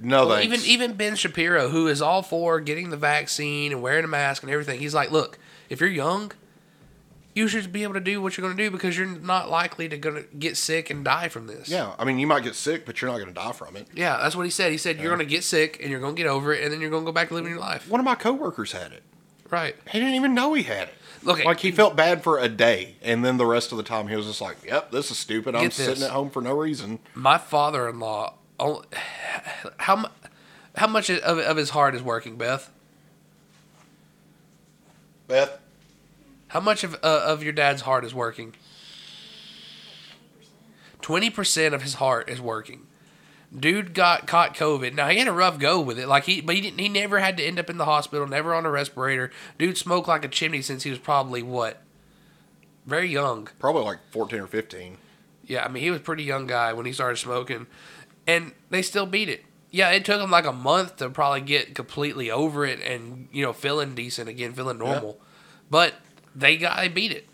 no 0.00 0.26
Well, 0.26 0.36
thanks. 0.36 0.46
even 0.64 0.66
even 0.66 0.96
Ben 0.96 1.16
Shapiro, 1.16 1.68
who 1.68 1.88
is 1.88 2.00
all 2.02 2.22
for 2.22 2.60
getting 2.60 2.90
the 2.90 2.96
vaccine 2.96 3.72
and 3.72 3.82
wearing 3.82 4.04
a 4.04 4.08
mask 4.08 4.42
and 4.42 4.50
everything, 4.52 4.80
he's 4.80 4.94
like, 4.94 5.10
look, 5.10 5.38
if 5.68 5.80
you're 5.80 5.90
young, 5.90 6.32
you 7.34 7.46
should 7.48 7.72
be 7.72 7.82
able 7.84 7.94
to 7.94 8.00
do 8.00 8.20
what 8.20 8.36
you're 8.36 8.46
going 8.46 8.56
to 8.56 8.62
do 8.62 8.70
because 8.70 8.96
you're 8.98 9.06
not 9.06 9.48
likely 9.50 9.88
to 9.88 9.98
to 9.98 10.24
get 10.38 10.56
sick 10.56 10.90
and 10.90 11.04
die 11.04 11.28
from 11.28 11.46
this. 11.46 11.68
yeah, 11.68 11.94
I 11.98 12.04
mean, 12.04 12.18
you 12.18 12.26
might 12.26 12.42
get 12.42 12.54
sick, 12.54 12.84
but 12.86 13.00
you're 13.00 13.10
not 13.10 13.18
going 13.18 13.28
to 13.28 13.34
die 13.34 13.52
from 13.52 13.76
it. 13.76 13.86
Yeah, 13.94 14.16
that's 14.22 14.34
what 14.34 14.44
he 14.44 14.50
said. 14.50 14.72
He 14.72 14.78
said 14.78 14.98
you're 14.98 15.14
going 15.14 15.26
to 15.26 15.32
get 15.34 15.44
sick 15.44 15.78
and 15.80 15.90
you're 15.90 16.00
going 16.00 16.16
to 16.16 16.22
get 16.22 16.28
over 16.28 16.52
it 16.52 16.62
and 16.64 16.72
then 16.72 16.80
you're 16.80 16.90
going 16.90 17.04
to 17.04 17.08
go 17.08 17.12
back 17.12 17.28
to 17.28 17.34
living 17.34 17.50
your 17.50 17.60
life. 17.60 17.88
One 17.88 18.00
of 18.00 18.04
my 18.04 18.14
coworkers 18.14 18.72
had 18.72 18.92
it. 18.92 19.02
Right. 19.50 19.74
He 19.90 19.98
didn't 19.98 20.14
even 20.14 20.34
know 20.34 20.52
he 20.54 20.62
had 20.64 20.88
it. 20.88 20.94
Look, 21.24 21.44
Like 21.44 21.58
he 21.60 21.72
felt 21.72 21.96
bad 21.96 22.22
for 22.22 22.38
a 22.38 22.48
day, 22.48 22.94
and 23.02 23.24
then 23.24 23.38
the 23.38 23.46
rest 23.46 23.72
of 23.72 23.78
the 23.78 23.82
time 23.84 24.06
he 24.06 24.14
was 24.14 24.26
just 24.26 24.40
like, 24.40 24.56
"Yep, 24.64 24.92
this 24.92 25.10
is 25.10 25.18
stupid. 25.18 25.56
I'm 25.56 25.72
sitting 25.72 26.04
at 26.04 26.10
home 26.10 26.30
for 26.30 26.40
no 26.40 26.52
reason." 26.52 27.00
my 27.14 27.38
father-in-law, 27.38 28.34
how 29.78 30.10
how 30.76 30.86
much 30.86 31.10
of, 31.10 31.38
of 31.38 31.56
his 31.56 31.70
heart 31.70 31.94
is 31.94 32.02
working, 32.02 32.36
Beth? 32.36 32.70
Beth, 35.26 35.58
How 36.48 36.60
much 36.60 36.84
of 36.84 36.94
uh, 37.02 37.22
of 37.26 37.42
your 37.42 37.52
dad's 37.52 37.82
heart 37.82 38.04
is 38.04 38.14
working? 38.14 38.54
Twenty 41.02 41.30
percent 41.30 41.74
of 41.74 41.82
his 41.82 41.94
heart 41.94 42.28
is 42.28 42.40
working. 42.40 42.86
Dude 43.56 43.94
got 43.94 44.26
caught 44.26 44.54
COVID. 44.54 44.94
Now 44.94 45.08
he 45.08 45.18
had 45.18 45.28
a 45.28 45.32
rough 45.32 45.58
go 45.58 45.80
with 45.80 45.98
it, 45.98 46.06
like 46.06 46.24
he, 46.24 46.40
but 46.42 46.54
he 46.54 46.60
didn't. 46.60 46.80
He 46.80 46.88
never 46.88 47.18
had 47.18 47.36
to 47.38 47.42
end 47.44 47.58
up 47.58 47.70
in 47.70 47.78
the 47.78 47.86
hospital. 47.86 48.26
Never 48.26 48.54
on 48.54 48.66
a 48.66 48.70
respirator. 48.70 49.30
Dude 49.58 49.78
smoked 49.78 50.08
like 50.08 50.24
a 50.24 50.28
chimney 50.28 50.60
since 50.60 50.82
he 50.82 50.90
was 50.90 50.98
probably 50.98 51.42
what, 51.42 51.82
very 52.84 53.08
young. 53.08 53.48
probably 53.58 53.84
like 53.84 53.98
fourteen 54.10 54.40
or 54.40 54.46
fifteen. 54.46 54.98
Yeah, 55.46 55.64
I 55.64 55.68
mean 55.68 55.82
he 55.82 55.90
was 55.90 56.00
a 56.00 56.02
pretty 56.02 56.24
young 56.24 56.46
guy 56.46 56.74
when 56.74 56.84
he 56.84 56.92
started 56.92 57.16
smoking, 57.16 57.66
and 58.28 58.52
they 58.70 58.82
still 58.82 59.06
beat 59.06 59.28
it. 59.28 59.44
Yeah, 59.70 59.90
it 59.90 60.04
took 60.04 60.20
them 60.20 60.30
like 60.30 60.46
a 60.46 60.52
month 60.52 60.96
to 60.96 61.10
probably 61.10 61.40
get 61.40 61.74
completely 61.74 62.30
over 62.30 62.64
it 62.64 62.80
and 62.80 63.28
you 63.32 63.42
know 63.42 63.52
feeling 63.52 63.94
decent 63.94 64.28
again, 64.28 64.52
feeling 64.52 64.78
normal. 64.78 65.18
But 65.68 65.94
they 66.34 66.56
got 66.56 66.78
they 66.78 66.88
beat 66.88 67.10
it. 67.10 67.26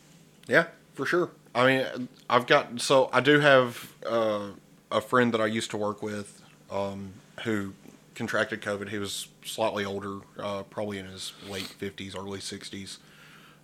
Yeah, 0.48 0.66
for 0.94 1.04
sure. 1.04 1.30
I 1.54 1.66
mean, 1.66 2.09
I've 2.30 2.46
got 2.46 2.80
so 2.80 3.11
I 3.12 3.20
do 3.20 3.40
have 3.40 3.92
uh, 4.07 4.48
a 4.90 5.00
friend 5.00 5.35
that 5.35 5.40
I 5.40 5.46
used 5.46 5.70
to 5.72 5.76
work 5.76 6.02
with 6.02 6.42
um, 6.70 7.14
who 7.44 7.74
contracted 8.14 8.62
COVID. 8.62 8.88
He 8.88 8.98
was 8.98 9.28
slightly 9.44 9.85
older, 9.85 10.20
uh, 10.38 10.62
probably 10.64 10.98
in 10.98 11.07
his 11.07 11.33
late 11.48 11.62
fifties, 11.62 12.16
early 12.16 12.40
sixties, 12.40 12.98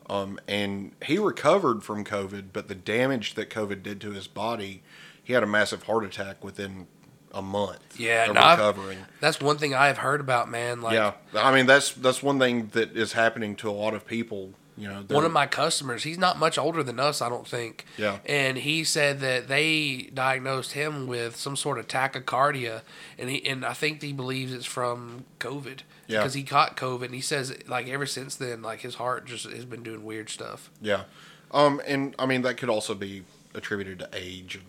um, 0.08 0.38
and 0.46 0.92
he 1.04 1.18
recovered 1.18 1.82
from 1.82 2.04
COVID. 2.04 2.46
But 2.52 2.68
the 2.68 2.76
damage 2.76 3.34
that 3.34 3.50
COVID 3.50 3.82
did 3.82 4.00
to 4.02 4.12
his 4.12 4.28
body, 4.28 4.82
he 5.22 5.32
had 5.32 5.42
a 5.42 5.48
massive 5.48 5.84
heart 5.84 6.04
attack 6.04 6.44
within 6.44 6.86
a 7.32 7.42
month. 7.42 7.98
Yeah, 7.98 8.26
no, 8.26 8.40
I've- 8.40 8.60
recovering. 8.60 8.98
That's 9.20 9.40
one 9.40 9.58
thing 9.58 9.74
I 9.74 9.86
have 9.88 9.98
heard 9.98 10.20
about, 10.20 10.48
man. 10.50 10.80
Like, 10.80 10.94
yeah, 10.94 11.12
I 11.34 11.54
mean 11.54 11.66
that's 11.66 11.92
that's 11.92 12.22
one 12.22 12.38
thing 12.38 12.68
that 12.72 12.96
is 12.96 13.12
happening 13.12 13.56
to 13.56 13.68
a 13.68 13.72
lot 13.72 13.94
of 13.94 14.06
people. 14.06 14.54
You 14.76 14.88
know, 14.88 15.04
one 15.08 15.26
of 15.26 15.32
my 15.32 15.46
customers, 15.46 16.04
he's 16.04 16.16
not 16.16 16.38
much 16.38 16.56
older 16.56 16.82
than 16.82 16.98
us, 16.98 17.20
I 17.20 17.28
don't 17.28 17.46
think. 17.46 17.84
Yeah. 17.98 18.20
And 18.24 18.56
he 18.56 18.82
said 18.82 19.20
that 19.20 19.46
they 19.46 20.08
diagnosed 20.14 20.72
him 20.72 21.06
with 21.06 21.36
some 21.36 21.54
sort 21.54 21.78
of 21.78 21.86
tachycardia, 21.86 22.80
and 23.18 23.28
he 23.28 23.44
and 23.46 23.62
I 23.64 23.74
think 23.74 24.00
he 24.02 24.14
believes 24.14 24.54
it's 24.54 24.64
from 24.64 25.24
COVID. 25.38 25.80
Yeah. 26.06 26.20
Because 26.20 26.32
he 26.32 26.42
caught 26.44 26.76
COVID, 26.78 27.06
and 27.06 27.14
he 27.14 27.20
says 27.20 27.54
like 27.68 27.88
ever 27.88 28.06
since 28.06 28.34
then, 28.36 28.62
like 28.62 28.80
his 28.80 28.94
heart 28.94 29.26
just 29.26 29.44
has 29.50 29.66
been 29.66 29.82
doing 29.82 30.02
weird 30.02 30.30
stuff. 30.30 30.70
yeah, 30.80 31.02
um, 31.50 31.80
and 31.86 32.14
I 32.18 32.24
mean 32.26 32.40
that 32.42 32.56
could 32.56 32.70
also 32.70 32.94
be 32.94 33.24
attributed 33.54 33.98
to 33.98 34.08
age. 34.14 34.60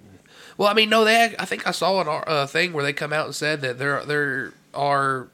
Well, 0.61 0.69
I 0.69 0.75
mean, 0.75 0.89
no, 0.89 1.03
they. 1.03 1.33
I 1.39 1.45
think 1.45 1.65
I 1.65 1.71
saw 1.71 2.01
an 2.01 2.07
ar- 2.07 2.23
uh, 2.29 2.45
thing 2.45 2.71
where 2.71 2.83
they 2.83 2.93
come 2.93 3.11
out 3.11 3.25
and 3.25 3.33
said 3.33 3.61
that 3.61 3.79
there 3.79 4.05
there 4.05 4.53
are, 4.75 5.27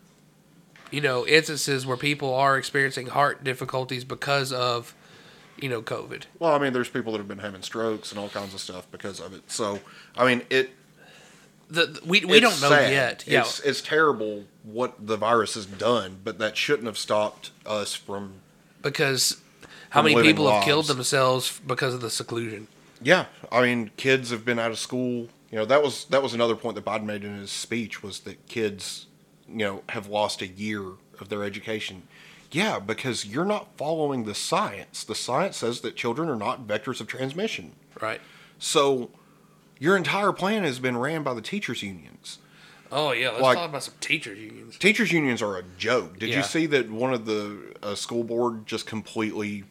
you 0.90 1.02
know, 1.02 1.28
instances 1.28 1.86
where 1.86 1.98
people 1.98 2.34
are 2.34 2.58
experiencing 2.58 3.08
heart 3.08 3.44
difficulties 3.44 4.06
because 4.06 4.54
of, 4.54 4.96
you 5.60 5.68
know, 5.68 5.82
COVID. 5.82 6.24
well, 6.40 6.54
I 6.54 6.60
mean, 6.60 6.72
there's 6.72 6.88
people 6.88 7.12
that 7.12 7.18
have 7.18 7.28
been 7.28 7.40
having 7.40 7.62
strokes 7.62 8.12
and 8.12 8.20
all 8.22 8.30
kinds 8.30 8.54
of 8.54 8.62
stuff 8.62 8.90
because 8.90 9.20
of 9.20 9.34
it. 9.34 9.52
So, 9.52 9.82
I 10.16 10.26
mean, 10.26 10.44
it. 10.50 10.70
The, 11.70 11.88
the- 11.88 12.02
we 12.06 12.24
we 12.24 12.40
don't 12.40 12.62
know 12.62 12.70
sad. 12.70 12.94
yet. 12.94 13.26
Yeah. 13.28 13.42
It's 13.42 13.60
it's 13.60 13.82
terrible 13.82 14.46
what 14.64 15.06
the 15.06 15.18
virus 15.18 15.56
has 15.56 15.66
done, 15.66 16.20
but 16.24 16.40
that 16.40 16.56
shouldn't 16.56 16.86
have 16.86 16.98
stopped 16.98 17.52
us 17.66 17.94
from. 17.94 18.36
because 18.82 19.42
how 19.90 20.02
many 20.04 20.16
people 20.22 20.50
have 20.50 20.64
killed 20.64 20.88
themselves 20.88 21.60
because 21.68 21.94
of 21.94 22.00
the 22.00 22.10
seclusion? 22.10 22.70
Yeah, 23.02 23.26
I 23.52 23.62
mean, 23.62 23.92
kids 23.98 24.30
have 24.32 24.44
been 24.46 24.60
out 24.60 24.72
of 24.72 24.80
school. 24.80 25.28
You 25.52 25.60
know, 25.60 25.66
that 25.66 25.82
was 25.84 26.06
that 26.06 26.22
was 26.24 26.34
another 26.34 26.56
point 26.56 26.76
that 26.76 26.86
Biden 26.86 27.04
made 27.06 27.24
in 27.24 27.38
his 27.38 27.52
speech 27.52 28.04
was 28.04 28.20
that 28.22 28.48
kids, 28.48 29.08
you 29.48 29.58
know, 29.58 29.84
have 29.90 30.08
lost 30.08 30.42
a 30.42 30.48
year 30.48 30.84
of 31.20 31.30
their 31.30 31.44
education. 31.44 32.04
Yeah, 32.52 32.80
because 32.80 33.26
you're 33.26 33.46
not 33.46 33.78
following 33.78 34.24
the 34.24 34.34
science. 34.36 35.04
The 35.04 35.16
science 35.16 35.58
says 35.58 35.82
that 35.82 35.96
children 35.96 36.30
are 36.30 36.36
not 36.36 36.66
vectors 36.66 37.02
of 37.02 37.08
transmission. 37.08 37.74
Right. 38.02 38.22
So, 38.58 39.12
your 39.80 39.98
entire 39.98 40.32
plan 40.32 40.64
has 40.64 40.80
been 40.80 40.98
ran 40.98 41.24
by 41.24 41.34
the 41.34 41.42
teachers' 41.42 41.84
unions. 41.84 42.40
Oh 42.92 43.12
yeah. 43.12 43.30
Let's 43.32 43.42
Like- 43.42 43.58
talk 43.58 43.70
about 43.70 43.84
some 43.84 43.96
teachers 44.00 44.40
unions. 44.40 44.78
Teachers' 44.78 45.12
unions 45.12 45.42
are 45.42 45.58
a 45.58 45.64
joke. 45.78 46.20
Did 46.20 46.30
Yeah. 46.30 46.38
you 46.38 46.44
see 46.44 46.66
that 46.68 46.90
one 46.90 47.14
of 47.14 47.26
the 47.26 47.76
uh, 47.84 47.96
school 47.96 48.24
board 48.24 48.66
just 48.66 48.86
completely 48.86 49.66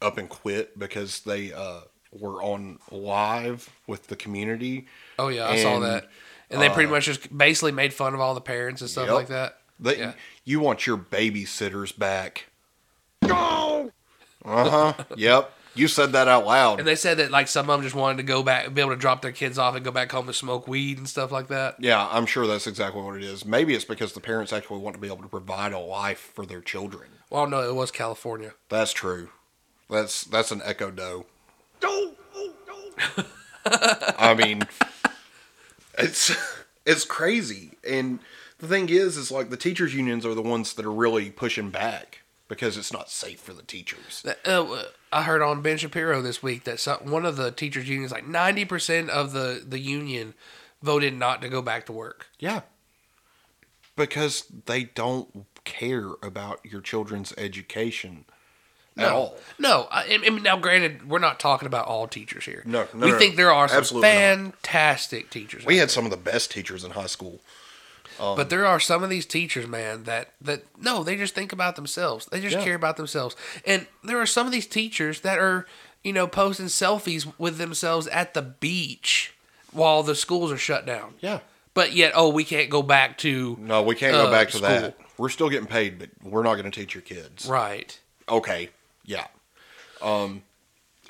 up 0.00 0.18
and 0.18 0.28
quit 0.28 0.78
because 0.78 1.20
they 1.20 1.52
uh, 1.52 1.80
were 2.12 2.42
on 2.42 2.78
live 2.90 3.70
with 3.86 4.06
the 4.08 4.16
community? 4.16 4.86
Oh 5.18 5.28
yeah, 5.28 5.48
I 5.48 5.56
saw 5.56 5.78
that. 5.80 6.08
And 6.50 6.60
they 6.62 6.68
pretty 6.70 6.90
much 6.90 7.04
just 7.04 7.36
basically 7.36 7.72
made 7.72 7.92
fun 7.92 8.14
of 8.14 8.20
all 8.20 8.34
the 8.34 8.40
parents 8.40 8.80
and 8.80 8.88
stuff 8.88 9.06
Yep. 9.06 9.14
like 9.14 9.28
that. 9.28 9.58
They, 9.78 9.98
Yeah. 9.98 10.12
You 10.44 10.60
want 10.60 10.86
your 10.86 10.96
babysitters 10.96 11.96
back. 11.96 12.46
No! 13.22 13.92
Uh 14.44 14.92
huh. 14.92 15.04
yep. 15.16 15.52
You 15.74 15.86
said 15.86 16.12
that 16.12 16.26
out 16.26 16.44
loud. 16.46 16.80
And 16.80 16.88
they 16.88 16.96
said 16.96 17.18
that 17.18 17.30
like 17.30 17.46
some 17.46 17.68
of 17.70 17.76
them 17.78 17.82
just 17.84 17.94
wanted 17.94 18.16
to 18.16 18.22
go 18.24 18.42
back, 18.42 18.72
be 18.74 18.80
able 18.80 18.90
to 18.92 18.96
drop 18.96 19.22
their 19.22 19.30
kids 19.30 19.58
off 19.58 19.76
and 19.76 19.84
go 19.84 19.90
back 19.92 20.10
home 20.10 20.26
and 20.26 20.34
smoke 20.34 20.66
weed 20.66 20.98
and 20.98 21.08
stuff 21.08 21.30
like 21.30 21.48
that. 21.48 21.76
yeah, 21.78 22.08
I'm 22.10 22.26
sure 22.26 22.46
that's 22.46 22.66
exactly 22.66 23.00
what 23.02 23.16
it 23.16 23.22
is. 23.22 23.44
Maybe 23.44 23.74
it's 23.74 23.84
because 23.84 24.12
the 24.12 24.20
parents 24.20 24.52
actually 24.52 24.78
want 24.80 24.94
to 24.96 25.00
be 25.00 25.06
able 25.06 25.22
to 25.22 25.28
provide 25.28 25.72
a 25.72 25.78
life 25.78 26.32
for 26.34 26.44
their 26.46 26.60
children. 26.60 27.10
Well, 27.30 27.46
no, 27.46 27.60
it 27.68 27.74
was 27.74 27.90
California. 27.90 28.54
That's 28.70 28.92
true. 28.92 29.28
That's 29.90 30.24
that's 30.24 30.50
an 30.50 30.62
echo 30.64 30.90
doe. 30.90 31.26
I 34.18 34.34
mean, 34.34 34.62
it's 35.98 36.36
it's 36.86 37.04
crazy, 37.04 37.72
and 37.88 38.18
the 38.58 38.66
thing 38.66 38.88
is, 38.88 39.16
is 39.16 39.30
like 39.30 39.50
the 39.50 39.56
teachers' 39.56 39.94
unions 39.94 40.24
are 40.26 40.34
the 40.34 40.42
ones 40.42 40.74
that 40.74 40.86
are 40.86 40.92
really 40.92 41.30
pushing 41.30 41.70
back 41.70 42.22
because 42.48 42.76
it's 42.76 42.92
not 42.92 43.10
safe 43.10 43.40
for 43.40 43.52
the 43.52 43.62
teachers. 43.62 44.24
Uh, 44.44 44.84
I 45.12 45.22
heard 45.22 45.42
on 45.42 45.62
Ben 45.62 45.76
Shapiro 45.76 46.22
this 46.22 46.42
week 46.42 46.64
that 46.64 46.80
some, 46.80 46.98
one 47.10 47.26
of 47.26 47.36
the 47.36 47.50
teachers' 47.50 47.88
unions, 47.88 48.12
like 48.12 48.26
ninety 48.26 48.64
percent 48.64 49.10
of 49.10 49.32
the 49.32 49.62
the 49.66 49.78
union, 49.78 50.34
voted 50.82 51.14
not 51.14 51.42
to 51.42 51.48
go 51.48 51.62
back 51.62 51.86
to 51.86 51.92
work. 51.92 52.28
Yeah, 52.38 52.62
because 53.96 54.44
they 54.66 54.84
don't 54.84 55.46
care 55.64 56.12
about 56.22 56.60
your 56.64 56.80
children's 56.80 57.34
education 57.36 58.24
at 58.98 59.08
No, 59.08 59.14
all. 59.16 59.36
no. 59.58 59.88
I, 59.90 60.04
I 60.14 60.18
mean, 60.18 60.42
now, 60.42 60.56
granted, 60.58 61.08
we're 61.08 61.18
not 61.20 61.38
talking 61.40 61.66
about 61.66 61.86
all 61.86 62.06
teachers 62.08 62.44
here. 62.44 62.62
No, 62.66 62.86
no, 62.92 63.06
we 63.06 63.12
no, 63.12 63.18
think 63.18 63.36
there 63.36 63.52
are 63.52 63.68
some 63.68 63.78
absolutely 63.78 64.08
not. 64.10 64.16
fantastic 64.18 65.30
teachers. 65.30 65.64
We 65.64 65.78
had 65.78 65.90
some 65.90 66.04
of 66.04 66.10
the 66.10 66.16
best 66.16 66.50
teachers 66.50 66.84
in 66.84 66.90
high 66.92 67.06
school. 67.06 67.40
But 68.20 68.50
there 68.50 68.66
are 68.66 68.80
some 68.80 69.04
of 69.04 69.10
these 69.10 69.24
teachers, 69.26 69.68
man, 69.68 70.02
that 70.04 70.32
that 70.40 70.64
no, 70.76 71.04
they 71.04 71.14
just 71.16 71.36
think 71.36 71.52
about 71.52 71.76
themselves. 71.76 72.26
They 72.26 72.40
just 72.40 72.56
Yeah. 72.56 72.64
care 72.64 72.74
about 72.74 72.96
themselves. 72.96 73.36
And 73.64 73.86
there 74.02 74.20
are 74.20 74.26
some 74.26 74.44
of 74.44 74.52
these 74.52 74.66
teachers 74.66 75.20
that 75.20 75.38
are, 75.38 75.66
you 76.02 76.12
know, 76.12 76.26
posting 76.26 76.66
selfies 76.66 77.32
with 77.38 77.58
themselves 77.58 78.08
at 78.08 78.34
the 78.34 78.42
beach 78.42 79.34
while 79.70 80.02
the 80.02 80.16
schools 80.16 80.50
are 80.50 80.58
shut 80.58 80.84
down. 80.84 81.14
Yeah. 81.20 81.38
But 81.74 81.92
yet, 81.92 82.10
oh, 82.16 82.28
we 82.30 82.42
can't 82.42 82.68
go 82.68 82.82
back 82.82 83.18
to 83.18 83.56
No, 83.60 83.82
we 83.82 83.94
can't 83.94 84.12
go 84.12 84.26
Uh, 84.26 84.30
back 84.32 84.48
to 84.48 84.56
school. 84.56 84.68
that. 84.68 84.96
We're 85.16 85.28
still 85.28 85.48
getting 85.48 85.68
paid, 85.68 86.00
but 86.00 86.08
we're 86.20 86.42
not 86.42 86.54
going 86.56 86.68
to 86.68 86.76
teach 86.80 86.94
your 86.94 87.02
kids. 87.02 87.46
right. 87.46 87.96
Okay, 88.28 88.70
yeah. 89.08 89.26
Um, 90.00 90.42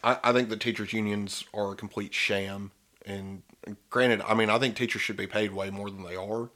I, 0.03 0.17
I 0.25 0.33
think 0.33 0.49
the 0.49 0.57
teachers' 0.57 0.93
unions 0.95 1.45
are 1.53 1.73
a 1.73 1.77
complete 1.77 2.15
sham. 2.15 2.71
And 3.05 3.43
granted, 3.91 4.23
I 4.27 4.35
mean, 4.35 4.49
I 4.49 4.59
think 4.59 4.77
teachers 4.77 5.03
should 5.03 5.17
be 5.17 5.27
paid 5.27 5.53
way 5.53 5.69
more 5.71 5.91
than 5.91 6.05
they 6.05 6.17
are 6.17 6.49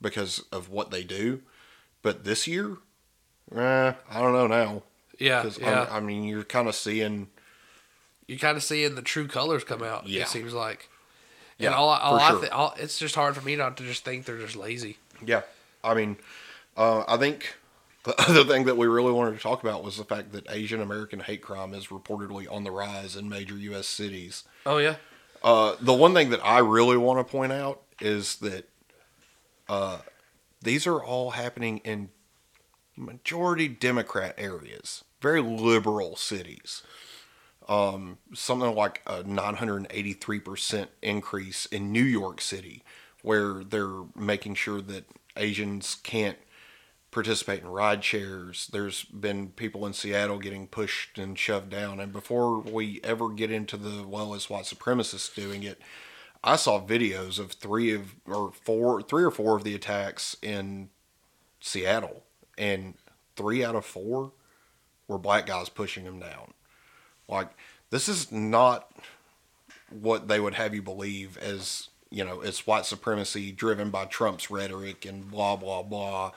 because 0.00 0.42
of 0.50 0.68
what 0.70 0.90
they 0.90 1.04
do. 1.04 1.42
But 2.02 2.24
this 2.24 2.46
year, 2.48 2.78
eh, 3.54 3.92
I 4.10 4.20
don't 4.20 4.32
know 4.32 4.46
now. 4.48 4.82
Yeah, 5.18 5.48
yeah. 5.60 5.86
I, 5.90 5.98
I 5.98 6.00
mean, 6.00 6.24
you're 6.24 6.42
kind 6.42 6.66
of 6.66 6.74
seeing. 6.74 7.28
You're 8.26 8.38
kind 8.38 8.56
of 8.56 8.62
seeing 8.64 8.94
the 8.96 9.02
true 9.02 9.28
colors 9.28 9.62
come 9.62 9.82
out. 9.82 10.08
Yeah. 10.08 10.22
It 10.22 10.28
seems 10.28 10.52
like. 10.52 10.88
Yeah, 11.58 11.74
all, 11.74 11.90
I- 11.90 12.00
all 12.00 12.16
I 12.16 12.30
sure. 12.30 12.40
th- 12.40 12.52
all, 12.52 12.74
it's 12.78 12.98
just 12.98 13.14
hard 13.14 13.36
for 13.36 13.42
me 13.44 13.54
not 13.54 13.76
to 13.76 13.84
just 13.84 14.04
think 14.04 14.24
they're 14.24 14.38
just 14.38 14.56
lazy. 14.56 14.96
Yeah, 15.24 15.42
I 15.84 15.94
mean, 15.94 16.16
uh, 16.76 17.04
I 17.06 17.16
think 17.18 17.54
the 18.04 18.20
other 18.20 18.44
thing 18.44 18.64
that 18.64 18.76
we 18.76 18.86
really 18.86 19.12
wanted 19.12 19.36
to 19.36 19.42
talk 19.42 19.62
about 19.62 19.84
was 19.84 19.96
the 19.96 20.04
fact 20.04 20.32
that 20.32 20.50
Asian 20.50 20.80
American 20.80 21.20
hate 21.20 21.40
crime 21.40 21.72
is 21.72 21.86
reportedly 21.86 22.50
on 22.50 22.64
the 22.64 22.70
rise 22.70 23.14
in 23.14 23.28
major 23.28 23.56
U.S. 23.56 23.86
cities. 23.86 24.42
Oh 24.66 24.78
yeah. 24.78 24.96
Uh, 25.42 25.76
the 25.80 25.92
one 25.92 26.14
thing 26.14 26.30
that 26.30 26.44
I 26.44 26.58
really 26.58 26.96
want 26.96 27.24
to 27.24 27.30
point 27.30 27.52
out 27.52 27.82
is 28.00 28.36
that 28.36 28.68
uh, 29.68 29.98
these 30.60 30.86
are 30.86 31.02
all 31.02 31.30
happening 31.30 31.78
in 31.78 32.10
majority 32.96 33.68
Democrat 33.68 34.34
areas, 34.36 35.04
very 35.20 35.40
liberal 35.40 36.16
cities. 36.16 36.82
Um, 37.68 38.18
something 38.34 38.74
like 38.74 39.02
a 39.06 39.22
983% 39.22 40.88
increase 41.00 41.66
in 41.66 41.92
New 41.92 42.02
York 42.02 42.40
City, 42.40 42.82
where 43.22 43.62
they're 43.62 44.02
making 44.16 44.56
sure 44.56 44.80
that 44.80 45.04
Asians 45.36 45.94
can't 46.02 46.38
participate 47.12 47.60
in 47.60 47.68
ride 47.68 48.02
shares. 48.02 48.68
There's 48.72 49.04
been 49.04 49.50
people 49.50 49.86
in 49.86 49.92
Seattle 49.92 50.38
getting 50.38 50.66
pushed 50.66 51.18
and 51.18 51.38
shoved 51.38 51.70
down. 51.70 52.00
And 52.00 52.12
before 52.12 52.58
we 52.58 53.00
ever 53.04 53.28
get 53.28 53.52
into 53.52 53.76
the 53.76 54.06
well, 54.06 54.34
it's 54.34 54.50
white 54.50 54.64
supremacists 54.64 55.32
doing 55.32 55.62
it, 55.62 55.80
I 56.42 56.56
saw 56.56 56.84
videos 56.84 57.38
of 57.38 57.52
three 57.52 57.94
of 57.94 58.16
or 58.26 58.50
four, 58.50 59.02
three 59.02 59.22
or 59.22 59.30
four 59.30 59.56
of 59.56 59.62
the 59.62 59.74
attacks 59.74 60.36
in 60.42 60.88
Seattle, 61.60 62.24
and 62.58 62.94
three 63.36 63.64
out 63.64 63.76
of 63.76 63.84
four 63.84 64.32
were 65.06 65.18
black 65.18 65.46
guys 65.46 65.68
pushing 65.68 66.04
them 66.04 66.18
down. 66.18 66.54
Like 67.28 67.50
this 67.90 68.08
is 68.08 68.32
not 68.32 68.90
what 69.90 70.28
they 70.28 70.40
would 70.40 70.54
have 70.54 70.74
you 70.74 70.80
believe 70.82 71.36
as 71.36 71.90
you 72.10 72.24
know 72.24 72.40
it's 72.40 72.66
white 72.66 72.86
supremacy 72.86 73.52
driven 73.52 73.90
by 73.90 74.06
Trump's 74.06 74.50
rhetoric 74.50 75.04
and 75.04 75.30
blah 75.30 75.56
blah 75.56 75.82
blah. 75.82 76.32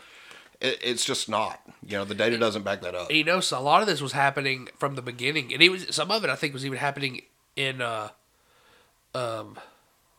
It, 0.61 0.79
it's 0.81 1.05
just 1.05 1.27
not. 1.29 1.61
You 1.85 1.97
know 1.97 2.05
the 2.05 2.15
data 2.15 2.37
doesn't 2.37 2.63
back 2.63 2.81
that 2.81 2.95
up. 2.95 3.11
you 3.11 3.23
know, 3.23 3.39
so 3.39 3.59
a 3.59 3.61
lot 3.61 3.81
of 3.81 3.87
this 3.87 4.01
was 4.01 4.13
happening 4.13 4.69
from 4.77 4.95
the 4.95 5.01
beginning, 5.01 5.53
and 5.53 5.61
it 5.61 5.69
was 5.69 5.93
some 5.95 6.11
of 6.11 6.23
it 6.23 6.29
I 6.29 6.35
think 6.35 6.53
was 6.53 6.65
even 6.65 6.77
happening 6.77 7.21
in 7.55 7.81
uh, 7.81 8.09
um, 9.13 9.57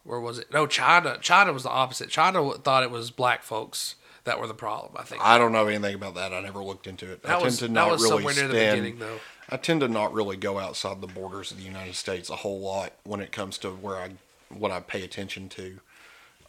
where 0.05 0.21
was 0.21 0.39
it? 0.39 0.53
No, 0.53 0.67
China. 0.67 1.19
China 1.21 1.53
was 1.53 1.63
the 1.65 1.71
opposite. 1.71 2.09
China 2.09 2.53
thought 2.55 2.83
it 2.83 2.91
was 2.91 3.11
black 3.11 3.43
folks 3.43 3.97
that 4.25 4.41
were 4.41 4.47
the 4.47 4.55
problem. 4.55 4.93
I 4.97 5.03
think 5.03 5.23
I 5.25 5.39
don't 5.39 5.53
know 5.53 5.67
anything 5.67 5.95
about 5.95 6.15
that. 6.17 6.33
I 6.33 6.41
never 6.41 6.63
looked 6.63 6.87
into 6.87 7.11
it. 7.11 7.21
I 7.25 7.29
that 7.29 7.33
tend 7.35 7.45
was 7.45 7.59
to 7.59 7.69
not 7.69 7.91
was 7.91 8.03
really 8.03 8.17
somewhere 8.17 8.35
near 8.35 8.49
the 8.49 8.55
stand- 8.55 8.83
beginning 8.83 8.99
though. 9.01 9.19
I 9.49 9.57
tend 9.57 9.81
to 9.83 9.89
not 9.89 10.13
really 10.13 10.37
go 10.37 10.59
outside 10.59 11.01
the 11.01 11.07
borders 11.07 11.53
of 11.53 11.59
the 11.59 11.63
United 11.63 11.95
States 11.95 12.31
a 12.31 12.37
whole 12.37 12.59
lot 12.61 12.93
when 13.05 13.21
it 13.21 13.31
comes 13.31 13.59
to 13.59 13.71
where 13.71 13.97
I 13.97 14.11
what 14.49 14.71
I 14.71 14.81
pay 14.81 15.03
attention 15.05 15.49
to. 15.51 15.79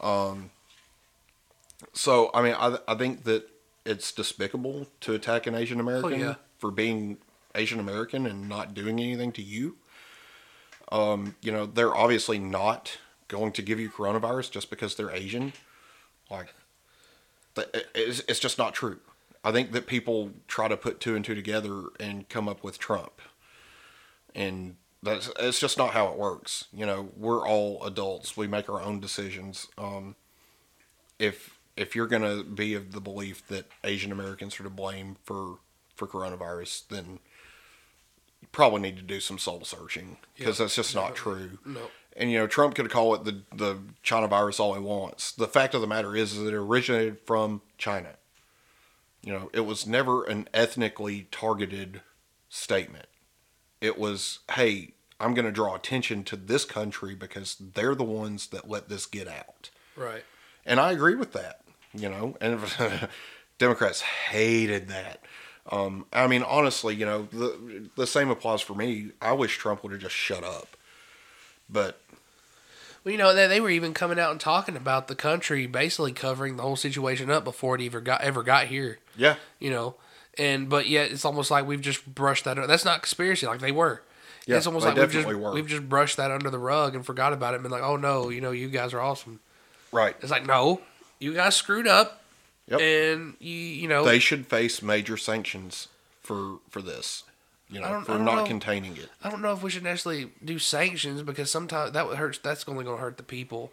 Um, 0.00 0.50
so 1.92 2.30
I 2.34 2.42
mean, 2.42 2.54
I 2.58 2.78
I 2.88 2.94
think 2.94 3.24
that 3.24 3.48
it's 3.88 4.12
despicable 4.12 4.86
to 5.00 5.14
attack 5.14 5.46
an 5.46 5.54
Asian 5.54 5.80
American 5.80 6.12
Oh, 6.12 6.16
yeah. 6.16 6.34
for 6.58 6.70
being 6.70 7.18
Asian 7.54 7.80
American 7.80 8.26
and 8.26 8.48
not 8.48 8.74
doing 8.74 9.00
anything 9.00 9.32
to 9.32 9.42
you. 9.42 9.76
Um, 10.92 11.36
you 11.42 11.50
know, 11.52 11.66
they're 11.66 11.94
obviously 11.94 12.38
not 12.38 12.98
going 13.28 13.52
to 13.52 13.62
give 13.62 13.78
you 13.80 13.90
coronavirus 13.90 14.50
just 14.50 14.70
because 14.70 14.94
they're 14.94 15.10
Asian. 15.10 15.52
Like, 16.30 16.54
it's, 17.94 18.20
it's 18.28 18.38
just 18.38 18.58
not 18.58 18.74
true. 18.74 18.98
I 19.44 19.52
think 19.52 19.72
that 19.72 19.86
people 19.86 20.30
try 20.46 20.68
to 20.68 20.76
put 20.76 21.00
two 21.00 21.14
and 21.16 21.24
two 21.24 21.34
together 21.34 21.84
and 22.00 22.28
come 22.28 22.48
up 22.48 22.62
with 22.62 22.78
Trump, 22.78 23.20
and 24.34 24.76
that's 25.02 25.30
it's 25.38 25.60
just 25.60 25.78
not 25.78 25.92
how 25.92 26.08
it 26.08 26.18
works. 26.18 26.66
You 26.72 26.84
know, 26.86 27.10
we're 27.16 27.46
all 27.46 27.82
adults. 27.84 28.36
We 28.36 28.46
make 28.48 28.68
our 28.68 28.82
own 28.82 29.00
decisions. 29.00 29.68
Um, 29.78 30.16
if 31.18 31.57
if 31.78 31.94
you're 31.94 32.06
gonna 32.06 32.42
be 32.42 32.74
of 32.74 32.92
the 32.92 33.00
belief 33.00 33.46
that 33.48 33.66
Asian 33.84 34.12
Americans 34.12 34.58
are 34.60 34.64
to 34.64 34.70
blame 34.70 35.16
for 35.24 35.58
for 35.94 36.06
coronavirus, 36.06 36.88
then 36.88 37.18
you 38.40 38.48
probably 38.52 38.80
need 38.80 38.96
to 38.96 39.02
do 39.02 39.20
some 39.20 39.38
soul 39.38 39.64
searching 39.64 40.18
because 40.36 40.58
that's 40.58 40.74
just 40.74 40.94
not 40.94 41.14
true. 41.14 41.58
No. 41.64 41.90
And 42.16 42.32
you 42.32 42.38
know, 42.38 42.46
Trump 42.46 42.74
could 42.74 42.90
call 42.90 43.14
it 43.14 43.24
the 43.24 43.42
the 43.54 43.78
China 44.02 44.28
virus 44.28 44.60
all 44.60 44.74
he 44.74 44.80
wants. 44.80 45.32
The 45.32 45.48
fact 45.48 45.74
of 45.74 45.80
the 45.80 45.86
matter 45.86 46.16
is, 46.16 46.32
is 46.32 46.42
that 46.42 46.48
it 46.48 46.54
originated 46.54 47.18
from 47.24 47.62
China. 47.78 48.16
You 49.22 49.32
know, 49.32 49.50
it 49.52 49.60
was 49.60 49.86
never 49.86 50.24
an 50.24 50.48
ethnically 50.54 51.28
targeted 51.30 52.02
statement. 52.48 53.06
It 53.80 53.98
was, 53.98 54.40
hey, 54.52 54.94
I'm 55.20 55.34
going 55.34 55.44
to 55.44 55.52
draw 55.52 55.74
attention 55.74 56.24
to 56.24 56.36
this 56.36 56.64
country 56.64 57.14
because 57.14 57.56
they're 57.56 57.94
the 57.94 58.04
ones 58.04 58.48
that 58.48 58.68
let 58.68 58.88
this 58.88 59.06
get 59.06 59.28
out. 59.28 59.70
Right. 59.96 60.24
And 60.64 60.78
I 60.78 60.92
agree 60.92 61.14
with 61.14 61.32
that, 61.32 61.62
you 61.94 62.08
know, 62.08 62.36
and 62.40 62.60
Democrats 63.58 64.00
hated 64.00 64.88
that. 64.88 65.20
Um, 65.70 66.06
I 66.12 66.26
mean, 66.26 66.42
honestly, 66.42 66.94
you 66.94 67.04
know, 67.04 67.28
the 67.30 67.88
the 67.96 68.06
same 68.06 68.30
applies 68.30 68.60
for 68.60 68.74
me. 68.74 69.10
I 69.20 69.32
wish 69.32 69.58
Trump 69.58 69.82
would 69.82 69.92
have 69.92 70.00
just 70.00 70.14
shut 70.14 70.42
up. 70.42 70.68
But 71.68 72.00
Well, 73.04 73.12
you 73.12 73.18
know, 73.18 73.34
they, 73.34 73.46
they 73.46 73.60
were 73.60 73.70
even 73.70 73.92
coming 73.92 74.18
out 74.18 74.30
and 74.30 74.40
talking 74.40 74.76
about 74.76 75.08
the 75.08 75.14
country 75.14 75.66
basically 75.66 76.12
covering 76.12 76.56
the 76.56 76.62
whole 76.62 76.76
situation 76.76 77.30
up 77.30 77.44
before 77.44 77.74
it 77.74 77.84
ever 77.84 78.00
got 78.00 78.22
ever 78.22 78.42
got 78.42 78.66
here. 78.68 78.98
yeah, 79.16 79.36
You 79.58 79.70
know, 79.70 79.96
and 80.38 80.68
but 80.70 80.86
yet 80.88 81.10
it's 81.10 81.24
almost 81.26 81.50
like 81.50 81.66
we've 81.66 81.82
just 81.82 82.06
brushed 82.06 82.44
that. 82.44 82.56
That's 82.66 82.84
not 82.84 83.02
conspiracy 83.02 83.46
like 83.46 83.60
they 83.60 83.72
were. 83.72 84.02
Yeah, 84.46 84.56
it's 84.56 84.66
almost 84.66 84.86
like 84.86 84.96
we've 84.96 85.10
just 85.12 85.26
were. 85.26 85.52
we've 85.52 85.66
just 85.66 85.86
brushed 85.86 86.16
that 86.16 86.30
under 86.30 86.48
the 86.48 86.58
rug 86.58 86.94
and 86.94 87.04
forgot 87.04 87.34
about 87.34 87.52
it 87.52 87.56
and 87.56 87.64
been 87.64 87.72
like, 87.72 87.82
oh 87.82 87.96
no, 87.96 88.30
you 88.30 88.40
know, 88.40 88.52
you 88.52 88.68
guys 88.68 88.94
are 88.94 89.00
awesome. 89.00 89.40
right. 89.92 90.16
It's 90.22 90.30
like 90.30 90.46
no, 90.46 90.80
you 91.18 91.34
guys 91.34 91.56
screwed 91.56 91.86
up, 91.86 92.22
Yep. 92.66 92.80
and 92.80 93.34
you 93.40 93.54
you 93.54 93.88
know 93.88 94.04
they 94.04 94.18
should 94.18 94.46
face 94.46 94.82
major 94.82 95.16
sanctions 95.16 95.88
for 96.22 96.58
for 96.70 96.82
this. 96.82 97.24
You 97.70 97.80
know, 97.80 98.00
for 98.00 98.12
don't 98.12 98.24
know. 98.24 98.44
containing 98.46 98.96
it. 98.96 99.10
I 99.22 99.28
don't 99.28 99.42
know 99.42 99.52
if 99.52 99.62
we 99.62 99.68
should 99.68 99.82
necessarily 99.82 100.30
do 100.42 100.58
sanctions 100.58 101.20
because 101.22 101.50
sometimes 101.50 101.92
that 101.92 102.06
would 102.08 102.16
hurt. 102.16 102.40
That's 102.42 102.66
only 102.66 102.82
going 102.82 102.96
to 102.96 103.02
hurt 103.02 103.18
the 103.18 103.22
people. 103.22 103.70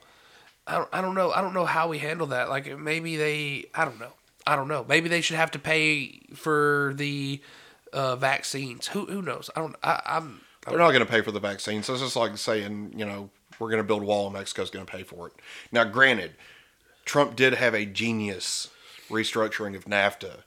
I 0.67 0.77
don't, 0.79 0.89
I 0.91 0.99
don't 0.99 1.15
know. 1.15 1.31
I 1.31 1.39
don't 1.41 1.53
know 1.53 1.65
how 1.65 1.87
we 1.87 1.99
handle 1.99 2.27
that. 2.27 2.49
Like 2.49 2.77
maybe 2.77 3.15
they. 3.15 3.65
I 3.73 3.85
don't 3.85 3.99
know. 3.99 4.11
I 4.45 4.57
don't 4.57 4.67
know. 4.67 4.85
Maybe 4.87 5.07
they 5.07 5.21
should 5.21 5.37
have 5.37 5.51
to 5.51 5.59
pay 5.59 6.19
for 6.33 6.93
the 6.97 7.39
uh, 7.93 8.17
vaccines. 8.17 8.87
Who 8.87 9.05
who 9.05 9.21
knows? 9.21 9.49
I 9.55 9.61
don't. 9.61 9.75
I, 9.81 10.01
I'm. 10.05 10.41
They're 10.67 10.77
not 10.77 10.91
going 10.91 11.05
to 11.05 11.11
pay 11.11 11.21
for 11.21 11.31
the 11.31 11.39
vaccines. 11.39 11.87
It's 11.87 12.01
just 12.01 12.15
like 12.15 12.37
saying, 12.37 12.95
you 12.97 13.05
know, 13.05 13.29
we're 13.59 13.69
going 13.69 13.81
to 13.81 13.87
build 13.87 14.01
a 14.01 14.05
wall 14.05 14.25
and 14.25 14.33
Mexico's 14.33 14.71
going 14.71 14.85
to 14.85 14.91
pay 14.91 15.03
for 15.03 15.27
it. 15.27 15.33
Now, 15.71 15.83
granted, 15.83 16.31
Trump 17.05 17.35
did 17.35 17.53
have 17.53 17.73
a 17.73 17.85
genius 17.85 18.69
restructuring 19.09 19.75
of 19.75 19.85
NAFTA, 19.85 20.41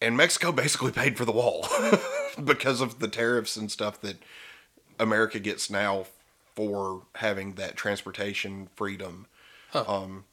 and 0.00 0.16
Mexico 0.16 0.50
basically 0.52 0.92
paid 0.92 1.16
for 1.16 1.24
the 1.24 1.32
wall 1.32 1.68
because 2.44 2.80
of 2.80 2.98
the 2.98 3.08
tariffs 3.08 3.56
and 3.56 3.70
stuff 3.70 4.00
that 4.00 4.16
America 4.98 5.38
gets 5.38 5.70
now 5.70 6.06
for 6.54 7.02
having 7.16 7.54
that 7.54 7.76
transportation 7.76 8.68
freedom. 8.74 9.26
Um, 9.74 10.24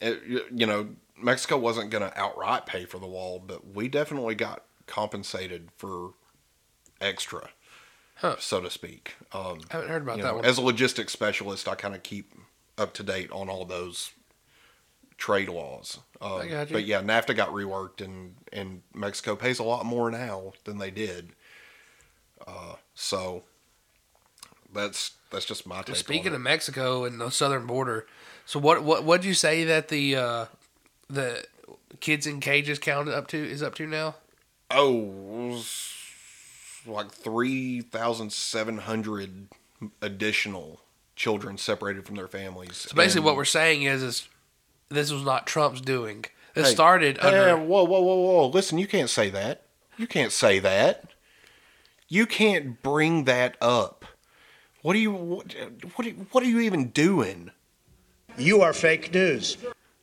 it, 0.00 0.22
you 0.52 0.66
know, 0.66 0.88
Mexico 1.16 1.56
wasn't 1.56 1.90
going 1.90 2.02
to 2.02 2.18
outright 2.18 2.66
pay 2.66 2.84
for 2.84 2.98
the 2.98 3.06
wall, 3.06 3.42
but 3.44 3.74
we 3.74 3.88
definitely 3.88 4.34
got 4.34 4.64
compensated 4.86 5.68
for 5.76 6.14
extra, 7.00 7.50
so 8.38 8.60
to 8.60 8.70
speak. 8.70 9.14
Um, 9.32 9.60
I 9.70 9.74
haven't 9.74 9.88
heard 9.88 10.02
about 10.02 10.16
that 10.18 10.24
know, 10.24 10.34
one. 10.36 10.44
as 10.44 10.58
a 10.58 10.62
logistics 10.62 11.12
specialist, 11.12 11.68
I 11.68 11.74
kind 11.74 11.94
of 11.94 12.02
keep 12.02 12.34
up 12.76 12.92
to 12.94 13.02
date 13.02 13.30
on 13.30 13.48
all 13.48 13.64
those 13.64 14.10
trade 15.16 15.48
laws. 15.48 15.98
Um, 16.20 16.40
I 16.40 16.46
got 16.46 16.70
you. 16.70 16.76
But 16.76 16.84
yeah, 16.84 17.02
NAFTA 17.02 17.36
got 17.36 17.50
reworked, 17.50 18.00
and 18.00 18.34
and 18.52 18.82
Mexico 18.94 19.36
pays 19.36 19.58
a 19.58 19.64
lot 19.64 19.84
more 19.86 20.10
now 20.10 20.52
than 20.64 20.78
they 20.78 20.90
did. 20.90 21.30
Uh, 22.46 22.76
so 22.94 23.42
that's 24.72 25.12
that's 25.30 25.44
just 25.44 25.66
my 25.66 25.82
take. 25.82 25.96
Speaking 25.96 26.34
of. 26.34 26.40
Mexico 26.40 27.04
and 27.04 27.20
the 27.20 27.30
southern 27.30 27.66
border, 27.66 28.06
so 28.46 28.58
what 28.58 28.82
what 28.82 29.04
what'd 29.04 29.24
you 29.24 29.34
say 29.34 29.64
that 29.64 29.88
the 29.88 30.16
uh, 30.16 30.44
the 31.08 31.44
kids 32.00 32.26
in 32.26 32.40
cages 32.40 32.78
counted 32.78 33.14
up 33.14 33.26
to 33.28 33.38
is 33.38 33.62
up 33.62 33.74
to 33.76 33.86
now? 33.86 34.16
oh, 34.70 35.62
like 36.86 37.10
three 37.10 37.80
thousand 37.80 38.32
seven 38.32 38.78
hundred 38.78 39.48
additional 40.02 40.80
children 41.16 41.56
separated 41.56 42.04
from 42.04 42.16
their 42.16 42.28
families. 42.28 42.76
So 42.76 42.94
basically, 42.96 43.20
And- 43.20 43.26
what 43.26 43.36
we're 43.36 43.44
saying 43.44 43.82
is 43.82 44.02
is 44.02 44.28
this 44.88 45.10
was 45.10 45.22
not 45.24 45.46
Trump's 45.46 45.80
doing. 45.80 46.24
This 46.54 46.68
Hey, 46.68 46.74
started 46.74 47.18
Hey, 47.20 47.28
under. 47.28 47.56
whoa, 47.56 47.84
whoa, 47.84 48.00
whoa, 48.00 48.14
whoa! 48.16 48.46
Listen, 48.48 48.78
you 48.78 48.86
can't 48.86 49.10
say 49.10 49.30
that. 49.30 49.62
You 49.96 50.06
can't 50.06 50.32
say 50.32 50.58
that. 50.60 51.10
You 52.08 52.26
can't 52.26 52.80
bring 52.82 53.24
that 53.24 53.56
up. 53.60 54.04
What 54.82 54.94
are 54.94 54.98
you? 55.00 55.12
What? 55.12 55.54
What 55.96 56.06
are, 56.06 56.10
what 56.10 56.44
are 56.44 56.48
you 56.48 56.60
even 56.60 56.88
doing? 56.90 57.50
You 58.38 58.60
are 58.62 58.72
fake 58.72 59.12
news. 59.14 59.56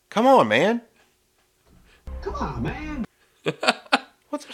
Come 0.09 0.25
on, 0.27 0.47
man. 0.47 0.81
Come 2.21 2.35
on, 2.35 2.63
man. 2.63 3.05
What? 4.29 4.47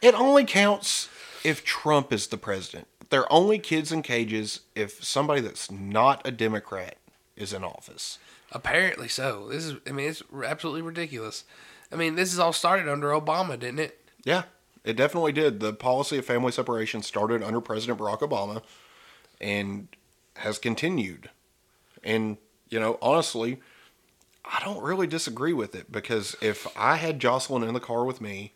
It 0.00 0.14
only 0.14 0.44
counts 0.44 1.08
if 1.42 1.64
Trump 1.64 2.12
is 2.12 2.28
the 2.28 2.36
president. 2.36 2.86
They're 3.10 3.30
only 3.32 3.58
kids 3.58 3.90
in 3.90 4.02
cages 4.02 4.60
if 4.76 5.02
somebody 5.02 5.40
that's 5.40 5.72
not 5.72 6.24
a 6.24 6.30
Democrat 6.30 6.98
is 7.34 7.52
in 7.52 7.64
office. 7.64 8.18
Apparently 8.52 9.08
so. 9.08 9.48
This 9.48 9.64
is. 9.64 9.76
I 9.86 9.92
mean, 9.92 10.08
it's 10.08 10.22
absolutely 10.44 10.82
ridiculous. 10.82 11.44
I 11.92 11.96
mean, 11.96 12.14
this 12.14 12.32
is 12.32 12.38
all 12.38 12.52
started 12.52 12.88
under 12.88 13.08
Obama, 13.08 13.58
didn't 13.58 13.80
it? 13.80 14.00
Yeah, 14.24 14.44
it 14.84 14.94
definitely 14.96 15.32
did. 15.32 15.60
The 15.60 15.72
policy 15.72 16.18
of 16.18 16.24
family 16.24 16.52
separation 16.52 17.02
started 17.02 17.42
under 17.42 17.60
President 17.60 17.98
Barack 17.98 18.20
Obama 18.20 18.62
and 19.40 19.88
has 20.36 20.58
continued. 20.58 21.30
And, 22.02 22.36
you 22.68 22.78
know, 22.78 22.98
honestly, 23.02 23.60
I 24.44 24.60
don't 24.64 24.82
really 24.82 25.06
disagree 25.06 25.52
with 25.52 25.74
it 25.74 25.90
because 25.90 26.36
if 26.40 26.66
I 26.76 26.96
had 26.96 27.20
Jocelyn 27.20 27.62
in 27.62 27.74
the 27.74 27.80
car 27.80 28.04
with 28.04 28.20
me 28.20 28.52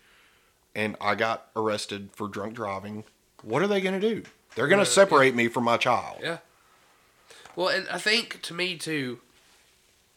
and 0.75 0.97
I 1.01 1.15
got 1.15 1.49
arrested 1.57 2.11
for 2.13 2.29
drunk 2.29 2.55
driving, 2.55 3.05
what 3.43 3.63
are 3.63 3.67
they 3.67 3.81
going 3.81 4.01
to 4.01 4.15
do? 4.15 4.23
They're 4.55 4.69
going 4.69 4.79
to 4.79 4.83
uh, 4.83 4.87
separate 4.87 5.35
me 5.35 5.49
from 5.49 5.65
my 5.65 5.77
child. 5.77 6.19
Yeah. 6.23 6.39
Well, 7.57 7.69
and 7.69 7.89
I 7.89 7.99
think 7.99 8.41
to 8.43 8.55
me 8.55 8.77
too, 8.77 9.21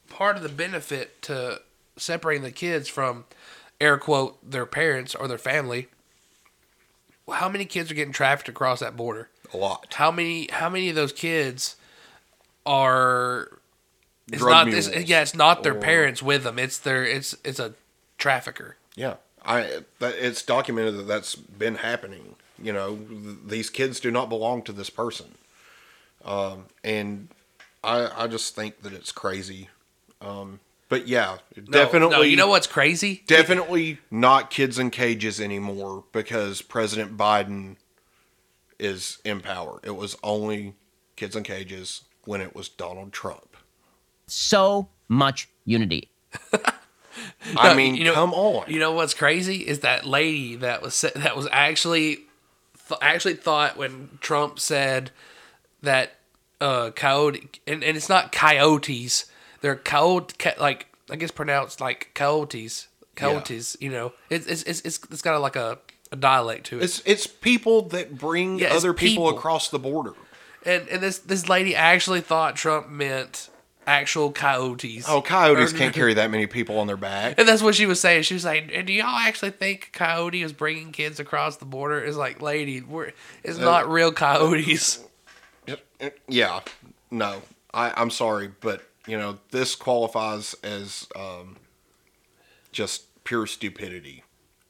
part 0.10 0.38
of 0.38 0.44
the 0.44 0.50
benefit 0.50 1.22
to 1.24 1.62
separating 1.98 2.44
the 2.44 2.52
kids 2.52 2.88
from 2.88 3.26
air 3.80 3.98
quote 3.98 4.38
their 4.50 4.66
parents 4.66 5.16
or 5.16 5.28
their 5.28 5.38
family. 5.38 5.88
How 7.32 7.50
many 7.50 7.66
kids 7.66 7.90
are 7.92 7.96
getting 7.96 8.14
trafficked 8.14 8.50
across 8.50 8.80
that 8.82 8.96
border? 8.96 9.30
A 9.54 9.58
lot. 9.58 9.94
How 9.96 10.12
many? 10.12 10.48
How 10.52 10.70
many 10.70 10.90
of 10.90 10.96
those 10.96 11.12
kids 11.12 11.76
are? 12.66 13.60
It's 14.32 14.40
Drug 14.40 14.68
not. 14.68 14.76
It's, 14.76 14.90
yeah, 15.08 15.22
it's 15.22 15.36
not 15.36 15.64
their 15.64 15.76
or- 15.76 15.82
parents 15.82 16.22
with 16.22 16.44
them. 16.44 16.60
It's 16.60 16.78
their. 16.78 17.04
It's 17.04 17.36
it's 17.44 17.60
a 17.60 17.74
trafficker. 18.18 18.76
Yeah, 18.96 19.16
I 19.44 19.82
that, 20.00 20.16
it's 20.16 20.42
documented 20.44 20.98
that 20.98 21.08
that's 21.08 21.36
been 21.36 21.76
happening. 21.76 22.36
You 22.62 22.74
know, 22.74 22.96
th- 22.96 23.38
these 23.46 23.70
kids 23.70 24.00
do 24.00 24.12
not 24.12 24.30
belong 24.30 24.62
to 24.64 24.72
this 24.72 24.90
person, 24.90 25.36
um, 26.24 26.66
and 26.84 27.28
I 27.84 28.24
I 28.24 28.28
just 28.28 28.56
think 28.56 28.82
that 28.84 28.94
it's 28.94 29.12
crazy. 29.12 29.70
Um, 30.26 30.60
but 30.90 31.08
yeah, 31.08 31.38
No, 31.56 31.64
definitely. 31.64 32.16
No, 32.16 32.22
you 32.22 32.36
know 32.36 32.48
what's 32.48 32.68
crazy? 32.68 33.24
Definitely 33.28 34.00
not 34.12 34.50
kids 34.50 34.78
in 34.80 34.90
cages 34.92 35.40
anymore 35.40 36.04
because 36.12 36.62
President 36.62 37.16
Biden 37.18 37.76
is 38.80 39.20
in 39.24 39.42
power. 39.42 39.80
It 39.84 39.96
was 39.96 40.16
only 40.24 40.74
kids 41.16 41.36
in 41.36 41.44
cages 41.44 42.04
when 42.26 42.42
it 42.42 42.56
was 42.56 42.68
Donald 42.70 43.14
Trump. 43.14 43.56
so 44.28 44.90
much 45.08 45.48
unity. 45.66 46.10
I 47.56 47.70
No, 47.70 47.76
mean, 47.76 47.96
you 47.96 48.04
know- 48.06 48.14
come 48.14 48.34
on. 48.34 48.66
You 48.70 48.80
know 48.80 48.92
what's 48.92 49.14
crazy 49.14 49.58
is 49.68 49.80
that 49.82 50.06
lady 50.06 50.56
that 50.58 50.82
was 50.82 51.00
that 51.16 51.36
was 51.36 51.48
actually 51.52 52.16
th- 52.88 53.00
actually 53.02 53.36
thought 53.36 53.78
when 53.78 54.18
Trump 54.22 54.60
said 54.60 55.12
that 55.82 56.16
uh 56.60 56.90
coyote 56.92 57.60
and, 57.68 57.84
and 57.84 57.96
it's 57.98 58.10
not 58.10 58.32
coyotes 58.32 59.26
they're 59.66 59.76
coyote 59.76 60.36
like 60.60 60.86
I 61.10 61.16
guess 61.16 61.32
pronounced 61.32 61.82
like 61.82 62.12
coyotes 62.14 62.88
coyotes 63.16 63.76
you 63.80 63.90
know 63.90 64.14
it's 64.30 64.46
it's 64.46 64.62
it's 64.64 64.82
it's, 64.82 65.00
it's 65.10 65.22
got 65.24 65.42
like 65.42 65.56
a, 65.56 65.80
a 66.12 66.16
dialect 66.16 66.68
to 66.68 66.78
it 66.80 66.84
It's 66.84 67.02
it's 67.06 67.26
people 67.26 67.82
that 67.90 68.16
bring 68.18 68.60
Yeah, 68.60 68.74
other 68.76 68.94
people, 68.94 69.26
people. 69.26 69.38
across 69.38 69.70
the 69.70 69.80
border. 69.80 70.14
and 70.66 70.88
and 70.90 71.02
this 71.02 71.18
this 71.20 71.50
lady 71.50 71.74
actually 71.76 72.22
thought 72.22 72.56
Trump 72.56 72.90
meant 72.90 73.50
actual 73.88 74.32
coyotes. 74.32 75.06
Oh, 75.08 75.22
coyotes 75.22 75.74
Or- 75.74 75.78
can't 75.78 75.94
carry 76.00 76.14
that 76.16 76.30
many 76.32 76.48
people 76.48 76.80
on 76.80 76.88
their 76.88 76.98
back. 76.98 77.36
And 77.38 77.48
that's 77.48 77.62
what 77.62 77.76
she 77.76 77.86
was 77.86 78.00
saying. 78.00 78.24
She 78.24 78.34
was 78.34 78.44
like, 78.44 78.72
"And 78.74 78.86
"Do 78.88 78.94
y'all 78.94 79.06
actually 79.30 79.52
think 79.52 79.92
coyote 79.94 80.42
is 80.42 80.54
bringing 80.54 80.92
kids 80.92 81.20
across 81.20 81.58
the 81.58 81.66
border?" 81.66 82.00
Is 82.04 82.18
like, 82.18 82.42
lady, 82.42 82.82
we're 82.82 83.12
it's 83.44 83.60
uh, 83.60 83.64
not 83.64 83.88
real 83.90 84.12
coyotes. 84.12 85.04
Uh, 85.70 85.76
uh, 86.02 86.10
yeah, 86.28 86.62
no, 87.12 87.42
I, 87.74 87.94
I'm 87.96 88.10
sorry, 88.12 88.50
but 88.60 88.82
you 89.08 89.18
know 89.18 89.40
this 89.52 89.76
qualifies 89.76 90.54
as 90.64 91.08
um, 91.16 91.58
just 92.72 93.24
pure 93.24 93.48
stupidity, 93.48 94.24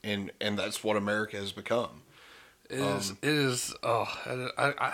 and 0.04 0.30
and 0.40 0.58
that's 0.58 0.82
what 0.84 0.96
America 0.96 1.36
has 1.36 1.52
become. 1.52 2.02
It 2.68 2.80
is. 2.80 3.10
it 3.10 3.18
is. 3.22 3.74
Oh, 3.82 4.06
I, 4.26 4.48
I, 4.58 4.92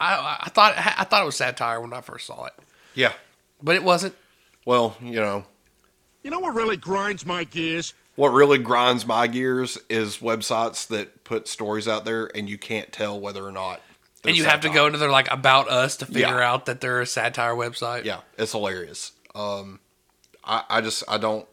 I, 0.00 0.38
I 0.44 0.48
thought 0.50 0.74
I 0.76 1.04
thought 1.04 1.22
it 1.22 1.26
was 1.26 1.36
satire 1.36 1.80
when 1.80 1.92
I 1.92 2.00
first 2.00 2.26
saw 2.26 2.46
it, 2.46 2.52
Yeah, 2.94 3.12
but 3.62 3.76
it 3.76 3.84
wasn't. 3.84 4.14
well, 4.64 4.96
you 5.00 5.12
know 5.20 5.44
You 6.22 6.30
know 6.30 6.40
what 6.40 6.54
really 6.54 6.76
grinds 6.76 7.24
my 7.24 7.44
gears? 7.44 7.94
what 8.16 8.28
really 8.28 8.58
grinds 8.58 9.04
my 9.06 9.26
gears 9.26 9.76
is 9.88 10.18
websites 10.18 10.86
that 10.88 11.24
put 11.24 11.48
stories 11.48 11.86
out 11.88 12.04
there, 12.04 12.30
and 12.36 12.48
you 12.48 12.58
can't 12.58 12.92
tell 12.92 13.18
whether 13.20 13.44
or 13.44 13.52
not. 13.52 13.80
And 14.26 14.36
you 14.36 14.44
have 14.44 14.60
to 14.60 14.68
satire. 14.68 14.74
go 14.82 14.86
into 14.86 14.98
their 14.98 15.10
like 15.10 15.30
about 15.30 15.68
us 15.68 15.96
to 15.98 16.06
figure 16.06 16.20
Yeah. 16.40 16.50
out 16.52 16.66
that 16.66 16.80
they're 16.80 17.00
a 17.00 17.06
satire 17.06 17.54
website. 17.54 18.04
Yeah, 18.04 18.20
it's 18.38 18.52
hilarious. 18.52 19.12
Um, 19.34 19.80
I, 20.44 20.62
I 20.68 20.80
just 20.80 21.02
I 21.08 21.18
don't 21.18 21.46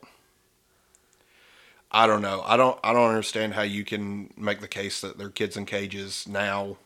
I 1.91 2.07
don't 2.07 2.21
know. 2.21 2.41
I 2.45 2.57
don't 2.57 2.79
I 2.83 2.93
don't 2.93 3.09
understand 3.09 3.53
how 3.53 3.63
you 3.63 3.83
can 3.83 4.33
make 4.37 4.61
the 4.61 4.67
case 4.67 5.01
that 5.01 5.17
they're 5.17 5.29
kids 5.29 5.57
in 5.57 5.65
cages 5.65 6.27
now 6.27 6.77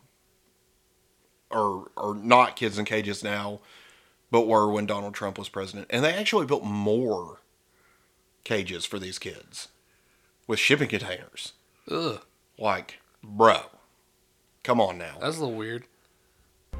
or 1.52 1.92
or 1.96 2.16
not 2.16 2.56
kids 2.56 2.78
in 2.80 2.86
cages 2.86 3.24
now, 3.24 3.60
but 4.32 4.48
were 4.48 4.72
when 4.72 4.86
Donald 4.86 5.14
Trump 5.14 5.38
was 5.38 5.50
president. 5.50 5.88
And 5.90 6.04
they 6.04 6.14
actually 6.14 6.46
built 6.48 6.64
more 6.64 7.40
cages 8.44 8.86
for 8.86 8.98
these 9.00 9.20
kids 9.20 9.68
with 10.48 10.60
shipping 10.60 10.88
containers. 10.90 11.54
Ugh, 11.90 12.22
Like, 12.58 13.00
bro. 13.24 13.62
Come 14.66 14.82
on 14.82 14.97
now. 14.97 15.16
that's 15.22 15.38
a 15.38 15.41
little 15.41 15.55
weird. 15.55 15.84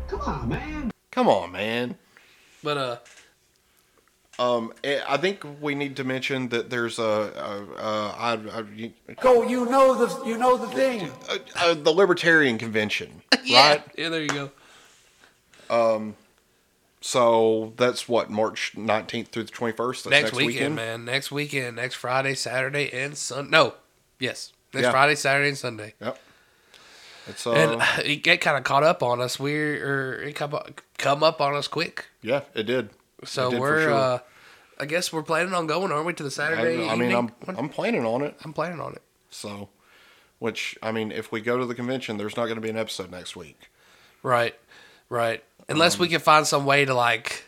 Come 0.07 0.19
on, 0.21 0.49
man. 0.49 0.91
Come 1.11 1.27
on, 1.27 1.51
man. 1.51 1.97
But 2.63 2.77
uh, 2.77 2.97
Um, 4.39 4.73
eh, 4.83 4.99
I 5.07 5.17
think 5.17 5.45
we 5.61 5.75
need 5.75 5.95
to 5.97 6.03
mention 6.03 6.49
that 6.49 6.71
there's 6.71 6.97
a, 6.97 7.03
a, 7.03 7.63
a, 7.79 8.15
I, 8.17 8.31
I, 8.33 9.13
Go, 9.21 9.43
you 9.47 9.65
know 9.69 9.93
the 10.03 10.25
you 10.25 10.38
know 10.38 10.57
the 10.57 10.67
thing. 10.67 11.11
a, 11.29 11.71
a 11.71 11.75
the 11.75 11.91
Libertarian 11.91 12.57
Convention, 12.57 13.21
yeah, 13.45 13.69
right? 13.69 13.83
yeah, 13.95 14.09
there 14.09 14.21
you 14.23 14.29
go. 14.29 14.51
Um, 15.69 16.15
so 17.01 17.73
that's 17.77 18.09
what 18.09 18.31
March 18.31 18.73
19th 18.75 19.27
through 19.27 19.43
the 19.43 19.51
21st. 19.51 20.03
That's 20.03 20.09
Next, 20.09 20.33
weekend, 20.33 20.75
man. 20.75 21.05
Next 21.05 21.31
weekend, 21.31 21.75
next 21.75 21.93
Friday, 21.95 22.33
Saturday, 22.33 22.91
and 22.91 23.15
Sun. 23.15 23.51
No, 23.51 23.75
yes, 24.19 24.53
next 24.73 24.86
Yeah. 24.86 24.91
Friday, 24.91 25.13
Saturday, 25.15 25.49
and 25.49 25.57
Sunday. 25.57 25.93
Yep. 26.01 26.19
It's 27.28 27.45
uh, 27.47 27.51
And 27.53 27.82
it 28.05 28.17
get 28.17 28.41
kind 28.41 28.57
of 28.57 28.63
caught 28.63 28.84
up 28.84 29.01
on 29.03 29.21
us. 29.21 29.39
We're 29.39 29.86
or 29.88 30.21
it 30.23 30.34
come 30.36 30.53
up, 30.53 30.82
come 30.97 31.23
up 31.23 31.41
on 31.41 31.55
us 31.55 31.67
quick. 31.67 32.05
yeah, 32.21 32.41
it 32.53 32.63
did. 32.63 32.89
So 33.23 33.47
It 33.47 33.51
did 33.51 33.59
we're. 33.59 33.82
sure. 33.84 33.93
uh 33.93 34.19
I 34.78 34.86
guess 34.86 35.13
we're 35.13 35.23
planning 35.23 35.53
on 35.53 35.67
going, 35.67 35.89
aren't 35.93 36.05
we, 36.05 36.11
to 36.11 36.23
the 36.23 36.30
Saturday? 36.30 36.86
I 36.86 36.95
mean, 36.97 37.15
I'm? 37.15 37.32
I'm 37.47 37.69
planning 37.69 38.05
on 38.05 38.21
it. 38.21 38.36
I'm 38.43 38.51
planning 38.51 38.82
on 38.82 38.91
it. 38.91 39.01
So, 39.30 39.69
which 40.39 40.78
I 40.84 40.91
mean, 40.91 41.13
if 41.13 41.32
we 41.32 41.39
go 41.39 41.57
to 41.57 41.65
the 41.65 41.73
convention, 41.73 42.17
there's 42.17 42.36
not 42.36 42.47
going 42.47 42.55
to 42.55 42.61
be 42.61 42.69
an 42.71 42.78
episode 42.78 43.09
next 43.09 43.38
week. 43.38 43.69
Right, 44.21 44.53
right. 45.07 45.41
Unless 45.69 45.95
Um, 45.95 46.01
we 46.01 46.07
can 46.09 46.19
find 46.19 46.45
some 46.45 46.65
way 46.65 46.84
to 46.84 46.93
like 46.93 47.45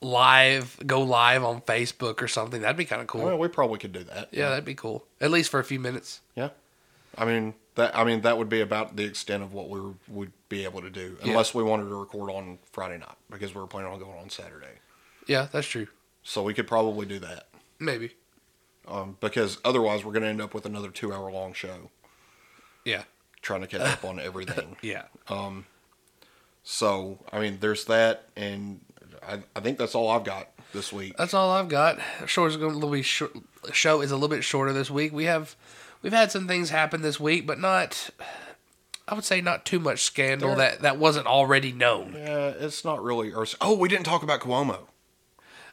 live, 0.00 0.76
go 0.86 1.02
live 1.02 1.44
on 1.44 1.60
Facebook 1.62 2.20
or 2.20 2.28
something. 2.28 2.60
That'd 2.62 2.76
be 2.76 2.84
kind 2.84 3.00
of 3.00 3.06
cool. 3.08 3.22
Well, 3.22 3.38
we 3.38 3.48
probably 3.48 3.78
could 3.78 3.92
do 3.92 4.02
that. 4.04 4.28
yeah, 4.32 4.50
that'd 4.50 4.64
be 4.64 4.74
cool. 4.74 5.04
At 5.20 5.30
least 5.30 5.50
for 5.50 5.60
a 5.60 5.64
few 5.64 5.78
minutes. 5.80 6.20
Yeah. 6.34 6.48
I 7.16 7.24
mean 7.24 7.54
that. 7.76 7.96
I 7.96 8.04
mean 8.04 8.20
that 8.22 8.38
would 8.38 8.48
be 8.48 8.60
about 8.60 8.96
the 8.96 9.04
extent 9.04 9.42
of 9.42 9.52
what 9.52 9.68
we 9.68 9.80
would 10.08 10.32
be 10.48 10.64
able 10.64 10.80
to 10.82 10.90
do, 10.90 11.16
unless 11.22 11.54
we 11.54 11.62
wanted 11.62 11.88
to 11.88 11.94
record 11.94 12.30
on 12.30 12.58
Friday 12.72 12.98
night 12.98 13.16
because 13.30 13.54
we 13.54 13.60
were 13.60 13.66
planning 13.66 13.92
on 13.92 13.98
going 13.98 14.18
on 14.18 14.30
Saturday. 14.30 14.78
Yeah, 15.26 15.48
that's 15.50 15.66
true. 15.66 15.88
So 16.22 16.42
we 16.42 16.54
could 16.54 16.66
probably 16.66 17.06
do 17.06 17.18
that. 17.20 17.48
Maybe. 17.78 18.12
um, 18.86 19.16
because 19.20 19.58
otherwise 19.64 20.04
we're 20.04 20.12
going 20.12 20.22
to 20.22 20.28
end 20.28 20.40
up 20.40 20.54
with 20.54 20.64
another 20.66 20.90
two 20.90 21.12
hour 21.12 21.30
long 21.30 21.52
show 21.54 21.90
Yeah. 22.84 23.02
trying 23.42 23.60
to 23.62 23.66
catch 23.66 23.80
up 23.80 24.04
on 24.04 24.18
everything. 24.20 24.76
Yeah. 24.82 25.04
Um. 25.28 25.66
So, 26.62 27.18
I 27.32 27.40
mean, 27.40 27.58
there's 27.60 27.84
that, 27.86 28.28
and 28.36 28.80
I, 29.26 29.40
I 29.54 29.60
think 29.60 29.76
that's 29.78 29.94
all 29.94 30.08
I've 30.08 30.24
got 30.24 30.48
this 30.72 30.92
week. 30.92 31.14
That's 31.18 31.34
all 31.34 31.50
I've 31.50 31.68
got. 31.68 31.98
Show 32.26 32.46
is 32.46 32.56
going 32.56 32.80
to 32.80 32.86
be 32.90 33.02
short. 33.02 33.32
Show 33.72 34.00
is 34.00 34.10
a 34.10 34.14
little 34.16 34.28
bit 34.34 34.44
shorter 34.44 34.72
this 34.72 34.90
week. 34.90 35.12
We 35.12 35.24
have 35.24 35.56
we've 36.04 36.12
had 36.12 36.30
some 36.30 36.46
things 36.46 36.70
happen 36.70 37.02
this 37.02 37.18
week, 37.18 37.44
but 37.46 37.58
not. 37.58 38.10
I 39.08 39.14
would 39.14 39.24
say 39.24 39.40
not 39.40 39.66
too 39.66 39.80
much 39.80 40.02
scandal 40.04 40.50
There- 40.50 40.70
that 40.70 40.82
that 40.82 40.98
wasn't 40.98 41.26
already 41.26 41.72
known. 41.72 42.14
Yeah, 42.16 42.48
it's 42.58 42.84
not 42.84 43.02
really. 43.02 43.32
Or, 43.32 43.44
oh, 43.60 43.74
we 43.76 43.88
didn't 43.88 44.04
talk 44.04 44.22
about 44.22 44.40
Cuomo. 44.40 44.86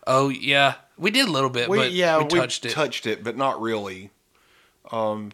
Oh 0.08 0.30
yeah, 0.30 0.76
we 0.98 1.12
did 1.12 1.28
a 1.28 1.32
little 1.32 1.50
bit, 1.52 1.70
We, 1.70 1.78
but 1.78 1.92
yeah, 1.92 2.18
we 2.18 2.26
touched 2.28 2.66
it. 2.66 2.72
touched 2.72 3.06
it, 3.06 3.24
but 3.24 3.38
not 3.38 3.62
really. 3.62 4.10
Um, 4.92 5.32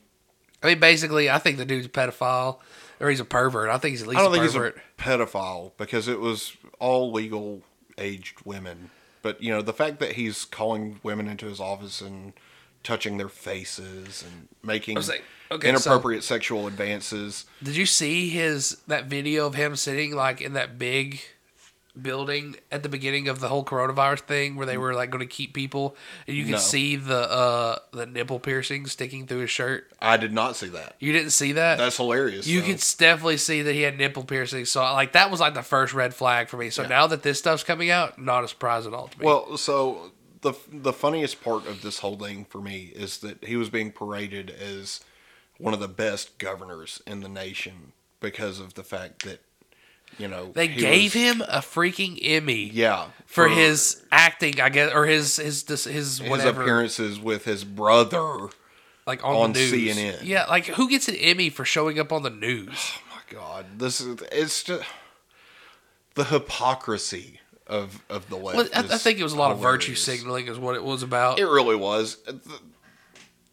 I 0.62 0.68
mean, 0.68 0.80
basically, 0.80 1.30
I 1.30 1.40
think 1.40 1.58
the 1.58 1.66
dude's 1.66 1.86
a 1.86 1.90
pedophile 1.90 2.60
or 3.00 3.10
he's 3.10 3.20
a 3.22 3.26
pervert. 3.26 3.70
I 3.70 3.78
think 3.78 3.92
he's 3.94 4.02
at 4.02 4.08
least 4.10 4.20
I 4.20 4.24
don't 4.24 4.34
a 4.34 4.36
think 4.40 4.52
pervert. 4.52 4.76
he's 4.98 5.06
a 5.06 5.10
pedophile 5.10 5.72
because 5.78 6.08
it 6.08 6.20
was 6.20 6.54
all 6.80 7.12
legal 7.12 7.62
aged 7.98 8.40
women. 8.46 8.90
But 9.22 9.42
you 9.42 9.52
know, 9.52 9.62
the 9.62 9.74
fact 9.74 10.00
that 10.00 10.14
he's 10.14 10.46
calling 10.46 11.00
women 11.02 11.28
into 11.28 11.46
his 11.48 11.60
office 11.60 12.02
and 12.02 12.34
touching 12.84 13.18
their 13.18 13.30
faces 13.30 14.24
and 14.24 14.48
making 14.64 14.96
like, 14.96 15.24
okay, 15.52 15.70
inappropriate 15.70 16.24
sexual 16.24 16.68
advances. 16.68 17.46
Did 17.64 17.76
you 17.76 17.86
see 17.86 18.30
his 18.30 18.78
that 18.88 19.06
video 19.06 19.46
of 19.48 19.56
him 19.56 19.76
sitting 19.76 20.16
like 20.16 20.42
in 20.42 20.54
that 20.54 20.78
big 20.80 21.22
building 22.00 22.56
at 22.72 22.84
the 22.84 22.90
beginning 22.90 23.28
of 23.28 23.40
the 23.40 23.48
whole 23.48 23.66
coronavirus 23.66 24.20
thing 24.20 24.56
where 24.56 24.68
they 24.68 24.78
were 24.78 24.94
like 24.94 25.10
going 25.10 25.20
to 25.28 25.34
keep 25.34 25.52
people 25.52 25.96
and 26.28 26.38
you 26.38 26.44
could 26.44 26.52
No. 26.52 26.58
see 26.60 26.96
the 26.96 27.18
uh 27.32 27.80
the 27.92 28.06
nipple 28.06 28.40
piercing 28.40 28.86
sticking 28.86 29.26
through 29.26 29.40
his 29.40 29.50
shirt? 29.50 29.90
I 30.00 30.18
did 30.18 30.32
not 30.32 30.56
see 30.56 30.68
that. 30.70 30.96
You 31.00 31.12
didn't 31.12 31.32
see 31.32 31.54
that? 31.54 31.80
That's 31.80 31.98
hilarious. 31.98 32.46
you 32.46 32.62
though. 32.62 32.68
could 32.68 32.84
definitely 33.00 33.38
see 33.38 33.64
that 33.64 33.74
he 33.74 33.82
had 33.82 33.98
nipple 33.98 34.24
piercing. 34.24 34.66
So 34.66 34.82
like 34.82 35.14
that 35.14 35.32
was 35.32 35.40
like 35.40 35.56
the 35.56 35.64
first 35.64 35.96
red 35.96 36.14
flag 36.14 36.50
for 36.50 36.58
me. 36.58 36.70
So 36.70 36.86
now 36.86 37.08
that 37.08 37.24
this 37.24 37.40
stuff's 37.40 37.64
coming 37.64 37.90
out, 37.90 38.22
not 38.22 38.44
a 38.44 38.48
surprise 38.48 38.86
at 38.86 38.94
all 38.94 39.08
to 39.08 39.20
me. 39.20 39.26
Well, 39.26 39.58
so 39.58 40.12
the 40.52 40.58
the 40.72 40.94
funniest 40.94 41.44
part 41.44 41.66
of 41.68 41.82
this 41.82 42.00
whole 42.00 42.18
thing 42.18 42.46
for 42.46 42.60
me 42.62 42.92
is 42.96 43.18
that 43.20 43.44
he 43.44 43.56
was 43.56 43.70
being 43.70 43.92
paraded 43.92 44.50
as 44.50 45.02
one 45.58 45.74
of 45.74 45.80
the 45.80 45.88
best 45.88 46.38
governors 46.38 47.02
in 47.08 47.22
the 47.22 47.30
nation 47.30 47.92
because 48.20 48.60
of 48.60 48.74
the 48.76 48.84
fact 48.84 49.24
that 49.26 49.40
you 50.18 50.28
know 50.28 50.52
they 50.54 50.68
gave 50.68 51.14
was- 51.14 51.22
him 51.24 51.42
a 51.42 51.60
freaking 51.60 52.18
Emmy 52.22 52.64
yeah 52.74 53.08
for, 53.26 53.48
his 53.50 54.04
acting, 54.12 54.60
I 54.62 54.70
guess, 54.70 54.94
or 54.94 55.06
his 55.06 55.36
his 55.38 55.68
his, 55.68 55.84
his 55.86 56.18
his 56.20 56.30
whatever. 56.30 56.62
appearances 56.62 57.20
with 57.20 57.46
his 57.46 57.64
brother. 57.64 58.50
like 59.06 59.24
on, 59.24 59.36
on 59.36 59.54
the 59.54 59.60
news. 59.60 59.96
CNN. 59.98 60.20
Yeah, 60.24 60.46
like 60.46 60.66
who 60.68 60.90
gets 60.90 61.08
an 61.08 61.16
Emmy 61.16 61.50
for 61.50 61.66
showing 61.66 62.00
up 62.00 62.12
on 62.12 62.24
the 62.24 62.30
news? 62.30 62.94
Oh 62.98 63.16
my 63.16 63.22
God, 63.40 63.66
this 63.80 64.00
is 64.02 64.22
it's 64.32 64.64
just 64.64 64.84
the 66.16 66.24
hypocrisy 66.26 67.40
of 67.68 68.04
of 68.10 68.30
the 68.30 68.36
left. 68.36 68.58
Well, 68.58 68.68
I, 68.74 68.96
I 68.96 68.98
think 68.98 69.20
it 69.20 69.24
was 69.24 69.34
a 69.34 69.38
lot 69.38 69.52
of 69.52 69.60
virtue 69.60 69.96
signaling, 69.96 70.48
is 70.48 70.58
what 70.60 70.76
it 70.76 70.84
was 70.84 71.04
about. 71.04 71.40
It 71.40 71.46
really 71.46 71.76
was. 71.76 72.18
The, 72.26 72.60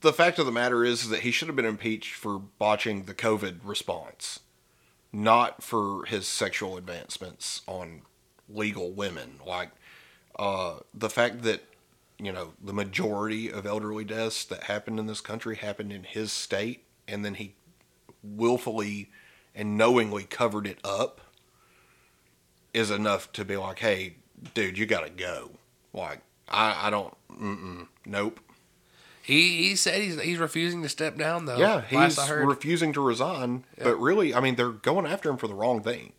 the 0.01 0.13
fact 0.13 0.39
of 0.39 0.47
the 0.47 0.53
matter 0.53 0.85
is 0.85 1.09
that 1.09 1.21
he 1.21 1.31
should 1.31 1.49
have 1.49 1.57
been 1.57 1.65
impeached 1.65 2.15
for 2.15 2.39
botching 2.39 3.05
the 3.05 3.15
COVID 3.15 3.61
response, 3.65 4.41
not 5.13 5.63
for 5.63 6.05
his 6.07 6.27
sexual 6.27 6.77
advancements 6.77 7.63
on 7.67 8.03
legal 8.49 8.93
women. 8.93 9.41
Like 9.47 9.71
uh, 10.39 10.81
the 10.93 11.11
fact 11.11 11.43
that 11.43 11.63
you 12.19 12.33
know 12.33 12.53
the 12.63 12.73
majority 12.73 13.51
of 13.51 13.67
elderly 13.67 14.05
deaths 14.05 14.45
that 14.45 14.65
happened 14.65 14.99
in 14.99 15.07
this 15.07 15.21
country 15.21 15.57
happened 15.57 15.93
in 15.93 16.05
his 16.05 16.33
state, 16.33 16.85
and 17.09 17.25
then 17.25 17.35
he 17.35 17.55
willfully 18.23 19.11
and 19.55 19.77
knowingly 19.77 20.25
covered 20.25 20.67
it 20.67 20.79
up 20.83 21.21
is 22.75 22.91
enough 22.91 23.33
to 23.33 23.45
be 23.45 23.57
like, 23.57 23.79
hey, 23.79 24.17
dude, 24.53 24.77
you 24.77 24.85
gotta 24.87 25.11
go. 25.11 25.53
Like, 25.93 26.21
I, 26.49 26.89
I 26.89 26.91
don't, 26.91 27.15
mm-mm, 27.33 27.87
nope. 28.05 28.41
he 29.23 29.69
he 29.69 29.77
said 29.77 30.03
he's 30.03 30.21
he's 30.21 30.39
refusing 30.39 30.83
to 30.83 30.89
step 30.89 31.17
down 31.17 31.47
though. 31.47 31.57
yeah, 31.57 31.81
he's 31.83 32.19
refusing 32.31 32.93
to 32.93 33.01
resign, 33.01 33.65
but 33.83 33.97
really, 33.97 34.35
I 34.35 34.41
mean, 34.41 34.57
they're 34.57 34.71
going 34.71 35.07
after 35.07 35.31
him 35.31 35.37
for 35.39 35.47
the 35.49 35.55
wrong 35.55 35.83
thing. 35.83 36.13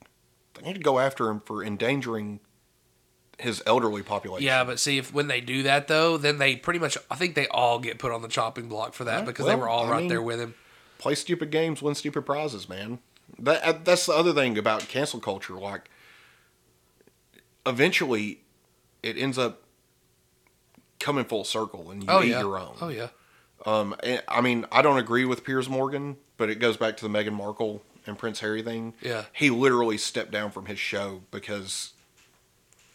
They 0.56 0.62
need 0.66 0.76
to 0.76 0.80
go 0.82 0.98
after 1.00 1.30
him 1.30 1.42
for 1.42 1.64
endangering 1.64 2.40
his 3.38 3.62
elderly 3.66 4.02
population. 4.02 4.46
yeah, 4.46 4.64
but 4.64 4.80
see 4.80 4.98
if 4.98 5.14
when 5.14 5.28
they 5.28 5.42
do 5.42 5.64
that 5.64 5.90
though, 5.90 6.18
then 6.18 6.38
they 6.38 6.56
pretty 6.56 6.80
much 6.80 6.98
I 7.12 7.16
think 7.16 7.36
they 7.36 7.48
all 7.50 7.80
get 7.80 8.00
put 8.00 8.14
on 8.14 8.22
the 8.22 8.30
chopping 8.30 8.70
block 8.70 8.94
for 8.94 9.04
that 9.04 9.20
Yeah, 9.20 9.26
because 9.26 9.46
they 9.46 9.56
were 9.56 9.68
all 9.68 9.88
I 9.88 9.90
right 9.92 10.00
mean- 10.00 10.08
there 10.08 10.22
with 10.22 10.40
him. 10.40 10.56
play 10.98 11.16
stupid 11.16 11.52
games, 11.52 11.82
win 11.82 11.96
stupid 11.96 12.26
prizes, 12.26 12.70
man. 12.70 13.00
That 13.38 13.84
that's 13.84 14.06
the 14.06 14.14
other 14.14 14.32
thing 14.34 14.58
about 14.58 14.88
cancel 14.88 15.20
culture. 15.20 15.56
Like, 15.56 15.90
eventually, 17.66 18.42
it 19.04 19.18
ends 19.18 19.38
up 19.38 19.62
coming 21.00 21.26
full 21.26 21.44
circle, 21.44 21.92
and 21.92 22.04
you 22.04 22.10
Oh 22.10 22.24
eat 22.24 22.30
yeah. 22.30 22.40
your 22.40 22.58
own. 22.58 22.76
Oh 22.82 22.90
yeah. 22.90 23.08
Um, 23.66 23.96
I 24.28 24.42
mean, 24.42 24.66
I 24.72 24.82
don't 24.82 24.98
agree 24.98 25.26
with 25.26 25.44
Piers 25.44 25.68
Morgan, 25.70 26.18
but 26.38 26.50
it 26.50 26.56
goes 26.60 26.78
back 26.78 26.98
to 26.98 27.08
the 27.08 27.10
Meghan 27.10 27.34
Markle 27.34 27.82
and 28.06 28.18
Prince 28.18 28.40
Harry 28.42 28.62
thing. 28.62 28.94
Yeah. 29.02 29.26
he 29.34 29.50
literally 29.50 29.98
stepped 29.98 30.30
down 30.32 30.52
from 30.52 30.68
his 30.68 30.78
show 30.78 31.22
because, 31.32 31.94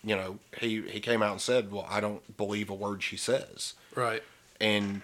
you 0.04 0.14
know, 0.14 0.38
he 0.58 0.82
he 0.82 1.00
came 1.00 1.22
out 1.22 1.32
and 1.32 1.40
said, 1.40 1.72
"Well, 1.72 1.86
I 1.90 2.00
don't 2.00 2.36
believe 2.36 2.70
a 2.70 2.74
word 2.74 3.02
she 3.02 3.16
says," 3.16 3.74
Right. 3.94 4.22
and 4.60 5.02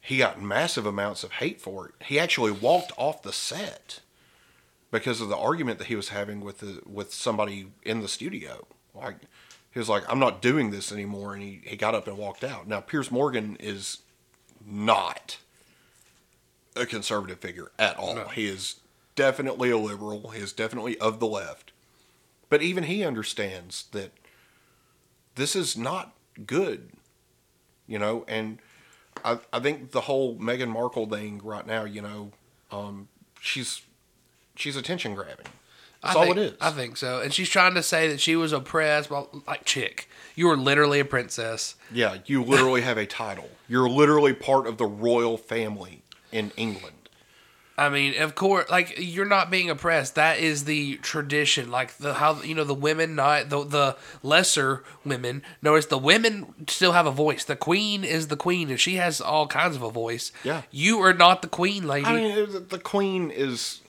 he 0.00 0.18
got 0.18 0.40
massive 0.40 0.86
amounts 0.86 1.22
of 1.24 1.32
hate 1.32 1.60
for 1.60 1.88
it. 1.88 1.94
He 2.06 2.18
actually 2.18 2.52
walked 2.52 2.92
off 2.96 3.22
the 3.22 3.32
set 3.32 4.00
because 4.90 5.20
of 5.20 5.28
the 5.28 5.36
argument 5.36 5.78
that 5.78 5.86
he 5.88 5.96
was 5.96 6.10
having 6.10 6.40
with 6.40 6.58
the 6.58 6.80
with 6.86 7.12
somebody 7.14 7.68
in 7.82 8.00
the 8.00 8.08
studio. 8.08 8.66
Like 8.98 9.16
he 9.72 9.78
was 9.78 9.88
like, 9.88 10.04
"I'm 10.08 10.18
not 10.18 10.42
doing 10.42 10.70
this 10.70 10.92
anymore," 10.92 11.34
and 11.34 11.42
he 11.42 11.60
he 11.64 11.76
got 11.76 11.94
up 11.94 12.06
and 12.06 12.16
walked 12.16 12.44
out. 12.44 12.66
Now 12.66 12.80
Piers 12.80 13.10
Morgan 13.10 13.56
is 13.60 13.98
not 14.64 15.38
a 16.76 16.86
conservative 16.86 17.38
figure 17.38 17.70
at 17.78 17.96
all. 17.96 18.14
No. 18.14 18.28
He 18.28 18.46
is 18.46 18.76
definitely 19.14 19.70
a 19.70 19.78
liberal. 19.78 20.30
He 20.30 20.40
is 20.40 20.52
definitely 20.52 20.96
of 20.98 21.20
the 21.20 21.26
left. 21.26 21.72
But 22.48 22.62
even 22.62 22.84
he 22.84 23.04
understands 23.04 23.84
that 23.92 24.12
this 25.34 25.54
is 25.54 25.76
not 25.76 26.14
good, 26.46 26.90
you 27.86 27.98
know. 27.98 28.24
And 28.26 28.58
I, 29.24 29.38
I 29.52 29.60
think 29.60 29.90
the 29.90 30.02
whole 30.02 30.36
Meghan 30.36 30.68
Markle 30.68 31.06
thing 31.06 31.40
right 31.42 31.66
now, 31.66 31.84
you 31.84 32.00
know, 32.00 32.30
um, 32.70 33.08
she's 33.40 33.82
she's 34.54 34.76
attention 34.76 35.14
grabbing. 35.14 35.46
That's 36.02 36.14
I 36.14 36.18
all 36.18 36.24
think, 36.26 36.36
it 36.36 36.42
is. 36.42 36.52
I 36.60 36.70
think 36.70 36.96
so. 36.96 37.20
And 37.20 37.32
she's 37.34 37.48
trying 37.48 37.74
to 37.74 37.82
say 37.82 38.08
that 38.08 38.20
she 38.20 38.36
was 38.36 38.52
oppressed. 38.52 39.10
Well, 39.10 39.28
like 39.46 39.64
chick, 39.64 40.08
you 40.36 40.46
were 40.46 40.56
literally 40.56 41.00
a 41.00 41.04
princess. 41.04 41.74
Yeah, 41.92 42.18
you 42.26 42.42
literally 42.44 42.82
have 42.82 42.98
a 42.98 43.06
title. 43.06 43.48
You're 43.68 43.88
literally 43.88 44.32
part 44.32 44.66
of 44.66 44.78
the 44.78 44.86
royal 44.86 45.36
family 45.36 46.02
in 46.30 46.52
England. 46.56 46.94
I 47.76 47.90
mean, 47.90 48.20
of 48.20 48.34
course, 48.34 48.68
like 48.70 48.94
you're 48.98 49.24
not 49.24 49.52
being 49.52 49.70
oppressed. 49.70 50.16
That 50.16 50.38
is 50.40 50.64
the 50.64 50.96
tradition. 50.96 51.70
Like 51.70 51.96
the 51.98 52.14
how 52.14 52.42
you 52.42 52.54
know 52.56 52.64
the 52.64 52.74
women, 52.74 53.14
not 53.14 53.50
the 53.50 53.62
the 53.64 53.96
lesser 54.22 54.82
women. 55.04 55.42
Notice 55.62 55.86
the 55.86 55.96
women 55.98 56.66
still 56.68 56.90
have 56.92 57.06
a 57.06 57.12
voice. 57.12 57.44
The 57.44 57.54
queen 57.54 58.02
is 58.02 58.26
the 58.28 58.36
queen, 58.36 58.68
and 58.70 58.80
she 58.80 58.96
has 58.96 59.20
all 59.20 59.46
kinds 59.46 59.76
of 59.76 59.82
a 59.82 59.90
voice. 59.90 60.32
Yeah. 60.42 60.62
you 60.72 60.98
are 61.00 61.14
not 61.14 61.40
the 61.42 61.48
queen, 61.48 61.86
lady. 61.86 62.06
I 62.06 62.14
mean, 62.14 62.52
the- 62.52 62.58
the 62.60 62.78
Queen 62.80 63.30
is 63.30 63.80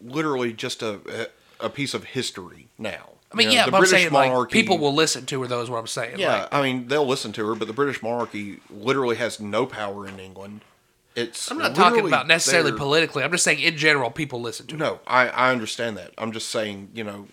literally 0.00 0.54
just 0.54 0.82
a 0.82 1.28
a 1.64 1.70
piece 1.70 1.94
of 1.94 2.04
history 2.04 2.68
now. 2.78 3.10
I 3.32 3.36
mean, 3.36 3.48
You 3.48 3.54
know, 3.54 3.60
yeah, 3.60 3.64
the 3.66 3.70
but 3.72 3.76
I'm 3.78 3.80
British 3.82 4.00
saying 4.02 4.12
like 4.12 4.30
monarchy- 4.30 4.52
people 4.60 4.78
will 4.78 4.94
listen 4.94 5.26
to 5.26 5.40
her. 5.42 5.48
Though 5.48 5.60
is 5.62 5.68
what 5.70 5.78
I'm 5.78 5.86
saying. 5.88 6.18
Yeah, 6.20 6.42
Like, 6.42 6.54
I 6.54 6.62
mean, 6.62 6.86
they'll 6.88 7.06
listen 7.06 7.32
to 7.32 7.46
her, 7.48 7.54
but 7.56 7.66
the 7.66 7.74
British 7.74 8.00
monarchy 8.02 8.60
literally 8.70 9.16
has 9.16 9.40
no 9.40 9.66
power 9.66 10.06
in 10.06 10.20
England. 10.20 10.60
It's 11.16 11.50
I'm 11.50 11.58
not 11.58 11.74
talking 11.74 12.06
about 12.06 12.26
necessarily 12.28 12.70
there- 12.72 12.78
politically. 12.78 13.22
I'm 13.24 13.30
just 13.32 13.44
saying 13.44 13.60
in 13.60 13.76
general, 13.76 14.10
people 14.10 14.40
listen 14.40 14.66
to 14.68 14.74
her. 14.74 14.78
No, 14.78 15.00
I, 15.06 15.28
I 15.28 15.50
understand 15.52 15.96
that. 15.96 16.12
I'm 16.18 16.32
just 16.32 16.48
saying, 16.48 16.90
you 16.94 17.02
know, 17.04 17.28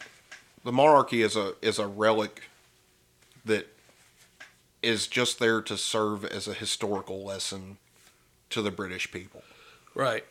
the 0.63 0.71
monarchy 0.71 1.21
is 1.23 1.35
a 1.35 1.53
is 1.61 1.77
a 1.79 1.87
relic 1.87 2.43
that 3.45 3.67
is 4.83 5.07
just 5.07 5.39
there 5.39 5.61
to 5.61 5.77
serve 5.77 6.25
as 6.25 6.47
a 6.47 6.53
historical 6.53 7.23
lesson 7.23 7.77
to 8.49 8.61
the 8.61 8.71
British 8.71 9.11
people. 9.11 9.43
Right, 9.93 10.25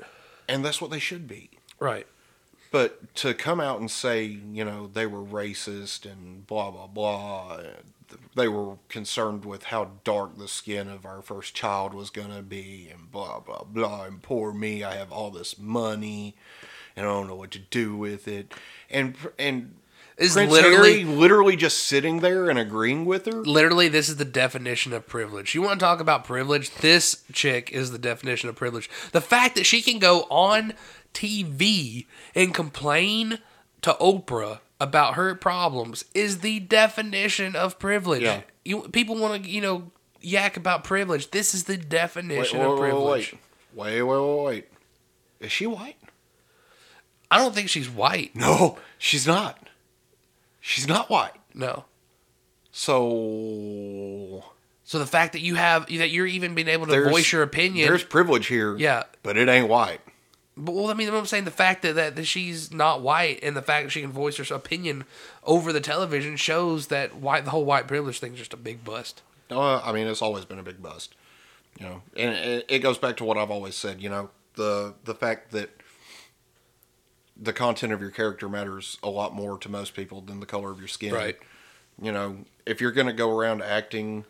And 0.49 0.65
that's 0.65 0.81
what 0.81 0.91
they 0.91 0.99
should 0.99 1.29
be. 1.29 1.51
right. 1.79 2.07
But 2.71 3.15
to 3.17 3.35
come 3.35 3.61
out 3.61 3.81
and 3.81 3.91
say, 3.91 4.25
you 4.25 4.65
know, 4.65 4.87
they 4.87 5.07
were 5.07 5.25
racist 5.25 6.11
and 6.11 6.47
blah 6.47 6.71
blah 6.71 6.87
blah, 6.87 7.61
they 8.37 8.49
were 8.49 8.77
concerned 8.89 9.45
with 9.45 9.65
how 9.65 9.93
dark 10.05 10.39
the 10.39 10.49
skin 10.49 10.89
of 10.89 11.05
our 11.05 11.23
first 11.23 11.55
child 11.55 11.95
was 11.95 12.11
going 12.11 12.35
to 12.35 12.43
be 12.43 12.89
and 12.93 13.11
blah 13.11 13.41
blah 13.41 13.65
blah 13.65 14.05
and 14.05 14.23
poor 14.23 14.53
me, 14.53 14.85
I 14.85 14.95
have 14.95 15.11
all 15.11 15.31
this 15.31 15.59
money 15.59 16.37
and 16.97 17.07
I 17.07 17.09
don't 17.09 17.27
know 17.27 17.37
what 17.37 17.51
to 17.53 17.59
do 17.59 17.97
with 17.97 18.29
it. 18.29 18.53
And 18.89 19.17
and 19.39 19.75
Is 20.21 20.35
Prince 20.35 20.53
literally 20.53 21.01
Harry 21.03 21.05
literally 21.17 21.57
just 21.57 21.79
sitting 21.85 22.21
there 22.21 22.49
and 22.51 22.59
agreeing 22.59 23.07
with 23.07 23.25
her. 23.27 23.41
literally 23.43 23.89
this 23.89 24.09
is 24.09 24.17
the 24.17 24.25
definition 24.25 24.93
of 24.93 25.09
privilege. 25.09 25.55
You 25.55 25.63
want 25.63 25.81
to 25.81 25.85
talk 25.85 25.99
about 26.01 26.25
privilege? 26.25 26.71
This 26.77 27.25
chick 27.33 27.73
is 27.73 27.91
the 27.91 27.99
definition 27.99 28.49
of 28.51 28.55
privilege. 28.55 28.91
The 29.13 29.23
fact 29.23 29.55
that 29.55 29.65
she 29.65 29.81
can 29.81 29.99
go 29.99 30.27
on 30.31 30.75
TV 31.15 32.07
and 32.35 32.53
complain 32.55 33.39
to 33.83 33.95
Oprah 33.95 34.61
about 34.79 35.15
her 35.15 35.35
problems 35.35 36.05
is 36.15 36.39
the 36.41 36.61
definition 36.61 37.57
of 37.57 37.79
privilege. 37.79 38.23
Yeah. 38.23 38.43
You 38.65 38.83
people 38.91 39.17
want 39.17 39.43
to, 39.45 39.51
you 39.51 39.63
know, 39.63 39.91
yak 40.21 40.57
about 40.59 40.85
privilege. 40.85 41.31
This 41.31 41.55
is 41.55 41.65
the 41.65 41.77
Wait, 41.77 41.89
definition 41.89 42.59
wait, 42.59 42.67
of 42.67 42.73
wait, 42.73 42.79
privilege. 42.79 43.35
wait, 43.75 43.95
wait, 43.95 44.03
wait, 44.03 44.21
wait, 44.21 44.45
wait. 44.45 44.69
Is 45.41 45.51
she 45.51 45.67
white? 45.67 45.97
I 47.31 47.39
don't 47.39 47.55
think 47.55 47.71
she's 47.71 47.89
white. 47.89 48.37
No, 48.37 48.79
she's 48.99 49.27
not. 49.27 49.70
She's 50.61 50.87
not 50.87 51.09
white. 51.11 51.33
No. 51.55 51.85
So 52.73 54.45
So 54.85 54.99
the 54.99 55.07
fact 55.07 55.33
that 55.33 55.41
you 55.41 55.55
have 55.57 55.87
that 55.87 56.11
you're 56.11 56.27
even 56.27 56.55
being 56.55 56.69
able 56.69 56.87
to 56.87 56.93
there's 56.93 57.11
voice 57.11 57.33
your 57.33 57.43
opinion, 57.43 57.89
There's 57.89 58.05
privilege 58.05 58.47
here. 58.47 58.77
Yeah. 58.77 59.05
but 59.23 59.37
it 59.37 59.49
ain't 59.49 59.69
white. 59.69 60.01
But 60.57 60.75
well, 60.75 60.89
I 60.91 60.95
mean, 60.95 61.09
I'm 61.09 61.27
saying 61.27 61.45
the 61.45 61.51
fact 61.51 61.83
that, 61.83 61.95
that, 61.95 62.17
that 62.17 62.25
she's 62.27 62.73
not 62.73 63.01
white 63.01 63.41
and 63.43 63.57
the 63.57 63.63
fact 63.63 63.87
that 63.87 63.91
she 63.91 64.03
can 64.03 64.13
voice 64.13 64.37
her 64.37 64.55
opinion 64.55 65.05
over 65.45 65.73
the 65.73 65.81
television 65.81 66.37
shows 66.37 66.89
that 66.89 67.17
white 67.17 67.45
the 67.45 67.51
whole 67.51 67.65
white 67.65 67.89
privilege 67.89 68.19
thing's 68.21 68.39
just 68.39 68.53
a 68.53 68.59
big 68.59 68.85
bust. 68.85 69.23
Uh, 69.51 69.81
I 69.81 69.93
mean, 69.93 70.07
it's 70.07 70.23
always 70.23 70.45
been 70.45 70.59
a 70.59 70.63
big 70.63 70.83
bust. 70.83 71.15
You 71.79 71.87
know, 71.87 72.03
and 72.17 72.35
it, 72.35 72.67
it 72.69 72.79
goes 72.81 72.99
back 72.99 73.17
to 73.19 73.25
what 73.25 73.39
I've 73.39 73.51
always 73.51 73.75
said. 73.75 74.03
You 74.03 74.11
know, 74.11 74.31
the 74.57 74.95
the 75.05 75.15
fact 75.15 75.53
that 75.53 75.71
the 77.43 77.53
content 77.53 77.93
of 77.93 78.01
your 78.01 78.11
character 78.11 78.49
matters 78.49 78.99
a 79.03 79.09
lot 79.09 79.35
more 79.35 79.57
to 79.59 79.69
most 79.69 79.95
people 79.95 80.21
than 80.21 80.41
the 80.41 80.47
color 80.47 80.71
of 80.71 80.79
your 80.79 80.89
skin. 80.89 81.15
Right. 81.15 81.39
You 82.01 82.13
know, 82.13 82.45
if 82.67 82.81
you're 82.81 82.93
gonna 82.93 83.13
go 83.13 83.31
around 83.37 83.63
acting 83.63 84.25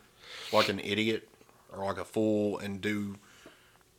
like 0.53 0.69
an 0.69 0.79
idiot 0.79 1.27
or 1.75 1.83
like 1.85 1.97
a 1.97 2.05
fool 2.05 2.57
and 2.59 2.79
do 2.81 3.15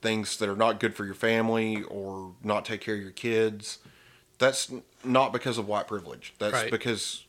things 0.01 0.37
that 0.39 0.49
are 0.49 0.57
not 0.57 0.81
good 0.81 0.95
for 0.95 1.05
your 1.05 1.15
family 1.15 1.83
or 1.85 2.33
not 2.43 2.65
take 2.65 2.81
care 2.81 2.95
of 2.95 3.01
your 3.03 3.11
kids, 3.13 3.79
that's 4.39 4.73
not 5.05 5.33
because 5.33 5.59
of 5.59 5.69
white 5.69 5.87
privilege. 5.87 6.35
That's 6.39 6.55
Right. 6.55 6.71
because 6.71 7.25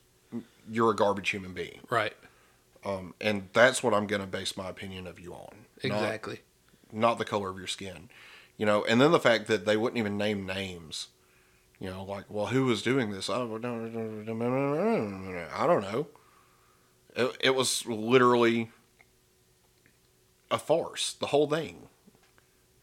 you're 0.70 0.92
a 0.92 0.96
garbage 0.96 1.30
human 1.30 1.54
being. 1.54 1.82
Right. 1.90 2.16
Um, 2.86 3.14
and 3.22 3.50
that's 3.54 3.84
what 3.84 3.94
I'm 3.94 4.08
going 4.08 4.22
to 4.22 4.28
base 4.28 4.58
my 4.58 4.70
opinion 4.70 5.08
of 5.08 5.20
you 5.20 5.34
on. 5.34 5.66
Not- 5.84 5.96
Exactly. 6.04 6.40
Not, 6.92 7.18
the 7.18 7.26
color 7.26 7.50
of 7.50 7.58
your 7.58 7.68
skin. 7.68 8.10
You 8.58 8.66
know, 8.66 8.84
and 8.86 9.00
then 9.02 9.12
the 9.12 9.20
fact 9.20 9.48
that 9.48 9.66
they 9.66 9.78
wouldn't 9.78 9.98
even 9.98 10.18
name 10.18 10.46
names. 10.46 11.08
You 11.84 11.90
know, 11.90 12.06
like, 12.06 12.24
well, 12.30 12.46
who 12.46 12.64
was 12.64 12.82
doing 12.82 13.12
this? 13.12 13.30
I 13.30 13.40
don't 13.40 13.62
know. 13.62 13.76
It, 17.14 17.38
it 17.42 17.56
was 17.56 17.86
literally 17.86 18.72
a 20.50 20.58
farce, 20.58 21.12
the 21.12 21.28
whole 21.28 21.50
thing. 21.50 21.90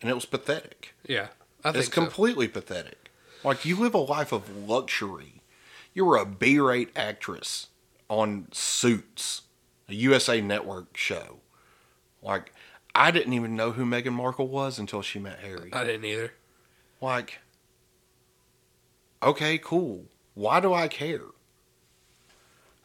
And 0.02 0.10
it 0.10 0.14
was 0.14 0.26
pathetic. 0.26 0.92
Yeah. 1.08 1.28
I 1.64 1.70
It's 1.70 1.86
so. 1.86 1.92
completely 1.92 2.46
pathetic. 2.46 3.10
Like 3.42 3.64
you 3.64 3.76
live 3.76 3.94
a 3.94 3.98
life 3.98 4.32
of 4.32 4.54
luxury. 4.68 5.40
You 5.94 6.04
were 6.04 6.18
a 6.18 6.26
B-rate 6.26 6.90
actress 6.94 7.68
on 8.10 8.48
Suits, 8.52 9.42
a 9.88 9.94
USA 9.94 10.42
Network 10.42 10.94
show. 10.94 11.38
Like 12.22 12.52
I 12.94 13.10
didn't 13.10 13.32
even 13.32 13.56
know 13.56 13.72
who 13.72 13.86
Meghan 13.86 14.12
Markle 14.12 14.48
was 14.48 14.78
until 14.78 15.00
she 15.00 15.18
met 15.18 15.38
Harry. 15.38 15.70
I 15.72 15.84
didn't 15.84 16.04
either. 16.04 16.34
Like, 17.00 17.38
okay, 19.22 19.58
cool. 19.58 20.06
Why 20.34 20.60
do 20.60 20.72
I 20.72 20.88
care? 20.88 21.22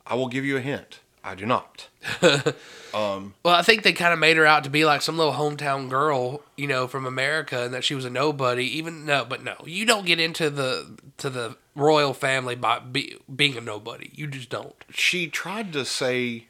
I 0.05 0.15
will 0.15 0.27
give 0.27 0.45
you 0.45 0.57
a 0.57 0.61
hint. 0.61 0.99
I 1.23 1.36
do 1.36 1.45
not. 1.45 1.89
Um, 2.95 3.33
well, 3.43 3.53
I 3.53 3.61
think 3.61 3.83
they 3.83 3.91
kind 3.91 4.13
of 4.13 4.19
made 4.19 4.38
her 4.38 4.45
out 4.45 4.63
to 4.63 4.69
be 4.69 4.86
like 4.86 5.01
some 5.01 5.17
little 5.17 5.33
hometown 5.33 5.89
girl, 5.89 6.41
you 6.55 6.65
know, 6.65 6.88
from 6.88 7.05
America, 7.05 7.63
and 7.63 7.73
that 7.73 7.83
she 7.83 7.93
was 7.93 8.05
a 8.05 8.09
nobody. 8.09 8.63
Even 8.77 9.05
no, 9.05 9.25
but 9.25 9.43
no, 9.43 9.55
you 9.65 9.86
don't 9.86 10.05
get 10.05 10.17
into 10.17 10.49
the 10.49 10.97
to 11.17 11.29
the 11.29 11.57
royal 11.75 12.13
family 12.13 12.55
by 12.55 12.79
be, 12.79 13.17
being 13.33 13.57
a 13.57 13.61
nobody. 13.61 14.11
You 14.13 14.27
just 14.27 14.49
don't. 14.49 14.75
She 14.91 15.27
tried 15.27 15.73
to 15.73 15.83
say 15.83 16.47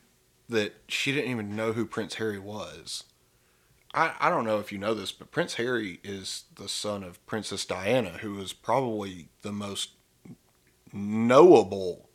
that 0.47 0.75
she 0.88 1.11
didn't 1.11 1.31
even 1.31 1.55
know 1.55 1.73
who 1.73 1.83
Prince 1.88 2.15
Harry 2.15 2.38
was. 2.38 3.05
I, 3.96 4.14
I 4.20 4.30
don't 4.30 4.43
know 4.46 4.60
if 4.60 4.72
you 4.74 4.78
know 4.78 4.93
this, 4.93 5.12
but 5.14 5.32
Prince 5.32 5.54
Harry 5.56 6.00
is 6.04 6.43
the 6.56 6.68
son 6.68 7.02
of 7.04 7.26
Princess 7.26 7.66
Diana, 7.66 8.18
who 8.22 8.39
is 8.41 8.52
probably 8.52 9.30
the 9.41 9.54
most 9.54 9.91
knowable 10.93 12.10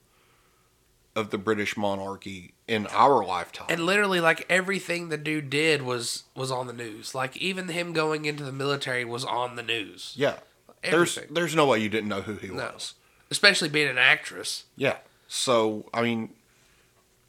of 1.16 1.30
the 1.30 1.38
British 1.38 1.76
monarchy 1.76 2.54
in 2.68 2.86
our 2.88 3.24
lifetime. 3.24 3.66
And 3.68 3.84
literally, 3.84 4.20
like 4.20 4.46
everything 4.48 5.08
the 5.08 5.16
dude 5.16 5.50
did 5.50 5.82
was 5.82 6.24
was 6.36 6.50
on 6.50 6.66
the 6.66 6.72
news. 6.72 7.14
Like 7.14 7.36
even 7.36 7.68
him 7.68 7.92
going 7.92 8.24
into 8.24 8.44
the 8.44 8.52
military 8.52 9.04
was 9.04 9.24
on 9.24 9.56
the 9.56 9.62
news. 9.62 10.14
yeah, 10.16 10.36
there's 10.82 11.18
there's 11.30 11.54
no 11.56 11.66
way 11.66 11.78
you 11.80 11.88
didn't 11.88 12.08
know 12.08 12.22
who 12.22 12.34
he 12.34 12.48
No. 12.48 12.70
was. 12.74 12.94
Especially 13.30 13.68
being 13.68 13.88
an 13.88 13.98
actress. 13.98 14.64
Yeah. 14.76 14.98
So 15.28 15.88
I 15.92 16.02
mean, 16.02 16.30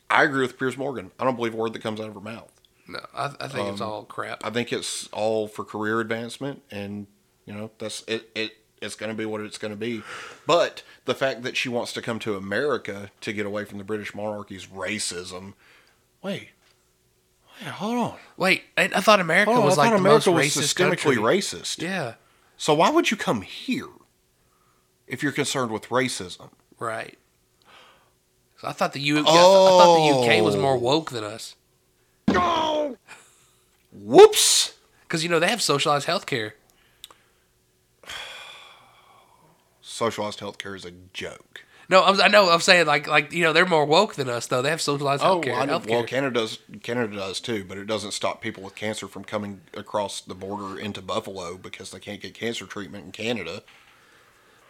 I 0.10 0.24
agree 0.24 0.42
with 0.42 0.58
Piers 0.60 0.78
Morgan. 0.78 1.12
I 1.20 1.24
don't 1.24 1.36
believe 1.36 1.54
a 1.54 1.58
word 1.58 1.74
that 1.74 1.82
comes 1.82 2.00
out 2.00 2.08
of 2.08 2.14
her 2.14 2.22
mouth. 2.22 2.52
No, 2.92 3.00
I, 3.14 3.26
I 3.40 3.48
think 3.48 3.68
Um, 3.68 3.74
it's 3.74 3.82
all 3.82 4.04
crap. 4.04 4.46
I 4.46 4.50
think 4.50 4.72
it's 4.74 5.08
all 5.12 5.48
for 5.48 5.64
career 5.64 6.00
advancement, 6.00 6.62
and 6.72 7.08
you 7.46 7.54
know 7.54 7.72
that's 7.78 8.04
it. 8.08 8.30
It 8.36 8.58
it's 8.82 8.96
going 8.96 9.12
to 9.12 9.18
be 9.18 9.26
what 9.26 9.42
it's 9.42 9.58
going 9.60 9.72
to 9.72 9.78
be. 9.78 10.02
But 10.48 10.82
the 11.06 11.14
fact 11.14 11.44
that 11.44 11.56
she 11.56 11.70
wants 11.70 11.94
to 11.94 12.02
come 12.02 12.18
to 12.20 12.36
America 12.36 13.12
to 13.22 13.32
get 13.34 13.46
away 13.46 13.64
from 13.66 13.78
the 13.78 13.84
British 13.84 14.16
monarchy's 14.16 14.66
racism. 14.68 15.54
Wait, 16.24 16.50
wait, 17.62 17.70
hold 17.72 17.98
on. 17.98 18.18
Wait, 18.38 18.64
I, 18.78 18.84
I 18.96 19.02
thought 19.02 19.20
America 19.20 19.52
on, 19.52 19.64
was 19.64 19.78
I 19.78 19.84
like 19.84 19.90
thought 19.92 19.96
the 19.98 20.02
America 20.02 20.32
most 20.32 20.36
was 20.56 20.64
racist 20.64 20.74
systemically 20.74 20.98
country. 20.98 21.16
racist. 21.18 21.82
Yeah, 21.82 22.14
So 22.58 22.74
why 22.74 22.90
would 22.90 23.12
you 23.12 23.18
come 23.18 23.42
here 23.44 23.88
if 25.08 25.22
you're 25.24 25.32
concerned 25.32 25.72
with 25.72 25.90
racism? 25.90 26.50
right. 26.80 27.18
So 28.58 28.68
I 28.68 28.74
thought 28.74 28.94
the 28.94 29.00
U. 29.00 29.16
yeah, 29.16 29.22
I, 29.22 29.24
thought 29.26 29.96
the 30.28 30.36
UK 30.38 30.44
was 30.44 30.56
more 30.56 30.74
Oh. 30.76 30.80
woke 30.80 31.10
than 31.12 31.24
us 31.24 31.56
Whoops. 33.94 34.74
because 35.04 35.24
you 35.24 35.30
know 35.30 35.40
they 35.40 35.50
have 35.50 35.62
socialized 35.62 36.08
healthcare. 36.08 36.54
Socialized 39.82 40.40
healthcare 40.40 40.76
is 40.76 40.86
a 40.86 40.92
joke. 41.14 41.66
No, 41.90 42.04
I'm, 42.04 42.22
I 42.22 42.28
know. 42.30 42.50
I'm 42.50 42.62
saying 42.62 42.86
like 42.86 43.08
like 43.08 43.34
you 43.34 43.44
know 43.44 43.52
they're 43.52 43.66
more 43.66 43.86
woke 43.86 44.16
than 44.16 44.30
us 44.30 44.48
though. 44.48 44.62
They 44.62 44.70
have 44.70 44.82
socialized 44.82 45.24
Oh, 45.24 45.42
healthcare. 45.42 45.58
I 45.58 45.66
know. 45.66 45.82
well, 45.88 46.04
Canada 46.04 46.40
does. 46.40 46.60
Canada 46.84 47.16
does 47.18 47.42
too, 47.42 47.66
but 47.68 47.78
it 47.78 47.86
doesn't 47.86 48.12
stop 48.12 48.42
people 48.42 48.64
with 48.64 48.76
cancer 48.76 49.08
from 49.08 49.26
coming 49.26 49.62
across 49.74 50.22
the 50.22 50.36
border 50.36 50.80
into 50.80 51.02
Buffalo 51.02 51.58
because 51.58 51.92
they 51.92 52.00
can't 52.00 52.22
get 52.22 52.34
cancer 52.34 52.66
treatment 52.66 53.06
in 53.06 53.12
Canada. 53.12 53.64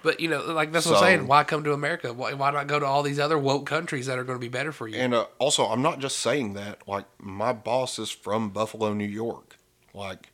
But 0.03 0.19
you 0.19 0.29
know, 0.29 0.41
like 0.51 0.71
that's 0.71 0.85
what 0.85 0.97
I'm 0.97 1.03
saying. 1.03 1.27
Why 1.27 1.43
come 1.43 1.63
to 1.63 1.73
America? 1.73 2.13
Why, 2.13 2.33
why 2.33 2.51
not 2.51 2.67
go 2.67 2.79
to 2.79 2.85
all 2.85 3.03
these 3.03 3.19
other 3.19 3.37
woke 3.37 3.65
countries 3.65 4.07
that 4.07 4.17
are 4.17 4.23
going 4.23 4.37
to 4.37 4.41
be 4.41 4.49
better 4.49 4.71
for 4.71 4.87
you? 4.87 4.97
And 4.97 5.13
uh, 5.13 5.25
also, 5.37 5.65
I'm 5.65 5.81
not 5.81 5.99
just 5.99 6.19
saying 6.19 6.53
that. 6.53 6.87
Like, 6.87 7.05
my 7.19 7.53
boss 7.53 7.99
is 7.99 8.09
from 8.09 8.49
Buffalo, 8.49 8.93
New 8.93 9.05
York. 9.05 9.57
Like, 9.93 10.31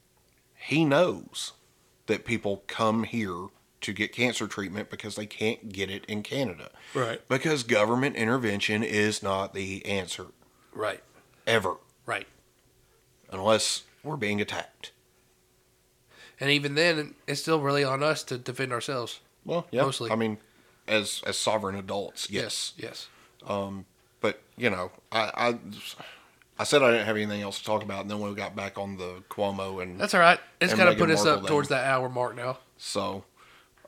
he 0.55 0.85
knows 0.85 1.53
that 2.05 2.23
people 2.23 2.63
come 2.67 3.03
here 3.03 3.47
to 3.81 3.93
get 3.93 4.11
cancer 4.11 4.47
treatment 4.47 4.89
because 4.89 5.15
they 5.15 5.25
can't 5.25 5.71
get 5.71 5.89
it 5.89 6.05
in 6.05 6.23
Canada. 6.23 6.69
Right. 6.93 7.21
Because 7.27 7.63
government 7.63 8.15
intervention 8.15 8.83
is 8.83 9.21
not 9.21 9.53
the 9.53 9.85
answer, 9.85 10.27
right, 10.73 11.03
ever, 11.45 11.75
right. 12.05 12.27
unless 13.29 13.83
we're 14.03 14.17
being 14.17 14.41
attacked. 14.41 14.91
And 16.39 16.49
even 16.49 16.75
then, 16.75 17.15
it's 17.27 17.41
still 17.41 17.59
really 17.61 17.83
on 17.83 18.03
us 18.03 18.23
to 18.25 18.37
defend 18.37 18.71
ourselves. 18.71 19.19
Well, 19.47 19.65
yeah. 19.71 19.81
Mostly. 19.81 20.11
I 20.11 20.15
mean, 20.15 20.37
as 20.87 21.23
as 21.25 21.37
sovereign 21.37 21.75
adults, 21.75 22.29
yes. 22.29 22.73
yes. 22.77 23.07
But 24.21 24.41
you 24.57 24.69
know, 24.69 24.91
I, 25.11 25.31
I 25.49 25.57
I 26.59 26.63
said 26.63 26.81
I 26.83 26.91
didn't 26.91 27.05
have 27.07 27.15
anything 27.15 27.41
else 27.41 27.57
to 27.59 27.65
talk 27.65 27.81
about, 27.83 28.01
and 28.01 28.11
then 28.11 28.19
we 28.19 28.33
got 28.35 28.55
back 28.55 28.77
on 28.77 28.97
the 28.97 29.23
Cuomo, 29.29 29.81
and 29.81 29.99
That's 29.99 30.13
all 30.13 30.19
right. 30.19 30.39
It's 30.61 30.71
And 30.73 30.79
got 30.79 30.85
to 30.85 30.95
Meghan 30.95 30.99
put 30.99 31.09
us 31.11 31.25
up 31.25 31.41
then. 31.41 31.47
towards 31.49 31.69
that 31.69 31.85
hour 31.85 32.09
mark 32.09 32.35
now. 32.35 32.57
so 32.77 33.23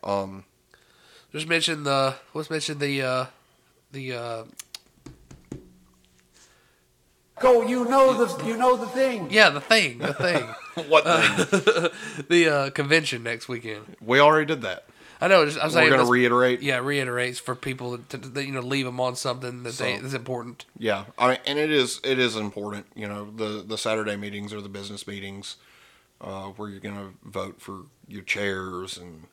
um, 0.03 0.45
Just 1.33 1.47
mention 1.47 1.83
the 1.83 2.15
let's 2.33 2.49
mention 2.49 2.79
the 2.79 3.01
uh 3.01 3.25
the 3.91 4.13
uh 4.13 4.43
Go, 7.39 7.65
you 7.65 7.85
know 7.85 8.25
the 8.25 8.45
you 8.45 8.57
know 8.57 8.75
the 8.75 8.87
thing. 8.87 9.31
yeah 9.31 9.49
the 9.49 9.61
thing 9.61 9.97
the 9.99 10.13
thing 10.13 10.43
what? 10.89 11.05
thing? 11.05 11.89
the 12.29 12.49
uh 12.49 12.69
convention 12.71 13.23
next 13.23 13.47
weekend. 13.47 13.95
we 14.01 14.19
already 14.19 14.45
did 14.45 14.61
that. 14.63 14.85
I 15.21 15.27
know. 15.27 15.45
Just, 15.45 15.57
I'm 15.57 15.65
We're 15.65 15.69
saying. 15.71 15.89
going 15.89 16.05
to 16.05 16.11
reiterate. 16.11 16.61
Yeah, 16.61 16.77
reiterates 16.79 17.39
for 17.39 17.53
people 17.55 17.97
to, 17.97 18.17
to 18.17 18.45
you 18.45 18.51
know 18.53 18.61
leave 18.61 18.85
them 18.85 18.99
on 19.01 19.15
something 19.15 19.63
that 19.63 19.73
they 19.75 19.95
So- 19.97 20.01
that's 20.01 20.13
important. 20.13 20.65
Yeah, 20.77 21.05
I 21.17 21.27
mean, 21.29 21.37
and 21.45 21.59
it 21.59 21.71
is 21.71 21.99
it 22.03 22.19
is 22.19 22.35
important. 22.35 22.85
You 22.95 23.07
know, 23.07 23.29
the 23.29 23.63
the 23.65 23.77
Saturday 23.77 24.15
meetings 24.15 24.53
are 24.53 24.61
the 24.61 24.69
business 24.69 25.05
meetings, 25.07 25.57
uh, 26.21 26.47
where 26.49 26.69
you're 26.69 26.79
going 26.79 26.95
to 26.95 27.29
vote 27.29 27.61
for 27.61 27.81
your 28.07 28.23
chairs 28.23 28.97
and 28.97 29.23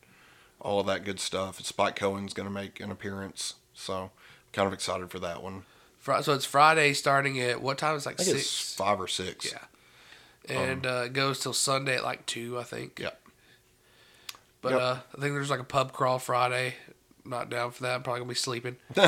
all 0.61 0.80
of 0.80 0.87
that 0.87 1.05
good 1.05 1.20
stuff. 1.20 1.59
And 1.59 1.66
Spike 1.66 1.95
Cohen's 1.97 2.34
going 2.34 2.49
to 2.49 2.53
make 2.55 2.80
an 2.80 2.91
appearance, 2.91 3.55
so 3.72 4.11
kind 4.53 4.66
of 4.66 4.72
excited 4.72 5.11
for 5.11 5.18
that 5.20 5.43
one. 5.43 5.62
So 6.22 6.34
it's 6.34 6.45
Friday 6.45 6.93
starting 6.95 7.41
at 7.41 7.61
what 7.61 7.78
time? 7.78 7.97
It's 7.97 8.07
like 8.07 8.20
I 8.20 8.22
six. 8.24 8.39
it's 8.41 8.74
five 8.74 9.01
or 9.01 9.09
six. 9.09 9.53
Yeah. 9.53 9.59
And 10.49 10.87
uh, 10.87 11.03
it 11.07 11.12
goes 11.14 11.41
till 11.41 11.53
Sunday 11.53 11.97
at 11.97 12.05
like 12.05 12.24
two, 12.26 12.57
I 12.59 12.62
think. 12.62 13.01
Yeah. 13.01 13.11
But 14.66 14.72
Yep. 14.72 14.80
uh, 14.82 14.96
I 15.16 15.20
think 15.20 15.34
there's 15.34 15.48
like 15.50 15.60
a 15.60 15.64
pub 15.64 15.92
crawl 15.92 16.18
Friday. 16.18 16.74
Not 17.24 17.50
down 17.50 17.70
for 17.70 17.84
that. 17.84 17.94
I'm 17.94 18.02
probably 18.02 18.20
gonna 18.20 18.28
be 18.30 18.34
sleeping. 18.34 18.76
and 18.96 19.06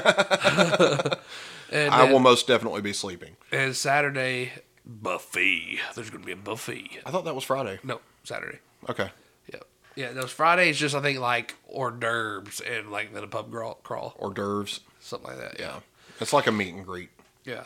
I 1.95 2.03
then- 2.03 2.13
will 2.13 2.19
most 2.21 2.47
definitely 2.47 2.81
be 2.81 2.93
sleeping. 2.93 3.37
And 3.53 3.75
Saturday 3.77 4.53
buffet. 4.85 5.81
There's 5.95 6.11
gonna 6.11 6.25
be 6.25 6.33
a 6.33 6.37
buffet. 6.37 7.01
I 7.05 7.11
thought 7.11 7.25
that 7.25 7.35
was 7.35 7.45
Friday. 7.45 7.79
No, 7.83 8.01
Saturday. 8.25 8.59
Okay. 8.89 9.11
Yep. 9.53 9.65
Yeah, 9.97 10.13
those 10.13 10.31
Fridays 10.31 10.79
just 10.79 10.95
I 10.95 11.01
think 11.01 11.19
like 11.19 11.57
hors 11.67 11.93
d'oeuvres 11.93 12.61
and 12.61 12.91
like 12.91 13.13
then 13.15 13.25
a 13.25 13.29
pub 13.29 13.51
crawl, 13.51 13.75
crawl 13.83 14.15
Hors 14.19 14.35
d'oeuvres. 14.35 14.81
something 15.01 15.29
like 15.31 15.39
that. 15.39 15.59
Yeah. 15.61 15.81
It's 16.21 16.33
like 16.33 16.47
a 16.47 16.53
meet 16.53 16.75
and 16.75 16.87
greet. 16.87 17.11
Yeah. 17.45 17.65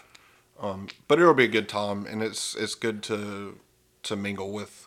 But 1.09 1.19
it'll 1.19 1.35
be 1.35 1.45
a 1.45 1.49
good 1.49 1.69
time, 1.69 2.07
and 2.07 2.23
it's 2.23 2.55
it's 2.55 2.75
good 2.77 3.03
to 3.05 3.59
to 4.05 4.15
mingle 4.17 4.53
with 4.53 4.87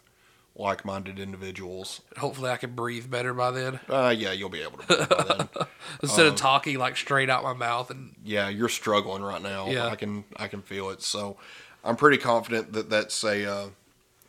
like-minded 0.55 1.19
individuals. 1.19 2.01
Hopefully 2.17 2.49
I 2.49 2.57
can 2.57 2.73
breathe 2.75 3.09
better 3.09 3.33
by 3.33 3.51
then 3.51 3.79
Uh, 3.89 4.13
yeah, 4.17 4.31
you'll 4.31 4.49
be 4.49 4.61
able 4.61 4.77
to. 4.79 4.87
do 4.87 5.05
by 5.05 5.23
then. 5.37 5.67
instead 6.01 6.27
Um, 6.27 6.33
of 6.33 6.39
talking 6.39 6.77
like 6.79 6.95
straight 6.97 7.29
out 7.29 7.43
my 7.43 7.53
mouth 7.53 7.89
and 7.91 8.15
yeah, 8.23 8.47
you're 8.49 8.69
struggling 8.69 9.21
right 9.23 9.41
now. 9.41 9.67
Yeah. 9.69 9.87
I 9.87 9.95
can 9.95 10.23
I 10.37 10.47
can 10.47 10.61
feel 10.61 10.89
it. 10.91 11.01
So 11.01 11.37
I'm 11.83 11.95
pretty 11.97 12.17
confident 12.17 12.73
that 12.73 12.89
that's 12.89 13.23
a 13.23 13.45
uh, 13.45 13.67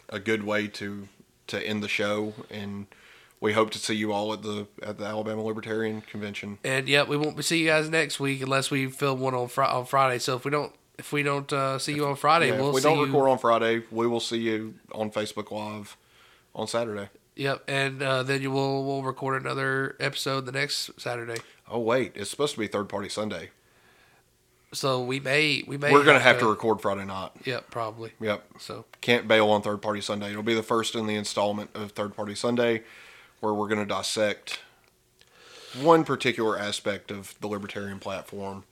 a 0.08 0.18
good 0.18 0.42
way 0.44 0.66
to 0.68 1.08
to 1.48 1.64
end 1.64 1.80
the 1.82 1.88
show, 1.88 2.34
and 2.50 2.86
we 3.40 3.52
hope 3.52 3.70
to 3.70 3.78
see 3.78 3.94
you 3.94 4.12
all 4.12 4.32
at 4.32 4.42
the 4.42 4.66
at 4.82 4.98
the 4.98 5.04
Alabama 5.04 5.42
Libertarian 5.42 6.00
Convention. 6.00 6.58
And 6.64 6.88
yeah, 6.88 7.04
we 7.04 7.16
won't 7.16 7.42
see 7.44 7.58
you 7.60 7.66
guys 7.68 7.88
next 7.88 8.18
week 8.18 8.42
unless 8.42 8.70
we 8.70 8.88
film 8.88 9.20
one 9.20 9.34
on, 9.34 9.46
fri- 9.48 9.64
on 9.64 9.86
Friday. 9.86 10.18
So 10.18 10.34
if 10.36 10.44
we 10.44 10.50
don't 10.50 10.72
if 10.98 11.12
we 11.12 11.22
don't 11.22 11.50
uh, 11.52 11.78
see 11.78 11.94
you 11.94 12.04
on 12.06 12.16
Friday, 12.16 12.48
Yeah, 12.48 12.60
we'll 12.60 12.70
if 12.70 12.74
we 12.74 12.80
don't 12.80 12.98
you. 12.98 13.06
record 13.06 13.30
on 13.30 13.38
Friday, 13.38 13.84
we 13.92 14.06
will 14.08 14.20
see 14.20 14.38
you 14.38 14.74
on 14.92 15.10
Facebook 15.12 15.50
Live 15.52 15.96
on 16.56 16.66
Saturday. 16.66 17.08
Yep, 17.36 17.64
and 17.68 18.02
uh, 18.02 18.22
then 18.22 18.42
you 18.42 18.50
will 18.50 18.84
we'll 18.84 19.02
record 19.02 19.40
another 19.40 19.94
episode 20.00 20.46
the 20.46 20.52
next 20.52 20.90
Saturday. 20.98 21.40
Oh 21.70 21.78
wait, 21.78 22.12
it's 22.14 22.30
supposed 22.30 22.54
to 22.54 22.60
be 22.60 22.66
Third 22.66 22.88
Party 22.88 23.10
Sunday. 23.10 23.50
So 24.72 25.02
we 25.02 25.20
may 25.20 25.62
we 25.66 25.76
may 25.76 25.92
We're 25.92 26.04
gonna 26.04 26.18
have 26.18 26.38
to 26.40 26.48
record 26.48 26.80
Friday 26.80 27.04
night. 27.04 27.30
Yep, 27.44 27.70
probably. 27.70 28.12
Yep. 28.20 28.44
So 28.58 28.86
Can't 29.00 29.28
bail 29.28 29.50
on 29.50 29.62
Third 29.62 29.82
Party 29.82 30.00
Sunday. 30.00 30.30
It'll 30.30 30.42
be 30.42 30.54
the 30.54 30.62
first 30.62 30.94
in 30.94 31.06
the 31.06 31.14
installment 31.14 31.70
of 31.74 31.92
Third 31.92 32.16
Party 32.16 32.34
Sunday, 32.34 32.82
where 33.40 33.52
we're 33.54 33.68
going 33.68 33.80
to 33.80 33.86
dissect 33.86 34.58
one 35.80 36.04
particular 36.04 36.58
aspect 36.58 37.10
of 37.10 37.34
the 37.40 37.46
libertarian 37.46 37.98
platform, 37.98 38.64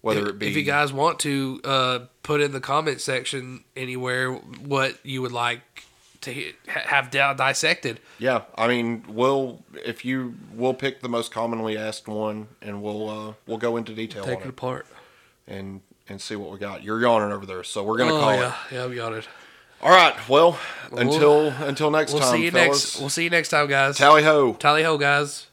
whether 0.00 0.22
if, 0.22 0.28
it 0.28 0.38
be 0.38 0.48
if 0.48 0.56
you 0.56 0.62
guys 0.62 0.92
want 0.92 1.18
to 1.20 1.60
uh, 1.64 1.98
put 2.22 2.40
in 2.40 2.52
the 2.52 2.60
comment 2.60 3.00
section 3.00 3.64
anywhere 3.74 4.32
what 4.32 4.98
you 5.02 5.22
would 5.22 5.32
like 5.32 5.84
to 6.22 6.52
have 6.66 7.10
dissected. 7.10 8.00
yeah. 8.18 8.42
I 8.56 8.66
mean, 8.68 9.04
we'll 9.08 9.62
if 9.84 10.04
you 10.04 10.34
we'll 10.54 10.74
pick 10.74 11.00
the 11.02 11.08
most 11.08 11.30
commonly 11.32 11.76
asked 11.76 12.08
one, 12.08 12.48
and 12.60 12.82
we'll 12.82 13.08
uh, 13.10 13.32
we'll 13.46 13.58
go 13.58 13.76
into 13.76 13.94
detail 13.94 14.24
Take 14.24 14.36
on 14.38 14.42
it 14.42 14.46
it 14.46 14.50
apart. 14.50 14.86
and 15.46 15.80
and 16.08 16.20
see 16.20 16.34
what 16.36 16.50
we 16.50 16.58
got. 16.58 16.82
You're 16.82 17.00
yawning 17.00 17.32
over 17.32 17.46
there, 17.46 17.62
so 17.64 17.82
we're 17.84 17.98
gonna 17.98 18.14
Oh 18.14 18.20
call 18.20 18.34
yeah, 18.34 18.54
it. 18.70 18.74
yeah, 18.74 18.86
we 18.86 18.96
got 18.96 19.12
it. 19.12 19.28
All 19.82 19.90
right. 19.90 20.14
Well, 20.28 20.58
We'll- 20.90 21.00
until 21.00 21.48
until 21.64 21.90
next 21.90 22.12
We'll 22.12 22.22
time, 22.22 22.36
see 22.36 22.44
you 22.44 22.50
fellas. 22.52 22.68
next. 22.94 23.00
We'll 23.00 23.08
see 23.10 23.24
you 23.24 23.30
next 23.30 23.48
time, 23.48 23.66
guys. 23.68 23.96
Tally 23.98 24.22
ho. 24.22 24.54
Tally 24.54 24.82
ho, 24.84 24.96
guys. 24.98 25.46